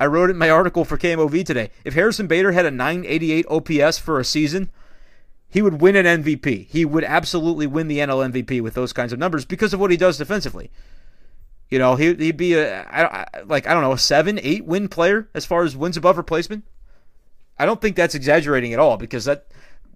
I 0.00 0.06
wrote 0.06 0.30
it 0.30 0.32
in 0.32 0.38
my 0.38 0.50
article 0.50 0.84
for 0.84 0.98
KMOV 0.98 1.44
today. 1.44 1.70
If 1.84 1.94
Harrison 1.94 2.26
Bader 2.26 2.52
had 2.52 2.66
a 2.66 2.70
988 2.70 3.46
OPS 3.48 3.98
for 3.98 4.18
a 4.18 4.24
season, 4.24 4.70
he 5.48 5.62
would 5.62 5.80
win 5.80 5.96
an 5.96 6.22
MVP. 6.22 6.66
He 6.68 6.84
would 6.84 7.04
absolutely 7.04 7.66
win 7.66 7.86
the 7.86 7.98
NL 7.98 8.32
MVP 8.32 8.62
with 8.62 8.74
those 8.74 8.92
kinds 8.92 9.12
of 9.12 9.18
numbers 9.18 9.44
because 9.44 9.74
of 9.74 9.80
what 9.80 9.90
he 9.90 9.96
does 9.96 10.18
defensively. 10.18 10.70
You 11.68 11.78
know, 11.78 11.96
he, 11.96 12.08
would 12.08 12.36
be 12.36 12.54
a 12.54 13.26
like 13.46 13.66
I 13.66 13.72
don't 13.72 13.82
know 13.82 13.92
a 13.92 13.98
seven, 13.98 14.40
eight 14.42 14.64
win 14.64 14.88
player 14.88 15.28
as 15.34 15.44
far 15.44 15.62
as 15.62 15.76
wins 15.76 15.96
above 15.96 16.16
replacement. 16.16 16.64
I 17.58 17.66
don't 17.66 17.80
think 17.80 17.96
that's 17.96 18.14
exaggerating 18.14 18.72
at 18.72 18.78
all 18.78 18.96
because 18.96 19.26
that 19.26 19.46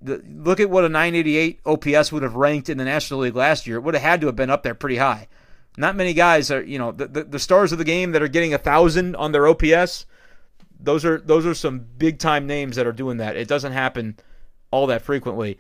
look 0.03 0.61
at 0.61 0.71
what 0.71 0.85
a 0.85 0.89
988 0.89 1.61
OPS 1.67 2.13
would 2.13 2.23
have 2.23 2.35
ranked 2.35 2.69
in 2.69 2.79
the 2.79 2.85
National 2.85 3.21
League 3.21 3.35
last 3.35 3.67
year. 3.67 3.77
It 3.77 3.81
would 3.81 3.95
have 3.95 4.03
had 4.03 4.21
to 4.21 4.27
have 4.27 4.37
been 4.37 4.51
up 4.51 4.63
there 4.63 4.75
pretty 4.75 4.97
high. 4.97 5.29
Not 5.77 5.97
many 5.97 6.15
guys 6.15 6.51
are, 6.51 6.63
you 6.63 6.79
know, 6.79 6.93
the, 6.93 7.07
the, 7.07 7.25
the 7.25 7.39
stars 7.39 7.73
of 7.73 7.79
the 7.79 7.85
game 7.85 8.13
that 8.13 8.23
are 8.23 8.29
getting 8.29 8.55
a 8.55 8.59
thousand 8.59 9.15
on 9.17 9.33
their 9.33 9.47
OPS. 9.47 10.07
Those 10.79 11.05
are 11.05 11.19
those 11.19 11.47
are 11.47 11.55
some 11.55 11.81
big 11.99 12.19
time 12.19 12.47
names 12.47 12.77
that 12.77 12.87
are 12.87 12.93
doing 12.93 13.19
that. 13.19 13.37
It 13.37 13.49
doesn't 13.49 13.73
happen 13.73 14.17
all 14.71 14.87
that 14.87 15.03
frequently. 15.03 15.59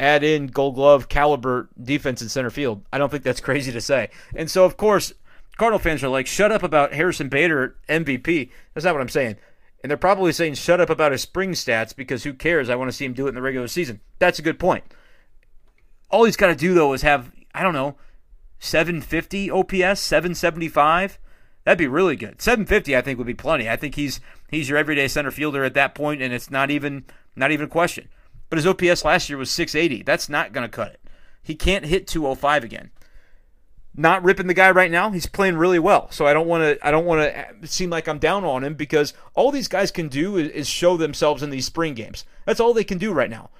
Add 0.00 0.24
in 0.24 0.48
Gold 0.48 0.74
Glove 0.74 1.08
caliber 1.08 1.68
defense 1.80 2.20
in 2.20 2.28
center 2.28 2.50
field. 2.50 2.84
I 2.92 2.98
don't 2.98 3.10
think 3.10 3.24
that's 3.24 3.40
crazy 3.40 3.72
to 3.72 3.80
say. 3.80 4.10
And 4.34 4.50
so, 4.50 4.64
of 4.64 4.76
course, 4.76 5.12
Cardinal 5.56 5.78
fans 5.78 6.02
are 6.02 6.08
like, 6.08 6.26
"Shut 6.26 6.50
up 6.50 6.62
about 6.62 6.94
Harrison 6.94 7.28
Bader 7.28 7.76
MVP." 7.88 8.50
That's 8.72 8.84
not 8.84 8.94
what 8.94 9.00
I'm 9.00 9.08
saying. 9.08 9.36
And 9.82 9.90
they're 9.90 9.96
probably 9.96 10.32
saying, 10.32 10.54
"Shut 10.54 10.80
up 10.80 10.90
about 10.90 11.12
his 11.12 11.22
spring 11.22 11.52
stats 11.52 11.94
because 11.94 12.24
who 12.24 12.32
cares? 12.32 12.68
I 12.68 12.74
want 12.74 12.90
to 12.90 12.96
see 12.96 13.04
him 13.04 13.12
do 13.12 13.26
it 13.26 13.30
in 13.30 13.34
the 13.34 13.42
regular 13.42 13.68
season." 13.68 14.00
That's 14.18 14.38
a 14.38 14.42
good 14.42 14.58
point. 14.58 14.84
All 16.10 16.24
he's 16.24 16.36
got 16.36 16.48
to 16.48 16.56
do 16.56 16.74
though 16.74 16.92
is 16.92 17.02
have 17.02 17.30
I 17.54 17.62
don't 17.62 17.74
know 17.74 17.96
750 18.64 19.50
OPS, 19.50 20.00
775. 20.00 21.18
That'd 21.64 21.78
be 21.78 21.86
really 21.86 22.16
good. 22.16 22.40
750, 22.40 22.96
I 22.96 23.00
think, 23.00 23.18
would 23.18 23.26
be 23.26 23.34
plenty. 23.34 23.68
I 23.68 23.76
think 23.76 23.94
he's 23.94 24.20
he's 24.50 24.68
your 24.68 24.78
everyday 24.78 25.08
center 25.08 25.30
fielder 25.30 25.64
at 25.64 25.74
that 25.74 25.94
point, 25.94 26.22
and 26.22 26.32
it's 26.32 26.50
not 26.50 26.70
even 26.70 27.04
not 27.36 27.50
even 27.50 27.66
a 27.66 27.70
question. 27.70 28.08
But 28.48 28.58
his 28.58 28.66
OPS 28.66 29.04
last 29.04 29.28
year 29.28 29.38
was 29.38 29.50
680. 29.50 30.02
That's 30.02 30.28
not 30.28 30.52
going 30.52 30.68
to 30.68 30.74
cut 30.74 30.92
it. 30.92 31.00
He 31.42 31.54
can't 31.54 31.86
hit 31.86 32.06
205 32.06 32.64
again. 32.64 32.90
Not 33.96 34.24
ripping 34.24 34.46
the 34.46 34.54
guy 34.54 34.70
right 34.70 34.90
now. 34.90 35.10
He's 35.10 35.26
playing 35.26 35.56
really 35.56 35.78
well. 35.78 36.10
So 36.10 36.26
I 36.26 36.32
don't 36.32 36.48
want 36.48 36.62
to 36.62 36.86
I 36.86 36.90
don't 36.90 37.06
want 37.06 37.20
to 37.62 37.68
seem 37.68 37.90
like 37.90 38.08
I'm 38.08 38.18
down 38.18 38.44
on 38.44 38.64
him 38.64 38.74
because 38.74 39.14
all 39.34 39.52
these 39.52 39.68
guys 39.68 39.90
can 39.90 40.08
do 40.08 40.36
is, 40.36 40.48
is 40.50 40.68
show 40.68 40.96
themselves 40.96 41.42
in 41.42 41.50
these 41.50 41.66
spring 41.66 41.94
games. 41.94 42.24
That's 42.44 42.60
all 42.60 42.74
they 42.74 42.84
can 42.84 42.98
do 42.98 43.12
right 43.12 43.30
now. 43.30 43.50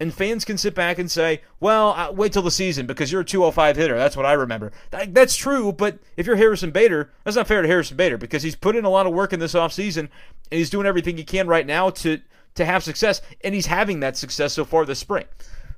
And 0.00 0.14
fans 0.14 0.46
can 0.46 0.56
sit 0.56 0.74
back 0.74 0.98
and 0.98 1.10
say, 1.10 1.42
well, 1.60 1.90
uh, 1.90 2.10
wait 2.10 2.32
till 2.32 2.40
the 2.40 2.50
season 2.50 2.86
because 2.86 3.12
you're 3.12 3.20
a 3.20 3.24
205 3.24 3.76
hitter. 3.76 3.98
That's 3.98 4.16
what 4.16 4.24
I 4.24 4.32
remember. 4.32 4.72
That, 4.92 5.14
that's 5.14 5.36
true, 5.36 5.72
but 5.72 5.98
if 6.16 6.26
you're 6.26 6.36
Harrison 6.36 6.70
Bader, 6.70 7.10
that's 7.22 7.36
not 7.36 7.46
fair 7.46 7.60
to 7.60 7.68
Harrison 7.68 7.98
Bader 7.98 8.16
because 8.16 8.42
he's 8.42 8.56
put 8.56 8.76
in 8.76 8.86
a 8.86 8.90
lot 8.90 9.06
of 9.06 9.12
work 9.12 9.34
in 9.34 9.40
this 9.40 9.52
offseason 9.52 9.98
and 9.98 10.08
he's 10.50 10.70
doing 10.70 10.86
everything 10.86 11.18
he 11.18 11.24
can 11.24 11.46
right 11.46 11.66
now 11.66 11.90
to, 11.90 12.18
to 12.54 12.64
have 12.64 12.82
success, 12.82 13.20
and 13.44 13.54
he's 13.54 13.66
having 13.66 14.00
that 14.00 14.16
success 14.16 14.54
so 14.54 14.64
far 14.64 14.86
this 14.86 14.98
spring. 14.98 15.26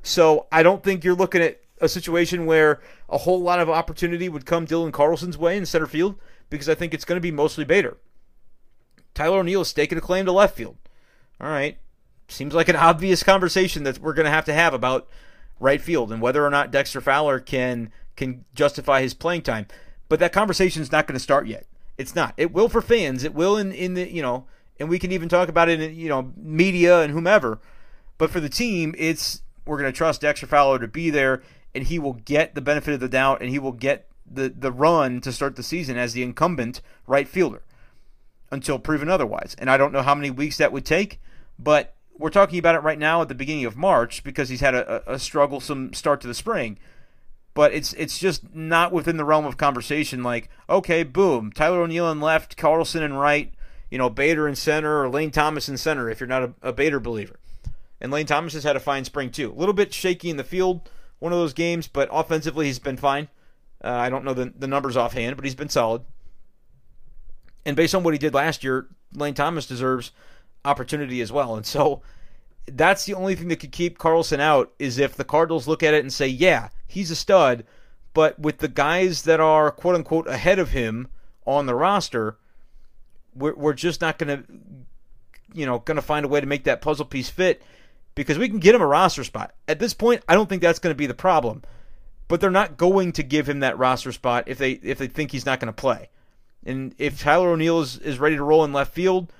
So 0.04 0.46
I 0.52 0.62
don't 0.62 0.84
think 0.84 1.02
you're 1.02 1.16
looking 1.16 1.42
at 1.42 1.60
a 1.80 1.88
situation 1.88 2.46
where 2.46 2.80
a 3.08 3.18
whole 3.18 3.42
lot 3.42 3.58
of 3.58 3.68
opportunity 3.68 4.28
would 4.28 4.46
come 4.46 4.68
Dylan 4.68 4.92
Carlson's 4.92 5.36
way 5.36 5.56
in 5.56 5.66
center 5.66 5.86
field 5.88 6.14
because 6.48 6.68
I 6.68 6.76
think 6.76 6.94
it's 6.94 7.04
going 7.04 7.16
to 7.16 7.20
be 7.20 7.32
mostly 7.32 7.64
Bader. 7.64 7.96
Tyler 9.14 9.40
O'Neill 9.40 9.62
is 9.62 9.68
staking 9.68 9.98
a 9.98 10.00
claim 10.00 10.26
to 10.26 10.32
left 10.32 10.56
field. 10.56 10.76
All 11.40 11.48
right 11.48 11.76
seems 12.32 12.54
like 12.54 12.68
an 12.68 12.76
obvious 12.76 13.22
conversation 13.22 13.84
that 13.84 13.98
we're 13.98 14.14
going 14.14 14.24
to 14.24 14.30
have 14.30 14.44
to 14.46 14.52
have 14.52 14.74
about 14.74 15.08
right 15.60 15.80
field 15.80 16.12
and 16.12 16.20
whether 16.20 16.44
or 16.44 16.50
not 16.50 16.70
Dexter 16.70 17.00
Fowler 17.00 17.40
can 17.40 17.92
can 18.16 18.44
justify 18.54 19.00
his 19.00 19.14
playing 19.14 19.42
time. 19.42 19.66
But 20.08 20.18
that 20.20 20.32
conversation 20.32 20.82
is 20.82 20.92
not 20.92 21.06
going 21.06 21.14
to 21.14 21.20
start 21.20 21.46
yet. 21.46 21.66
It's 21.96 22.14
not. 22.14 22.34
It 22.36 22.52
will 22.52 22.68
for 22.68 22.82
fans. 22.82 23.24
It 23.24 23.34
will 23.34 23.56
in 23.56 23.72
in 23.72 23.94
the 23.94 24.10
you 24.10 24.22
know, 24.22 24.46
and 24.78 24.88
we 24.88 24.98
can 24.98 25.12
even 25.12 25.28
talk 25.28 25.48
about 25.48 25.68
it 25.68 25.80
in 25.80 25.94
you 25.94 26.08
know 26.08 26.32
media 26.36 27.02
and 27.02 27.12
whomever. 27.12 27.60
But 28.18 28.30
for 28.30 28.40
the 28.40 28.48
team, 28.48 28.94
it's 28.98 29.42
we're 29.64 29.78
going 29.78 29.92
to 29.92 29.96
trust 29.96 30.20
Dexter 30.20 30.46
Fowler 30.46 30.78
to 30.78 30.88
be 30.88 31.10
there, 31.10 31.42
and 31.74 31.84
he 31.84 31.98
will 31.98 32.14
get 32.14 32.54
the 32.54 32.60
benefit 32.60 32.94
of 32.94 33.00
the 33.00 33.08
doubt, 33.08 33.40
and 33.40 33.50
he 33.50 33.58
will 33.58 33.72
get 33.72 34.08
the 34.30 34.48
the 34.48 34.72
run 34.72 35.20
to 35.20 35.32
start 35.32 35.56
the 35.56 35.62
season 35.62 35.96
as 35.96 36.12
the 36.12 36.22
incumbent 36.22 36.80
right 37.06 37.28
fielder 37.28 37.62
until 38.50 38.78
proven 38.78 39.08
otherwise. 39.08 39.56
And 39.58 39.70
I 39.70 39.76
don't 39.76 39.92
know 39.92 40.02
how 40.02 40.14
many 40.14 40.30
weeks 40.30 40.58
that 40.58 40.72
would 40.72 40.84
take, 40.84 41.20
but 41.58 41.94
we're 42.18 42.30
talking 42.30 42.58
about 42.58 42.74
it 42.74 42.82
right 42.82 42.98
now 42.98 43.22
at 43.22 43.28
the 43.28 43.34
beginning 43.34 43.64
of 43.64 43.76
March 43.76 44.22
because 44.22 44.48
he's 44.48 44.60
had 44.60 44.74
a, 44.74 45.12
a 45.12 45.18
strugglesome 45.18 45.92
start 45.94 46.20
to 46.20 46.26
the 46.26 46.34
spring. 46.34 46.78
But 47.54 47.74
it's 47.74 47.92
it's 47.94 48.18
just 48.18 48.54
not 48.54 48.92
within 48.92 49.18
the 49.18 49.24
realm 49.24 49.44
of 49.44 49.58
conversation. 49.58 50.22
Like, 50.22 50.48
okay, 50.70 51.02
boom, 51.02 51.52
Tyler 51.52 51.82
O'Neill 51.82 52.10
in 52.10 52.20
left, 52.20 52.56
Carlson 52.56 53.02
in 53.02 53.12
right, 53.12 53.52
you 53.90 53.98
know, 53.98 54.08
Bader 54.08 54.48
in 54.48 54.54
center, 54.54 55.02
or 55.02 55.10
Lane 55.10 55.30
Thomas 55.30 55.68
in 55.68 55.76
center. 55.76 56.08
If 56.08 56.18
you're 56.18 56.26
not 56.26 56.42
a, 56.42 56.54
a 56.62 56.72
Bader 56.72 57.00
believer, 57.00 57.38
and 58.00 58.10
Lane 58.10 58.26
Thomas 58.26 58.54
has 58.54 58.64
had 58.64 58.76
a 58.76 58.80
fine 58.80 59.04
spring 59.04 59.30
too. 59.30 59.52
A 59.52 59.58
little 59.58 59.74
bit 59.74 59.92
shaky 59.92 60.30
in 60.30 60.38
the 60.38 60.44
field, 60.44 60.88
one 61.18 61.32
of 61.32 61.38
those 61.38 61.52
games, 61.52 61.88
but 61.88 62.08
offensively 62.10 62.66
he's 62.66 62.78
been 62.78 62.96
fine. 62.96 63.28
Uh, 63.84 63.90
I 63.90 64.08
don't 64.08 64.24
know 64.24 64.34
the, 64.34 64.52
the 64.56 64.66
numbers 64.66 64.96
offhand, 64.96 65.36
but 65.36 65.44
he's 65.44 65.54
been 65.54 65.68
solid. 65.68 66.02
And 67.66 67.76
based 67.76 67.94
on 67.94 68.02
what 68.02 68.14
he 68.14 68.18
did 68.18 68.34
last 68.34 68.64
year, 68.64 68.86
Lane 69.14 69.34
Thomas 69.34 69.66
deserves 69.66 70.12
opportunity 70.64 71.20
as 71.20 71.32
well. 71.32 71.56
And 71.56 71.66
so 71.66 72.02
that's 72.66 73.04
the 73.04 73.14
only 73.14 73.34
thing 73.34 73.48
that 73.48 73.60
could 73.60 73.72
keep 73.72 73.98
Carlson 73.98 74.40
out 74.40 74.72
is 74.78 74.98
if 74.98 75.14
the 75.14 75.24
Cardinals 75.24 75.68
look 75.68 75.82
at 75.82 75.94
it 75.94 76.02
and 76.02 76.12
say, 76.12 76.26
yeah, 76.26 76.68
he's 76.86 77.10
a 77.10 77.16
stud, 77.16 77.64
but 78.14 78.38
with 78.38 78.58
the 78.58 78.68
guys 78.68 79.22
that 79.22 79.40
are 79.40 79.70
quote 79.70 79.94
unquote 79.94 80.28
ahead 80.28 80.58
of 80.58 80.70
him 80.70 81.08
on 81.46 81.66
the 81.66 81.74
roster, 81.74 82.36
we're, 83.34 83.54
we're 83.54 83.72
just 83.72 84.00
not 84.00 84.18
going 84.18 84.38
to, 84.38 84.44
you 85.54 85.66
know, 85.66 85.80
going 85.80 85.96
to 85.96 86.02
find 86.02 86.24
a 86.24 86.28
way 86.28 86.40
to 86.40 86.46
make 86.46 86.64
that 86.64 86.82
puzzle 86.82 87.04
piece 87.04 87.30
fit 87.30 87.62
because 88.14 88.38
we 88.38 88.48
can 88.48 88.58
get 88.58 88.74
him 88.74 88.82
a 88.82 88.86
roster 88.86 89.24
spot. 89.24 89.54
At 89.66 89.78
this 89.78 89.94
point, 89.94 90.22
I 90.28 90.34
don't 90.34 90.48
think 90.48 90.62
that's 90.62 90.78
going 90.78 90.94
to 90.94 90.98
be 90.98 91.06
the 91.06 91.14
problem. 91.14 91.62
But 92.28 92.40
they're 92.40 92.50
not 92.50 92.78
going 92.78 93.12
to 93.12 93.22
give 93.22 93.48
him 93.48 93.60
that 93.60 93.76
roster 93.76 94.12
spot 94.12 94.44
if 94.46 94.56
they 94.56 94.72
if 94.72 94.96
they 94.96 95.06
think 95.06 95.32
he's 95.32 95.44
not 95.44 95.60
going 95.60 95.66
to 95.66 95.78
play. 95.78 96.08
And 96.64 96.94
if 96.96 97.20
Tyler 97.20 97.50
O'Neill 97.50 97.80
is, 97.80 97.98
is 97.98 98.18
ready 98.18 98.36
to 98.36 98.44
roll 98.44 98.64
in 98.64 98.72
left 98.72 98.94
field, 98.94 99.30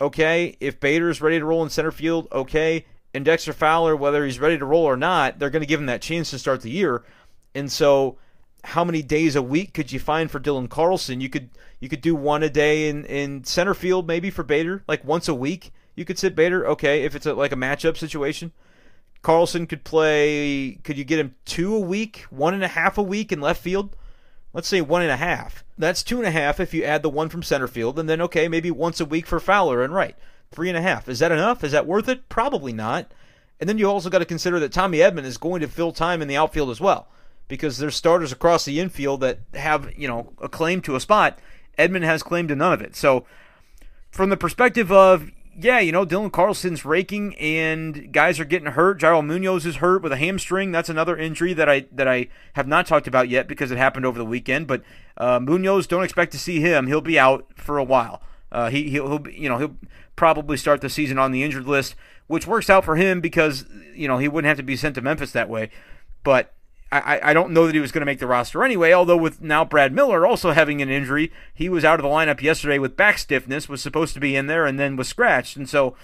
okay. 0.00 0.56
If 0.60 0.80
Bader 0.80 1.08
is 1.08 1.20
ready 1.20 1.38
to 1.38 1.44
roll 1.44 1.62
in 1.62 1.70
center 1.70 1.92
field, 1.92 2.28
okay. 2.32 2.86
And 3.12 3.24
Dexter 3.24 3.52
Fowler, 3.52 3.94
whether 3.94 4.24
he's 4.24 4.40
ready 4.40 4.58
to 4.58 4.64
roll 4.64 4.84
or 4.84 4.96
not, 4.96 5.38
they're 5.38 5.50
going 5.50 5.62
to 5.62 5.66
give 5.66 5.80
him 5.80 5.86
that 5.86 6.02
chance 6.02 6.30
to 6.30 6.38
start 6.38 6.62
the 6.62 6.70
year. 6.70 7.04
And 7.54 7.70
so, 7.70 8.18
how 8.64 8.82
many 8.82 9.02
days 9.02 9.36
a 9.36 9.42
week 9.42 9.74
could 9.74 9.92
you 9.92 10.00
find 10.00 10.30
for 10.30 10.40
Dylan 10.40 10.68
Carlson? 10.68 11.20
You 11.20 11.28
could 11.28 11.50
you 11.80 11.88
could 11.88 12.00
do 12.00 12.14
one 12.14 12.42
a 12.42 12.50
day 12.50 12.88
in, 12.88 13.04
in 13.04 13.44
center 13.44 13.74
field 13.74 14.06
maybe 14.06 14.30
for 14.30 14.42
Bader, 14.42 14.82
like 14.88 15.04
once 15.04 15.28
a 15.28 15.34
week. 15.34 15.72
You 15.94 16.04
could 16.04 16.18
sit 16.18 16.34
Bader, 16.34 16.66
okay, 16.66 17.04
if 17.04 17.14
it's 17.14 17.26
a, 17.26 17.34
like 17.34 17.52
a 17.52 17.56
matchup 17.56 17.96
situation. 17.96 18.52
Carlson 19.22 19.66
could 19.66 19.84
play. 19.84 20.78
Could 20.82 20.98
you 20.98 21.04
get 21.04 21.18
him 21.18 21.34
two 21.44 21.74
a 21.74 21.80
week, 21.80 22.26
one 22.30 22.54
and 22.54 22.64
a 22.64 22.68
half 22.68 22.98
a 22.98 23.02
week 23.02 23.32
in 23.32 23.40
left 23.40 23.62
field? 23.62 23.96
Let's 24.54 24.68
say 24.68 24.80
one 24.80 25.02
and 25.02 25.10
a 25.10 25.16
half. 25.16 25.64
That's 25.76 26.04
two 26.04 26.18
and 26.18 26.26
a 26.26 26.30
half 26.30 26.60
if 26.60 26.72
you 26.72 26.84
add 26.84 27.02
the 27.02 27.10
one 27.10 27.28
from 27.28 27.42
center 27.42 27.66
field, 27.66 27.98
and 27.98 28.08
then 28.08 28.20
okay, 28.22 28.46
maybe 28.46 28.70
once 28.70 29.00
a 29.00 29.04
week 29.04 29.26
for 29.26 29.40
Fowler 29.40 29.82
and 29.82 29.92
Wright. 29.92 30.16
Three 30.52 30.68
and 30.68 30.78
a 30.78 30.82
half. 30.82 31.08
Is 31.08 31.18
that 31.18 31.32
enough? 31.32 31.64
Is 31.64 31.72
that 31.72 31.88
worth 31.88 32.08
it? 32.08 32.28
Probably 32.28 32.72
not. 32.72 33.12
And 33.58 33.68
then 33.68 33.78
you 33.78 33.88
also 33.90 34.10
got 34.10 34.20
to 34.20 34.24
consider 34.24 34.60
that 34.60 34.72
Tommy 34.72 34.98
Edman 34.98 35.24
is 35.24 35.38
going 35.38 35.60
to 35.60 35.68
fill 35.68 35.90
time 35.90 36.22
in 36.22 36.28
the 36.28 36.36
outfield 36.36 36.70
as 36.70 36.80
well, 36.80 37.08
because 37.48 37.78
there's 37.78 37.96
starters 37.96 38.30
across 38.30 38.64
the 38.64 38.78
infield 38.78 39.20
that 39.22 39.40
have 39.54 39.92
you 39.96 40.06
know 40.06 40.32
a 40.40 40.48
claim 40.48 40.80
to 40.82 40.94
a 40.94 41.00
spot. 41.00 41.40
Edman 41.76 42.02
has 42.02 42.22
claim 42.22 42.46
to 42.46 42.54
none 42.54 42.72
of 42.72 42.80
it. 42.80 42.94
So, 42.94 43.26
from 44.12 44.30
the 44.30 44.36
perspective 44.36 44.92
of 44.92 45.32
yeah, 45.58 45.78
you 45.78 45.92
know, 45.92 46.04
Dylan 46.04 46.32
Carlson's 46.32 46.84
raking 46.84 47.34
and 47.36 48.12
guys 48.12 48.40
are 48.40 48.44
getting 48.44 48.72
hurt. 48.72 49.00
Yairo 49.00 49.24
Munoz 49.24 49.64
is 49.66 49.76
hurt 49.76 50.02
with 50.02 50.12
a 50.12 50.16
hamstring. 50.16 50.72
That's 50.72 50.88
another 50.88 51.16
injury 51.16 51.52
that 51.54 51.68
I 51.68 51.86
that 51.92 52.08
I 52.08 52.28
have 52.54 52.66
not 52.66 52.86
talked 52.86 53.06
about 53.06 53.28
yet 53.28 53.46
because 53.46 53.70
it 53.70 53.78
happened 53.78 54.06
over 54.06 54.18
the 54.18 54.24
weekend. 54.24 54.66
But 54.66 54.82
uh, 55.16 55.40
Munoz, 55.40 55.86
don't 55.86 56.02
expect 56.02 56.32
to 56.32 56.38
see 56.38 56.60
him. 56.60 56.86
He'll 56.86 57.00
be 57.00 57.18
out 57.18 57.46
for 57.56 57.78
a 57.78 57.84
while. 57.84 58.22
Uh, 58.50 58.70
he 58.70 58.90
he'll, 58.90 59.08
he'll 59.08 59.28
you 59.32 59.48
know 59.48 59.58
he'll 59.58 59.76
probably 60.16 60.56
start 60.56 60.80
the 60.80 60.88
season 60.88 61.18
on 61.18 61.32
the 61.32 61.42
injured 61.42 61.66
list, 61.66 61.94
which 62.26 62.46
works 62.46 62.70
out 62.70 62.84
for 62.84 62.96
him 62.96 63.20
because 63.20 63.64
you 63.94 64.08
know 64.08 64.18
he 64.18 64.28
wouldn't 64.28 64.48
have 64.48 64.56
to 64.56 64.62
be 64.62 64.76
sent 64.76 64.94
to 64.96 65.00
Memphis 65.00 65.32
that 65.32 65.48
way. 65.48 65.70
But 66.22 66.52
I, 66.92 67.30
I 67.30 67.34
don't 67.34 67.50
know 67.50 67.66
that 67.66 67.74
he 67.74 67.80
was 67.80 67.90
going 67.90 68.02
to 68.02 68.06
make 68.06 68.20
the 68.20 68.26
roster 68.26 68.62
anyway. 68.62 68.92
Although 68.92 69.16
with 69.16 69.42
now 69.42 69.64
Brad 69.64 69.92
Miller 69.92 70.26
also 70.26 70.52
having 70.52 70.80
an 70.80 70.88
injury, 70.88 71.32
he 71.52 71.68
was 71.68 71.84
out 71.84 71.98
of 71.98 72.04
the 72.04 72.08
lineup 72.08 72.40
yesterday 72.40 72.78
with 72.78 72.96
back 72.96 73.18
stiffness. 73.18 73.68
Was 73.68 73.82
supposed 73.82 74.14
to 74.14 74.20
be 74.20 74.36
in 74.36 74.46
there 74.46 74.64
and 74.64 74.78
then 74.78 74.96
was 74.96 75.08
scratched, 75.08 75.56
and 75.56 75.68
so 75.68 75.96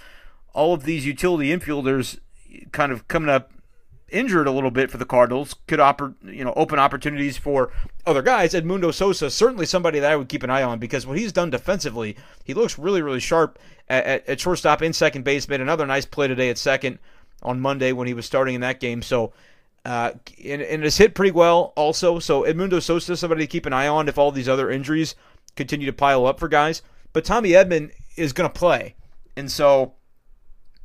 all 0.53 0.73
of 0.73 0.83
these 0.83 1.05
utility 1.05 1.55
infielders 1.55 2.19
kind 2.71 2.91
of 2.91 3.07
coming 3.07 3.29
up 3.29 3.51
injured 4.09 4.47
a 4.47 4.51
little 4.51 4.71
bit 4.71 4.91
for 4.91 4.97
the 4.97 5.05
Cardinals 5.05 5.55
could 5.67 5.79
oper, 5.79 6.13
you 6.23 6.43
know 6.43 6.53
open 6.55 6.77
opportunities 6.77 7.37
for 7.37 7.71
other 8.05 8.21
guys. 8.21 8.53
Edmundo 8.53 8.93
Sosa 8.93 9.29
certainly 9.29 9.65
somebody 9.65 9.99
that 9.99 10.11
I 10.11 10.15
would 10.15 10.29
keep 10.29 10.43
an 10.43 10.49
eye 10.49 10.63
on 10.63 10.79
because 10.79 11.07
what 11.07 11.17
he's 11.17 11.31
done 11.31 11.49
defensively, 11.49 12.17
he 12.43 12.53
looks 12.53 12.77
really 12.77 13.01
really 13.01 13.21
sharp 13.21 13.57
at, 13.87 14.05
at, 14.05 14.29
at 14.29 14.39
shortstop 14.39 14.81
and 14.81 14.95
second 14.95 15.23
base. 15.23 15.47
Made 15.47 15.61
another 15.61 15.85
nice 15.85 16.05
play 16.05 16.27
today 16.27 16.49
at 16.49 16.57
second 16.57 16.99
on 17.41 17.61
Monday 17.61 17.91
when 17.91 18.07
he 18.07 18.13
was 18.13 18.25
starting 18.25 18.55
in 18.55 18.61
that 18.61 18.79
game. 18.79 19.01
So 19.01 19.31
uh, 19.83 20.11
and, 20.43 20.61
and 20.61 20.85
it's 20.85 20.97
hit 20.97 21.15
pretty 21.15 21.31
well 21.31 21.73
also. 21.75 22.19
So 22.19 22.43
Edmundo 22.43 22.81
Sosa, 22.81 23.17
somebody 23.17 23.43
to 23.43 23.47
keep 23.47 23.65
an 23.65 23.73
eye 23.73 23.87
on 23.87 24.07
if 24.07 24.17
all 24.17 24.31
these 24.31 24.49
other 24.49 24.69
injuries 24.69 25.15
continue 25.55 25.87
to 25.87 25.93
pile 25.93 26.25
up 26.25 26.39
for 26.39 26.47
guys. 26.47 26.81
But 27.13 27.25
Tommy 27.25 27.49
Edman 27.49 27.91
is 28.15 28.33
going 28.33 28.49
to 28.49 28.59
play. 28.59 28.95
And 29.35 29.51
so 29.51 29.93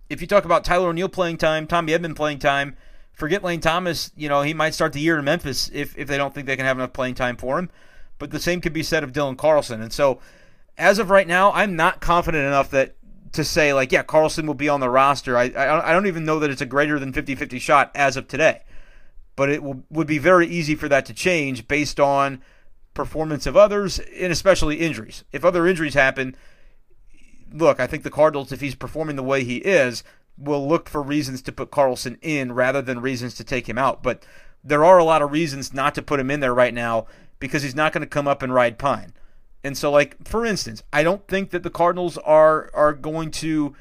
if 0.08 0.20
you 0.20 0.26
talk 0.26 0.44
about 0.44 0.64
Tyler 0.64 0.88
O'Neill 0.88 1.08
playing 1.08 1.36
time, 1.36 1.66
Tommy 1.66 1.92
Edman 1.92 2.16
playing 2.16 2.38
time, 2.38 2.76
forget 3.12 3.44
Lane 3.44 3.60
Thomas, 3.60 4.12
you 4.16 4.28
know, 4.28 4.42
he 4.42 4.54
might 4.54 4.74
start 4.74 4.92
the 4.92 5.00
year 5.00 5.18
in 5.18 5.24
Memphis 5.24 5.70
if, 5.72 5.96
if 5.98 6.08
they 6.08 6.16
don't 6.16 6.34
think 6.34 6.46
they 6.46 6.56
can 6.56 6.66
have 6.66 6.78
enough 6.78 6.92
playing 6.92 7.14
time 7.14 7.36
for 7.36 7.58
him. 7.58 7.70
But 8.18 8.30
the 8.30 8.40
same 8.40 8.62
could 8.62 8.72
be 8.72 8.82
said 8.82 9.04
of 9.04 9.12
Dylan 9.12 9.36
Carlson. 9.36 9.82
And 9.82 9.92
so 9.92 10.20
as 10.78 10.98
of 10.98 11.10
right 11.10 11.28
now, 11.28 11.52
I'm 11.52 11.76
not 11.76 12.00
confident 12.00 12.46
enough 12.46 12.70
that 12.70 12.96
to 13.32 13.44
say 13.44 13.74
like, 13.74 13.92
yeah, 13.92 14.02
Carlson 14.02 14.46
will 14.46 14.54
be 14.54 14.70
on 14.70 14.80
the 14.80 14.88
roster. 14.88 15.36
I 15.36 15.50
I, 15.50 15.90
I 15.90 15.92
don't 15.92 16.06
even 16.06 16.24
know 16.24 16.38
that 16.38 16.48
it's 16.48 16.62
a 16.62 16.66
greater 16.66 16.98
than 16.98 17.12
50-50 17.12 17.60
shot 17.60 17.90
as 17.94 18.16
of 18.16 18.26
today 18.26 18.62
but 19.36 19.50
it 19.50 19.62
will, 19.62 19.84
would 19.90 20.06
be 20.06 20.18
very 20.18 20.46
easy 20.46 20.74
for 20.74 20.88
that 20.88 21.06
to 21.06 21.14
change 21.14 21.68
based 21.68 22.00
on 22.00 22.42
performance 22.94 23.46
of 23.46 23.56
others 23.56 23.98
and 23.98 24.32
especially 24.32 24.76
injuries. 24.76 25.22
If 25.30 25.44
other 25.44 25.66
injuries 25.66 25.94
happen, 25.94 26.34
look, 27.52 27.78
I 27.78 27.86
think 27.86 28.02
the 28.02 28.10
Cardinals, 28.10 28.50
if 28.50 28.60
he's 28.60 28.74
performing 28.74 29.16
the 29.16 29.22
way 29.22 29.44
he 29.44 29.58
is, 29.58 30.02
will 30.38 30.66
look 30.66 30.88
for 30.88 31.02
reasons 31.02 31.42
to 31.42 31.52
put 31.52 31.70
Carlson 31.70 32.18
in 32.22 32.52
rather 32.52 32.82
than 32.82 33.00
reasons 33.00 33.34
to 33.34 33.44
take 33.44 33.68
him 33.68 33.78
out. 33.78 34.02
But 34.02 34.24
there 34.64 34.84
are 34.84 34.98
a 34.98 35.04
lot 35.04 35.22
of 35.22 35.30
reasons 35.30 35.72
not 35.72 35.94
to 35.94 36.02
put 36.02 36.20
him 36.20 36.30
in 36.30 36.40
there 36.40 36.54
right 36.54 36.74
now 36.74 37.06
because 37.38 37.62
he's 37.62 37.74
not 37.74 37.92
going 37.92 38.02
to 38.02 38.06
come 38.06 38.26
up 38.26 38.42
and 38.42 38.52
ride 38.52 38.78
Pine. 38.78 39.12
And 39.62 39.76
so, 39.76 39.90
like 39.90 40.26
for 40.26 40.44
instance, 40.44 40.82
I 40.92 41.02
don't 41.02 41.26
think 41.28 41.50
that 41.50 41.62
the 41.62 41.70
Cardinals 41.70 42.18
are 42.18 42.70
are 42.72 42.92
going 42.92 43.30
to 43.32 43.74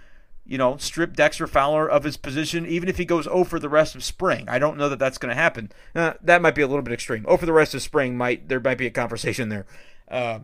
you 0.45 0.57
know, 0.57 0.77
strip 0.77 1.15
Dexter 1.15 1.47
Fowler 1.47 1.89
of 1.89 2.03
his 2.03 2.17
position, 2.17 2.65
even 2.65 2.87
if 2.87 2.97
he 2.97 3.05
goes 3.05 3.23
0 3.25 3.43
for 3.45 3.59
the 3.59 3.69
rest 3.69 3.95
of 3.95 4.03
spring. 4.03 4.47
I 4.47 4.59
don't 4.59 4.77
know 4.77 4.89
that 4.89 4.99
that's 4.99 5.17
going 5.17 5.35
to 5.35 5.41
happen. 5.41 5.71
Uh, 5.95 6.13
that 6.21 6.41
might 6.41 6.55
be 6.55 6.61
a 6.61 6.67
little 6.67 6.83
bit 6.83 6.93
extreme. 6.93 7.23
0 7.23 7.37
for 7.37 7.45
the 7.45 7.53
rest 7.53 7.73
of 7.73 7.81
spring 7.81 8.15
might 8.15 8.47
there 8.47 8.59
might 8.59 8.77
be 8.77 8.85
a 8.85 8.91
conversation 8.91 9.49
there, 9.49 9.65
uh, 10.09 10.39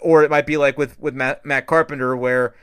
or 0.00 0.22
it 0.22 0.30
might 0.30 0.46
be 0.46 0.56
like 0.56 0.78
with 0.78 0.98
with 0.98 1.14
Matt, 1.14 1.44
Matt 1.44 1.66
Carpenter 1.66 2.16
where 2.16 2.54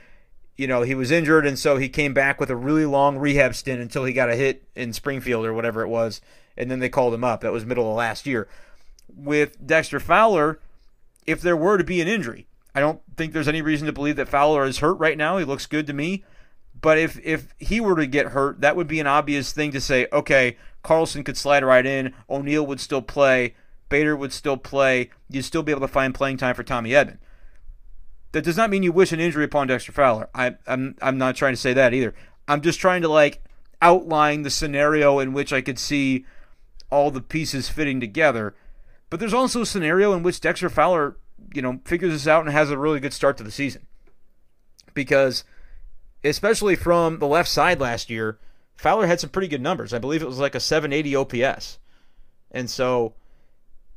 you 0.57 0.65
know 0.65 0.81
he 0.81 0.95
was 0.95 1.11
injured 1.11 1.45
and 1.45 1.57
so 1.57 1.77
he 1.77 1.87
came 1.87 2.13
back 2.13 2.39
with 2.39 2.49
a 2.49 2.55
really 2.55 2.85
long 2.85 3.17
rehab 3.17 3.53
stint 3.53 3.81
until 3.81 4.05
he 4.05 4.13
got 4.13 4.29
a 4.29 4.35
hit 4.35 4.63
in 4.75 4.91
Springfield 4.91 5.45
or 5.45 5.53
whatever 5.53 5.83
it 5.83 5.87
was, 5.87 6.19
and 6.57 6.71
then 6.71 6.79
they 6.79 6.89
called 6.89 7.13
him 7.13 7.23
up. 7.23 7.41
That 7.41 7.53
was 7.53 7.65
middle 7.65 7.89
of 7.89 7.95
last 7.95 8.25
year. 8.25 8.47
With 9.13 9.65
Dexter 9.65 9.99
Fowler, 9.99 10.59
if 11.27 11.41
there 11.41 11.57
were 11.57 11.77
to 11.77 11.83
be 11.83 12.01
an 12.01 12.07
injury, 12.07 12.47
I 12.73 12.79
don't 12.79 13.01
think 13.17 13.33
there's 13.33 13.47
any 13.47 13.61
reason 13.61 13.85
to 13.85 13.93
believe 13.93 14.15
that 14.15 14.29
Fowler 14.29 14.63
is 14.63 14.79
hurt 14.79 14.93
right 14.93 15.17
now. 15.17 15.37
He 15.37 15.45
looks 15.45 15.67
good 15.67 15.85
to 15.85 15.93
me. 15.93 16.23
But 16.81 16.97
if 16.97 17.19
if 17.23 17.53
he 17.59 17.79
were 17.79 17.95
to 17.95 18.07
get 18.07 18.27
hurt, 18.27 18.61
that 18.61 18.75
would 18.75 18.87
be 18.87 18.99
an 18.99 19.07
obvious 19.07 19.53
thing 19.53 19.71
to 19.71 19.81
say. 19.81 20.07
Okay, 20.11 20.57
Carlson 20.83 21.23
could 21.23 21.37
slide 21.37 21.63
right 21.63 21.85
in. 21.85 22.13
O'Neill 22.29 22.65
would 22.65 22.79
still 22.79 23.01
play. 23.01 23.55
Bader 23.89 24.15
would 24.15 24.33
still 24.33 24.57
play. 24.57 25.11
You'd 25.29 25.43
still 25.43 25.63
be 25.63 25.71
able 25.71 25.81
to 25.81 25.87
find 25.87 26.15
playing 26.15 26.37
time 26.37 26.55
for 26.55 26.63
Tommy 26.63 26.91
Edman. 26.91 27.17
That 28.31 28.43
does 28.43 28.57
not 28.57 28.69
mean 28.69 28.83
you 28.83 28.91
wish 28.91 29.11
an 29.11 29.19
injury 29.19 29.43
upon 29.43 29.67
Dexter 29.67 29.91
Fowler. 29.91 30.29
I, 30.33 30.55
I'm 30.65 30.95
I'm 31.01 31.17
not 31.17 31.35
trying 31.35 31.53
to 31.53 31.61
say 31.61 31.73
that 31.73 31.93
either. 31.93 32.15
I'm 32.47 32.61
just 32.61 32.79
trying 32.79 33.01
to 33.03 33.09
like 33.09 33.43
outline 33.81 34.41
the 34.41 34.49
scenario 34.49 35.19
in 35.19 35.33
which 35.33 35.51
I 35.51 35.61
could 35.61 35.77
see 35.77 36.25
all 36.89 37.11
the 37.11 37.21
pieces 37.21 37.69
fitting 37.69 37.99
together. 37.99 38.55
But 39.09 39.19
there's 39.19 39.33
also 39.33 39.61
a 39.61 39.65
scenario 39.65 40.13
in 40.13 40.23
which 40.23 40.39
Dexter 40.39 40.69
Fowler, 40.69 41.17
you 41.53 41.61
know, 41.61 41.79
figures 41.85 42.13
this 42.13 42.27
out 42.27 42.45
and 42.45 42.53
has 42.53 42.71
a 42.71 42.77
really 42.77 42.99
good 42.99 43.13
start 43.13 43.37
to 43.37 43.43
the 43.43 43.51
season. 43.51 43.87
Because 44.93 45.43
especially 46.23 46.75
from 46.75 47.19
the 47.19 47.27
left 47.27 47.49
side 47.49 47.79
last 47.79 48.09
year, 48.09 48.37
Fowler 48.75 49.07
had 49.07 49.19
some 49.19 49.29
pretty 49.29 49.47
good 49.47 49.61
numbers. 49.61 49.93
I 49.93 49.99
believe 49.99 50.21
it 50.21 50.27
was 50.27 50.39
like 50.39 50.55
a 50.55 50.59
780 50.59 51.15
OPS. 51.15 51.79
And 52.51 52.69
so, 52.69 53.13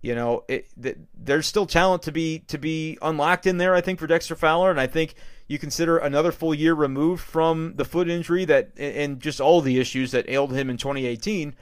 you 0.02 0.14
know, 0.14 0.44
it, 0.48 0.68
th- 0.80 0.98
there's 1.14 1.46
still 1.46 1.66
talent 1.66 2.02
to 2.02 2.12
be 2.12 2.40
to 2.48 2.58
be 2.58 2.98
unlocked 3.02 3.46
in 3.46 3.58
there. 3.58 3.74
I 3.74 3.80
think 3.80 3.98
for 3.98 4.06
Dexter 4.06 4.36
Fowler, 4.36 4.70
and 4.70 4.80
I 4.80 4.86
think 4.86 5.14
you 5.48 5.58
consider 5.58 5.98
another 5.98 6.32
full 6.32 6.54
year 6.54 6.74
removed 6.74 7.22
from 7.22 7.74
the 7.76 7.84
foot 7.84 8.08
injury 8.08 8.44
that 8.44 8.70
and 8.78 9.20
just 9.20 9.40
all 9.40 9.60
the 9.60 9.80
issues 9.80 10.12
that 10.12 10.28
ailed 10.28 10.52
him 10.52 10.70
in 10.70 10.76
2018. 10.76 11.54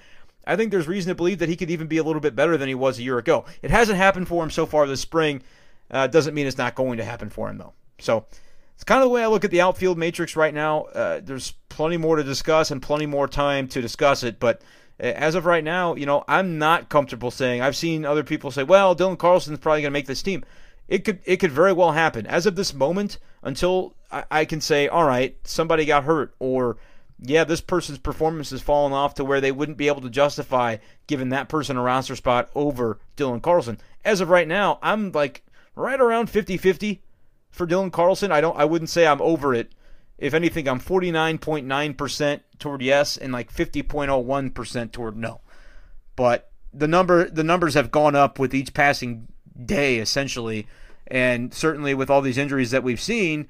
I 0.45 0.57
think 0.57 0.73
there's 0.73 0.89
reason 0.89 1.11
to 1.11 1.15
believe 1.15 1.39
that 1.39 1.49
he 1.49 1.57
could 1.57 1.71
even 1.71 1.87
be 1.87 1.99
a 1.99 2.03
little 2.03 2.21
bit 2.21 2.35
better 2.35 2.57
than 2.57 2.69
he 2.69 2.75
was 2.75 2.99
a 2.99 3.03
year 3.03 3.19
ago. 3.19 3.45
It 3.63 3.71
hasn't 3.71 3.97
happened 3.97 4.27
for 4.27 4.43
him 4.43 4.51
so 4.51 4.67
far 4.67 4.89
this 4.89 5.01
spring. 5.01 5.43
Uh, 5.89 6.09
doesn't 6.09 6.35
mean 6.35 6.49
it's 6.49 6.59
not 6.59 6.75
going 6.75 6.99
to 6.99 7.05
happen 7.05 7.31
for 7.31 7.49
him 7.49 7.59
though. 7.59 7.75
So 8.01 8.27
it's 8.83 8.89
kind 8.89 9.01
of 9.01 9.05
the 9.05 9.11
way 9.11 9.23
I 9.23 9.29
look 9.29 9.45
at 9.45 9.53
the 9.53 9.61
outfield 9.61 9.97
matrix 9.97 10.35
right 10.35 10.53
now. 10.53 10.87
Uh, 10.87 11.21
there's 11.23 11.53
plenty 11.69 11.99
more 11.99 12.17
to 12.17 12.25
discuss 12.25 12.73
and 12.73 12.83
plenty 12.83 13.07
more 13.07 13.29
time 13.29 13.69
to 13.69 13.81
discuss 13.81 14.25
it, 14.25 14.41
but 14.41 14.61
uh, 14.99 15.05
as 15.05 15.37
of 15.37 15.47
right 15.47 15.63
now, 15.63 15.95
you 15.95 16.05
know, 16.05 16.25
I'm 16.27 16.59
not 16.59 16.89
comfortable 16.89 17.31
saying. 17.31 17.61
I've 17.61 17.77
seen 17.77 18.05
other 18.05 18.25
people 18.25 18.51
say, 18.51 18.65
"Well, 18.65 18.97
Dylan 18.97 19.17
Carlson's 19.17 19.61
probably 19.61 19.83
going 19.83 19.93
to 19.93 19.97
make 19.97 20.09
this 20.09 20.21
team." 20.21 20.45
It 20.89 21.05
could 21.05 21.21
it 21.25 21.37
could 21.37 21.53
very 21.53 21.73
well 21.73 21.93
happen. 21.93 22.27
As 22.27 22.45
of 22.45 22.57
this 22.57 22.75
moment, 22.75 23.19
until 23.45 23.95
I, 24.11 24.25
I 24.33 24.45
can 24.45 24.61
say, 24.61 24.89
"All 24.89 25.07
right, 25.07 25.37
somebody 25.45 25.85
got 25.85 26.03
hurt," 26.03 26.35
or 26.41 26.77
yeah, 27.21 27.45
this 27.45 27.61
person's 27.61 27.99
performance 27.99 28.51
has 28.51 28.63
fallen 28.63 28.93
off 28.93 29.15
to 29.15 29.25
where 29.25 29.41
they 29.41 29.53
wouldn't 29.53 29.79
be 29.79 29.87
able 29.87 30.01
to 30.01 30.11
justify 30.11 30.79
giving 31.07 31.29
that 31.29 31.49
person 31.49 31.77
a 31.77 31.83
roster 31.83 32.17
spot 32.17 32.51
over 32.57 32.99
Dylan 33.17 33.43
Carlson. 33.43 33.79
As 34.05 34.21
of 34.21 34.29
right 34.29 34.49
now, 34.49 34.81
I'm 34.83 35.13
like 35.13 35.45
right 35.77 36.01
around 36.01 36.31
50 36.31 36.57
50 36.57 37.01
for 37.53 37.67
Dylan 37.67 37.93
Carlson. 37.93 38.33
I 38.33 38.41
don't. 38.41 38.59
I 38.59 38.65
wouldn't 38.65 38.91
say 38.91 39.07
I'm 39.07 39.23
over 39.23 39.55
it. 39.55 39.73
If 40.19 40.35
anything, 40.35 40.69
I'm 40.69 40.81
49.9% 40.81 42.41
toward 42.59 42.83
yes 42.83 43.17
and 43.17 43.33
like 43.33 43.53
50.01% 43.53 44.93
toward 44.93 45.17
no. 45.17 45.41
But 46.17 46.51
the 46.73 46.89
number 46.89 47.29
the 47.29 47.45
numbers 47.45 47.75
have 47.75 47.91
gone 47.91 48.17
up 48.17 48.39
with 48.39 48.55
each 48.55 48.75
passing 48.75 49.29
day 49.65 49.99
essentially, 49.99 50.67
and 51.07 51.53
certainly 51.53 51.95
with 51.95 52.11
all 52.11 52.23
these 52.23 52.39
injuries 52.39 52.71
that 52.71 52.83
we've 52.83 53.01
seen 53.01 53.49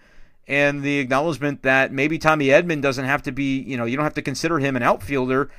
and 0.49 0.83
the 0.83 0.99
acknowledgement 0.99 1.63
that 1.63 1.93
maybe 1.93 2.19
Tommy 2.19 2.47
Edman 2.47 2.83
doesn't 2.83 3.05
have 3.05 3.23
to 3.23 3.33
be, 3.33 3.61
you 3.61 3.77
know, 3.77 3.85
you 3.85 3.97
don't 3.97 4.05
have 4.05 4.15
to 4.15 4.23
consider 4.23 4.59
him 4.59 4.77
an 4.77 4.83
outfielder 4.83 5.51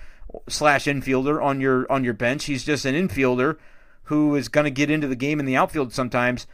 slash 0.48 0.86
infielder 0.86 1.42
on 1.44 1.62
your 1.62 1.90
on 1.92 2.04
your 2.04 2.14
bench. 2.14 2.46
He's 2.46 2.64
just 2.64 2.86
an 2.86 2.96
infielder 2.96 3.58
who 4.04 4.36
is 4.36 4.50
going 4.50 4.66
to 4.66 4.72
get 4.72 4.92
into 4.92 5.08
the 5.08 5.16
game 5.16 5.40
in 5.40 5.46
the 5.46 5.56
outfield 5.56 5.94
sometimes 5.94 6.48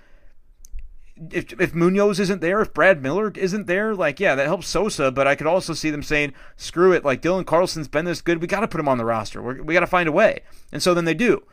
if, 1.32 1.60
if 1.60 1.74
Munoz 1.74 2.20
isn't 2.20 2.42
there, 2.42 2.62
if 2.62 2.74
Brad 2.74 3.02
Miller 3.02 3.32
isn't 3.36 3.68
there, 3.68 3.94
like, 3.96 4.20
yeah, 4.20 4.36
that 4.36 4.48
helps 4.48 4.68
Sosa, 4.68 5.12
but 5.12 5.28
I 5.28 5.36
could 5.36 5.48
also 5.48 5.74
see 5.74 5.90
them 5.90 6.04
saying, 6.04 6.34
screw 6.56 6.94
it, 6.94 7.04
like, 7.04 7.22
Dylan 7.22 7.46
Carlson's 7.46 7.88
been 7.88 8.06
this 8.06 8.22
good, 8.22 8.42
we 8.42 8.48
got 8.48 8.62
to 8.62 8.68
put 8.68 8.80
him 8.80 8.88
on 8.88 8.98
the 8.98 9.06
roster. 9.06 9.42
We're, 9.42 9.62
we 9.62 9.74
got 9.74 9.82
to 9.82 9.88
find 9.88 10.08
a 10.08 10.14
way. 10.14 10.42
And 10.72 10.82
so 10.82 10.94
then 10.94 11.06
they 11.06 11.14
do. 11.14 11.44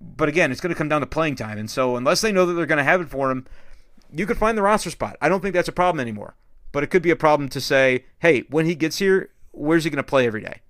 But 0.00 0.28
again, 0.28 0.52
it's 0.52 0.60
going 0.60 0.72
to 0.72 0.78
come 0.78 0.88
down 0.88 1.00
to 1.00 1.06
playing 1.06 1.36
time. 1.36 1.58
And 1.58 1.70
so 1.70 1.96
unless 1.96 2.20
they 2.20 2.32
know 2.32 2.46
that 2.46 2.54
they're 2.54 2.66
going 2.66 2.78
to 2.78 2.84
have 2.84 3.00
it 3.00 3.08
for 3.08 3.30
him, 3.30 3.46
you 4.12 4.26
could 4.26 4.38
find 4.38 4.56
the 4.56 4.62
roster 4.62 4.90
spot. 4.90 5.16
I 5.20 5.28
don't 5.28 5.40
think 5.40 5.54
that's 5.54 5.68
a 5.68 5.72
problem 5.72 6.00
anymore. 6.00 6.36
But 6.72 6.82
it 6.82 6.88
could 6.88 7.02
be 7.02 7.10
a 7.10 7.16
problem 7.16 7.48
to 7.50 7.60
say, 7.60 8.04
hey, 8.18 8.44
when 8.50 8.66
he 8.66 8.74
gets 8.74 8.98
here, 8.98 9.30
where's 9.52 9.84
he 9.84 9.90
going 9.90 9.96
to 9.96 10.02
play 10.02 10.26
every 10.26 10.42
day? 10.42 10.60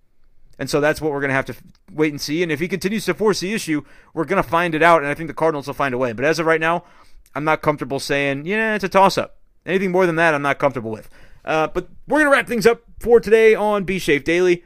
And 0.59 0.71
so 0.71 0.81
that's 0.81 1.01
what 1.01 1.13
we're 1.13 1.21
going 1.21 1.31
to 1.31 1.35
have 1.35 1.47
to 1.47 1.57
wait 1.93 2.13
and 2.13 2.21
see. 2.21 2.43
And 2.43 2.53
if 2.53 2.61
he 2.61 2.69
continues 2.69 3.05
to 3.07 3.15
force 3.15 3.41
the 3.41 3.53
issue, 3.53 3.83
we're 4.15 4.25
going 4.25 4.43
to 4.43 4.49
find 4.49 4.75
it 4.75 4.83
out. 4.83 5.03
And 5.03 5.11
I 5.11 5.15
think 5.15 5.29
the 5.29 5.35
Cardinals 5.35 5.67
will 5.67 5.75
find 5.75 5.95
a 5.95 5.99
way. 5.99 6.13
But 6.13 6.25
as 6.25 6.39
of 6.39 6.47
right 6.47 6.61
now, 6.61 6.85
I'm 7.37 7.45
not 7.45 7.61
comfortable 7.61 8.01
saying, 8.01 8.47
yeah, 8.47 8.75
it's 8.75 8.85
a 8.85 8.89
toss 8.89 9.19
up. 9.19 9.37
Anything 9.67 9.93
more 9.93 10.07
than 10.07 10.17
that, 10.17 10.33
I'm 10.33 10.41
not 10.41 10.59
comfortable 10.59 10.91
with. 10.91 11.11
Uh, 11.45 11.67
but 11.69 11.87
we're 12.09 12.21
going 12.21 12.31
to 12.31 12.33
wrap 12.35 12.49
things 12.49 12.67
up 12.67 12.81
for 12.99 13.21
today 13.21 13.55
on 13.55 13.85
B 13.85 13.99
Shape 13.99 14.25
Daily. 14.25 14.65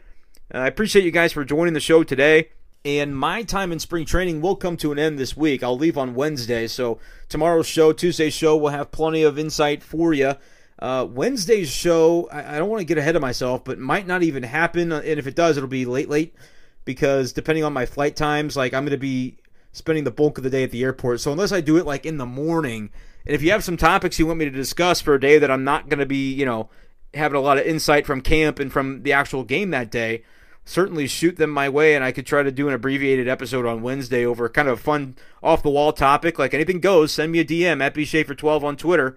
Uh, 0.54 0.58
I 0.58 0.66
appreciate 0.68 1.04
you 1.04 1.10
guys 1.10 1.32
for 1.32 1.44
joining 1.44 1.74
the 1.74 1.80
show 1.80 2.04
today. 2.04 2.50
And 2.84 3.14
my 3.16 3.42
time 3.42 3.72
in 3.72 3.80
spring 3.80 4.04
training 4.04 4.40
will 4.40 4.54
come 4.54 4.76
to 4.78 4.92
an 4.92 5.00
end 5.00 5.18
this 5.18 5.36
week. 5.36 5.64
I'll 5.64 5.76
leave 5.76 5.98
on 5.98 6.14
Wednesday. 6.14 6.68
So 6.68 7.00
tomorrow's 7.28 7.66
show, 7.66 7.92
Tuesday's 7.92 8.34
show, 8.34 8.56
will 8.56 8.68
have 8.68 8.92
plenty 8.92 9.24
of 9.24 9.36
insight 9.36 9.82
for 9.82 10.14
you. 10.14 10.36
Uh, 10.78 11.08
Wednesday's 11.10 11.70
show, 11.70 12.28
I, 12.30 12.54
I 12.54 12.58
don't 12.58 12.70
want 12.70 12.82
to 12.82 12.86
get 12.86 12.98
ahead 12.98 13.16
of 13.16 13.20
myself, 13.20 13.64
but 13.64 13.80
might 13.80 14.06
not 14.06 14.22
even 14.22 14.44
happen. 14.44 14.92
And 14.92 15.04
if 15.04 15.26
it 15.26 15.34
does, 15.34 15.56
it'll 15.56 15.68
be 15.68 15.86
late, 15.86 16.08
late 16.08 16.36
because 16.84 17.32
depending 17.32 17.64
on 17.64 17.72
my 17.72 17.84
flight 17.84 18.14
times, 18.14 18.56
like 18.56 18.74
I'm 18.74 18.84
going 18.84 18.92
to 18.92 18.96
be 18.96 19.38
spending 19.72 20.04
the 20.04 20.10
bulk 20.10 20.38
of 20.38 20.44
the 20.44 20.50
day 20.50 20.64
at 20.64 20.70
the 20.70 20.82
airport. 20.82 21.20
So 21.20 21.32
unless 21.32 21.52
I 21.52 21.60
do 21.60 21.76
it 21.76 21.86
like 21.86 22.04
in 22.04 22.18
the 22.18 22.26
morning, 22.26 22.90
and 23.26 23.34
if 23.34 23.42
you 23.42 23.50
have 23.52 23.64
some 23.64 23.76
topics 23.76 24.18
you 24.18 24.26
want 24.26 24.38
me 24.38 24.44
to 24.46 24.50
discuss 24.50 25.00
for 25.00 25.14
a 25.14 25.20
day 25.20 25.38
that 25.38 25.50
I'm 25.50 25.64
not 25.64 25.88
going 25.88 26.00
to 26.00 26.06
be, 26.06 26.32
you 26.32 26.44
know, 26.44 26.70
having 27.14 27.36
a 27.36 27.40
lot 27.40 27.58
of 27.58 27.66
insight 27.66 28.06
from 28.06 28.20
camp 28.20 28.58
and 28.58 28.72
from 28.72 29.02
the 29.02 29.12
actual 29.12 29.44
game 29.44 29.70
that 29.70 29.90
day, 29.90 30.24
certainly 30.64 31.06
shoot 31.06 31.36
them 31.36 31.50
my 31.50 31.68
way 31.68 31.94
and 31.94 32.04
I 32.04 32.12
could 32.12 32.26
try 32.26 32.42
to 32.42 32.52
do 32.52 32.68
an 32.68 32.74
abbreviated 32.74 33.28
episode 33.28 33.66
on 33.66 33.82
Wednesday 33.82 34.24
over 34.24 34.48
kind 34.48 34.68
of 34.68 34.78
a 34.78 34.82
fun 34.82 35.16
off 35.42 35.62
the 35.62 35.70
wall 35.70 35.92
topic. 35.92 36.38
Like 36.38 36.54
anything 36.54 36.80
goes, 36.80 37.12
send 37.12 37.32
me 37.32 37.40
a 37.40 37.44
DM 37.44 37.82
at 37.82 37.94
bshafer12 37.94 38.62
on 38.62 38.76
Twitter, 38.76 39.16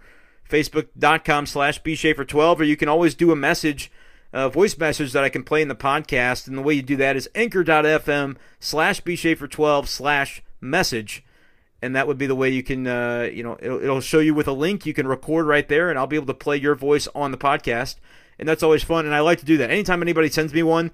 facebook.com 0.49 1.45
slash 1.45 1.81
bshafer12, 1.81 2.59
or 2.59 2.63
you 2.63 2.77
can 2.77 2.89
always 2.89 3.15
do 3.15 3.31
a 3.31 3.35
message 3.35 3.91
uh, 4.33 4.49
voice 4.49 4.77
message 4.77 5.13
that 5.13 5.23
I 5.23 5.29
can 5.29 5.43
play 5.43 5.61
in 5.61 5.67
the 5.67 5.75
podcast. 5.75 6.47
And 6.47 6.57
the 6.57 6.61
way 6.61 6.73
you 6.73 6.81
do 6.81 6.95
that 6.97 7.15
is 7.15 7.29
anchor.fm 7.35 8.35
slash 8.59 9.01
bshafer12 9.01 9.87
slash 9.87 10.43
message. 10.59 11.23
And 11.81 11.95
that 11.95 12.07
would 12.07 12.17
be 12.17 12.27
the 12.27 12.35
way 12.35 12.49
you 12.49 12.63
can, 12.63 12.87
uh, 12.87 13.29
you 13.31 13.43
know, 13.43 13.57
it'll, 13.61 13.83
it'll 13.83 14.01
show 14.01 14.19
you 14.19 14.33
with 14.33 14.47
a 14.47 14.53
link. 14.53 14.85
You 14.85 14.93
can 14.93 15.05
record 15.05 15.45
right 15.45 15.67
there, 15.67 15.89
and 15.89 15.99
I'll 15.99 16.07
be 16.07 16.15
able 16.15 16.27
to 16.27 16.33
play 16.33 16.57
your 16.57 16.75
voice 16.75 17.07
on 17.13 17.31
the 17.31 17.37
podcast. 17.37 17.97
And 18.39 18.47
that's 18.47 18.63
always 18.63 18.83
fun. 18.83 19.05
And 19.05 19.13
I 19.13 19.19
like 19.19 19.39
to 19.39 19.45
do 19.45 19.57
that. 19.57 19.69
Anytime 19.69 20.01
anybody 20.01 20.29
sends 20.29 20.53
me 20.53 20.63
one, 20.63 20.91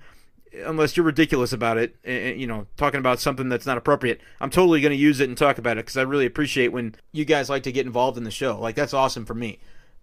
unless 0.66 0.98
you're 0.98 1.06
ridiculous 1.06 1.54
about 1.54 1.78
it, 1.78 1.96
and, 2.04 2.42
you 2.42 2.48
know, 2.48 2.66
talking 2.76 3.00
about 3.00 3.20
something 3.20 3.50
that's 3.50 3.68
not 3.68 3.78
appropriate, 3.78 4.20
I'm 4.42 4.50
totally 4.50 4.82
going 4.82 4.92
to 4.92 4.98
use 4.98 5.20
it 5.20 5.30
and 5.30 5.38
talk 5.38 5.60
about 5.60 5.78
it 5.78 5.86
because 5.86 5.98
I 5.98 6.02
really 6.02 6.26
appreciate 6.26 6.70
when 6.70 6.96
you 7.12 7.24
guys 7.24 7.52
like 7.52 7.64
to 7.64 7.72
get 7.72 7.86
involved 7.86 8.18
in 8.18 8.24
the 8.24 8.32
show. 8.32 8.60
Like, 8.60 8.76
that's 8.76 8.94
awesome 8.94 9.26
for 9.26 9.36
me. 9.36 9.60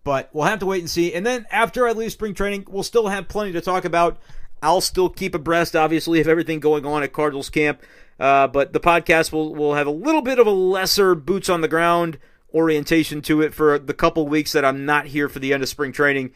But 0.07 0.31
we'll 0.33 0.45
have 0.45 0.61
to 0.61 0.67
wait 0.67 0.79
and 0.79 0.89
see. 0.89 1.13
And 1.13 1.27
then 1.27 1.47
after 1.51 1.89
I 1.89 1.91
leave 1.91 2.13
spring 2.13 2.33
training, 2.33 2.67
we'll 2.71 2.85
still 2.85 3.09
have 3.09 3.27
plenty 3.27 3.51
to 3.51 3.61
talk 3.61 3.85
about. 3.85 4.19
I'll 4.63 4.81
still 4.81 5.09
keep 5.09 5.35
abreast, 5.35 5.75
obviously, 5.75 6.21
of 6.21 6.29
everything 6.29 6.61
going 6.61 6.87
on 6.87 7.03
at 7.03 7.13
Cardinals 7.13 7.51
camp. 7.51 7.83
Uh, 8.21 8.47
but 8.47 8.73
the 8.73 8.79
podcast 8.79 9.33
will, 9.33 9.53
will 9.53 9.75
have 9.75 9.89
a 9.89 9.91
little 9.91 10.23
bit 10.23 10.39
of 10.39 10.47
a 10.47 10.53
lesser 10.53 11.17
boots 11.17 11.49
on 11.49 11.61
the 11.61 11.67
ground 11.67 12.21
orientation 12.55 13.21
to 13.23 13.43
it 13.43 13.53
for 13.53 13.81
the 13.81 13.93
couple 13.93 14.29
weeks 14.29 14.53
that 14.53 14.65
I'm 14.65 14.87
not 14.87 15.07
here 15.07 15.29
for 15.29 15.41
the 15.41 15.53
end 15.53 15.65
of 15.65 15.69
spring 15.69 15.91
training. 15.91 16.31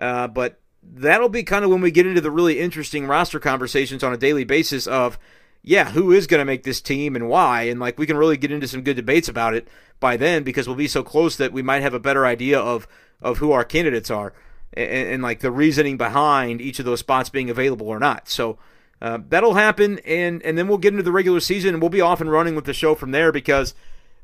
Uh, 0.00 0.26
but 0.26 0.58
that'll 0.82 1.28
be 1.28 1.44
kind 1.44 1.64
of 1.64 1.70
when 1.70 1.80
we 1.80 1.92
get 1.92 2.08
into 2.08 2.20
the 2.20 2.32
really 2.32 2.58
interesting 2.58 3.06
roster 3.06 3.38
conversations 3.38 4.02
on 4.02 4.12
a 4.12 4.18
daily 4.18 4.42
basis 4.42 4.88
of 4.88 5.16
yeah, 5.62 5.92
who 5.92 6.10
is 6.10 6.26
going 6.26 6.40
to 6.40 6.44
make 6.44 6.64
this 6.64 6.80
team 6.80 7.14
and 7.14 7.28
why? 7.28 7.62
And 7.62 7.78
like 7.78 7.98
we 7.98 8.06
can 8.06 8.16
really 8.16 8.36
get 8.36 8.50
into 8.50 8.66
some 8.66 8.82
good 8.82 8.96
debates 8.96 9.28
about 9.28 9.54
it 9.54 9.68
by 10.00 10.16
then 10.16 10.42
because 10.42 10.66
we'll 10.66 10.76
be 10.76 10.88
so 10.88 11.04
close 11.04 11.36
that 11.36 11.52
we 11.52 11.62
might 11.62 11.82
have 11.82 11.94
a 11.94 12.00
better 12.00 12.26
idea 12.26 12.58
of 12.58 12.88
of 13.22 13.38
who 13.38 13.52
our 13.52 13.64
candidates 13.64 14.10
are 14.10 14.32
and, 14.74 15.08
and 15.08 15.22
like 15.22 15.40
the 15.40 15.50
reasoning 15.50 15.96
behind 15.96 16.60
each 16.60 16.78
of 16.78 16.84
those 16.84 17.00
spots 17.00 17.30
being 17.30 17.50
available 17.50 17.88
or 17.88 17.98
not. 17.98 18.28
So 18.28 18.58
uh, 19.00 19.18
that'll 19.28 19.54
happen, 19.54 19.98
and 20.00 20.42
and 20.42 20.56
then 20.56 20.68
we'll 20.68 20.78
get 20.78 20.92
into 20.92 21.02
the 21.02 21.12
regular 21.12 21.40
season, 21.40 21.74
and 21.74 21.82
we'll 21.82 21.90
be 21.90 22.00
off 22.00 22.20
and 22.20 22.30
running 22.30 22.54
with 22.54 22.66
the 22.66 22.74
show 22.74 22.94
from 22.94 23.10
there 23.10 23.32
because 23.32 23.74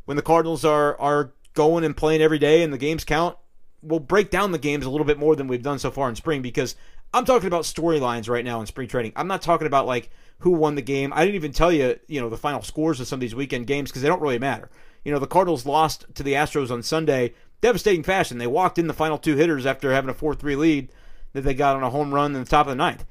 when 0.05 0.17
the 0.17 0.23
Cardinals 0.23 0.65
are 0.65 0.99
are 1.01 1.33
going 1.55 1.85
and 1.85 1.97
playing 1.97 2.23
every 2.23 2.39
day 2.39 2.63
and 2.63 2.73
the 2.73 2.79
games 2.79 3.05
count, 3.05 3.37
we'll 3.83 3.99
break 3.99 4.31
down 4.31 4.53
the 4.53 4.59
games 4.59 4.85
a 4.85 4.91
little 4.91 5.07
bit 5.07 5.19
more 5.19 5.35
than 5.35 5.49
we've 5.49 5.63
done 5.63 5.79
so 5.79 5.91
far 5.91 6.09
in 6.09 6.15
spring 6.15 6.43
because 6.43 6.77
I'm 7.13 7.25
talking 7.25 7.49
about 7.49 7.65
storylines 7.65 8.29
right 8.29 8.45
now 8.45 8.61
in 8.61 8.67
spring 8.67 8.87
training. 8.87 9.13
I'm 9.17 9.27
not 9.27 9.43
talking 9.43 9.67
about 9.67 9.87
like 9.87 10.11
who 10.39 10.51
won 10.51 10.77
the 10.77 10.83
game. 10.83 11.13
I 11.13 11.25
didn't 11.25 11.37
even 11.37 11.53
tell 11.53 11.73
you, 11.73 11.99
you 12.07 12.21
know, 12.21 12.29
the 12.29 12.37
final 12.37 12.63
scores 12.63 13.01
of 13.01 13.09
some 13.09 13.17
of 13.17 13.21
these 13.21 13.35
weekend 13.35 13.67
games 13.67 13.91
because 13.91 14.03
they 14.03 14.09
don't 14.09 14.23
really 14.23 14.39
matter. 14.39 14.71
You 15.05 15.13
know, 15.13 15.19
the 15.19 15.27
Cardinals 15.27 15.67
lost 15.67 16.05
to 16.15 16.23
the 16.23 16.35
Astros 16.35 16.71
on 16.71 16.83
Sunday 16.83 17.35
devastating 17.61 18.03
fashion. 18.03 18.39
They 18.39 18.47
walked 18.47 18.79
in 18.79 18.87
the 18.87 18.95
final 18.95 19.19
two 19.19 19.37
hitters 19.37 19.67
after 19.67 19.93
having 19.93 20.11
a 20.11 20.15
4 20.15 20.35
3 20.35 20.57
lead 20.57 20.93
that 21.33 21.43
they 21.43 21.55
got 21.55 21.77
on 21.77 21.83
a 21.83 21.91
home 21.91 22.15
run 22.15 22.35
in 22.35 22.43
the 22.43 22.49
top 22.49 22.67
of 22.67 22.71
the 22.71 22.77
ninth. 22.77 23.05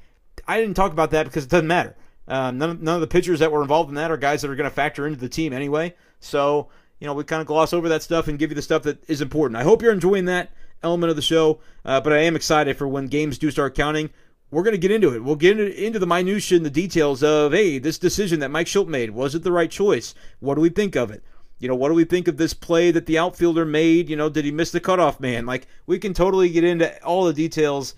I 0.46 0.60
didn't 0.60 0.74
talk 0.74 0.92
about 0.92 1.10
that 1.10 1.26
because 1.26 1.44
it 1.44 1.50
doesn't 1.50 1.66
matter. 1.66 1.96
Um, 2.26 2.58
none, 2.58 2.70
of, 2.70 2.82
none 2.82 2.94
of 2.96 3.00
the 3.00 3.06
pitchers 3.06 3.38
that 3.40 3.50
were 3.50 3.62
involved 3.62 3.88
in 3.88 3.94
that 3.96 4.10
are 4.10 4.16
guys 4.16 4.42
that 4.42 4.50
are 4.50 4.56
going 4.56 4.68
to 4.68 4.74
factor 4.74 5.06
into 5.06 5.18
the 5.18 5.28
team 5.28 5.52
anyway. 5.52 5.94
So, 6.20 6.68
you 7.00 7.06
know, 7.06 7.14
we 7.14 7.24
kind 7.24 7.40
of 7.40 7.46
gloss 7.46 7.72
over 7.72 7.88
that 7.88 8.02
stuff 8.02 8.28
and 8.28 8.38
give 8.38 8.50
you 8.50 8.54
the 8.54 8.62
stuff 8.62 8.82
that 8.82 9.02
is 9.08 9.20
important. 9.20 9.56
I 9.56 9.62
hope 9.62 9.82
you're 9.82 9.92
enjoying 9.92 10.26
that 10.26 10.50
element 10.82 11.10
of 11.10 11.16
the 11.16 11.22
show, 11.22 11.60
uh, 11.84 12.00
but 12.00 12.12
I 12.12 12.18
am 12.18 12.36
excited 12.36 12.76
for 12.76 12.86
when 12.86 13.06
games 13.06 13.38
do 13.38 13.50
start 13.50 13.74
counting. 13.74 14.10
We're 14.50 14.62
going 14.62 14.74
to 14.74 14.78
get 14.78 14.90
into 14.90 15.14
it. 15.14 15.22
We'll 15.22 15.36
get 15.36 15.58
into 15.58 15.98
the 15.98 16.06
minutia 16.06 16.56
and 16.56 16.64
the 16.64 16.70
details 16.70 17.22
of, 17.22 17.52
hey, 17.52 17.78
this 17.78 17.98
decision 17.98 18.40
that 18.40 18.50
Mike 18.50 18.66
Shildt 18.66 18.88
made, 18.88 19.10
was 19.10 19.34
it 19.34 19.42
the 19.42 19.52
right 19.52 19.70
choice? 19.70 20.14
What 20.40 20.54
do 20.54 20.60
we 20.60 20.70
think 20.70 20.96
of 20.96 21.10
it? 21.10 21.22
You 21.58 21.68
know, 21.68 21.74
what 21.74 21.88
do 21.88 21.94
we 21.94 22.04
think 22.04 22.28
of 22.28 22.36
this 22.36 22.54
play 22.54 22.90
that 22.90 23.06
the 23.06 23.18
outfielder 23.18 23.64
made? 23.64 24.08
You 24.08 24.16
know, 24.16 24.28
did 24.28 24.44
he 24.44 24.50
miss 24.50 24.70
the 24.70 24.80
cutoff 24.80 25.18
man? 25.18 25.44
Like, 25.46 25.66
we 25.86 25.98
can 25.98 26.14
totally 26.14 26.50
get 26.50 26.64
into 26.64 27.02
all 27.04 27.24
the 27.24 27.32
details 27.32 27.94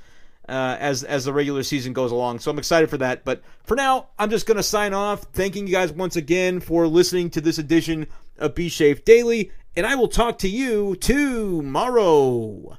uh, 0.48 0.76
as 0.80 1.04
as 1.04 1.26
the 1.26 1.32
regular 1.32 1.62
season 1.62 1.92
goes 1.92 2.11
along. 2.11 2.40
So 2.40 2.50
I'm 2.50 2.58
excited 2.58 2.90
for 2.90 2.98
that. 2.98 3.24
But 3.24 3.42
for 3.64 3.76
now, 3.76 4.08
I'm 4.18 4.30
just 4.30 4.46
to 4.56 4.62
sign 4.62 4.92
off. 4.94 5.22
Thanking 5.32 5.66
you 5.66 5.72
guys 5.72 5.92
once 5.92 6.16
again 6.16 6.61
for 6.61 6.86
listening 6.86 7.30
to 7.30 7.40
this 7.40 7.58
edition 7.58 8.06
of 8.38 8.54
B 8.54 8.68
Shape 8.68 9.04
Daily, 9.04 9.52
and 9.76 9.86
I 9.86 9.94
will 9.94 10.08
talk 10.08 10.38
to 10.38 10.48
you 10.48 10.96
tomorrow. 10.96 12.78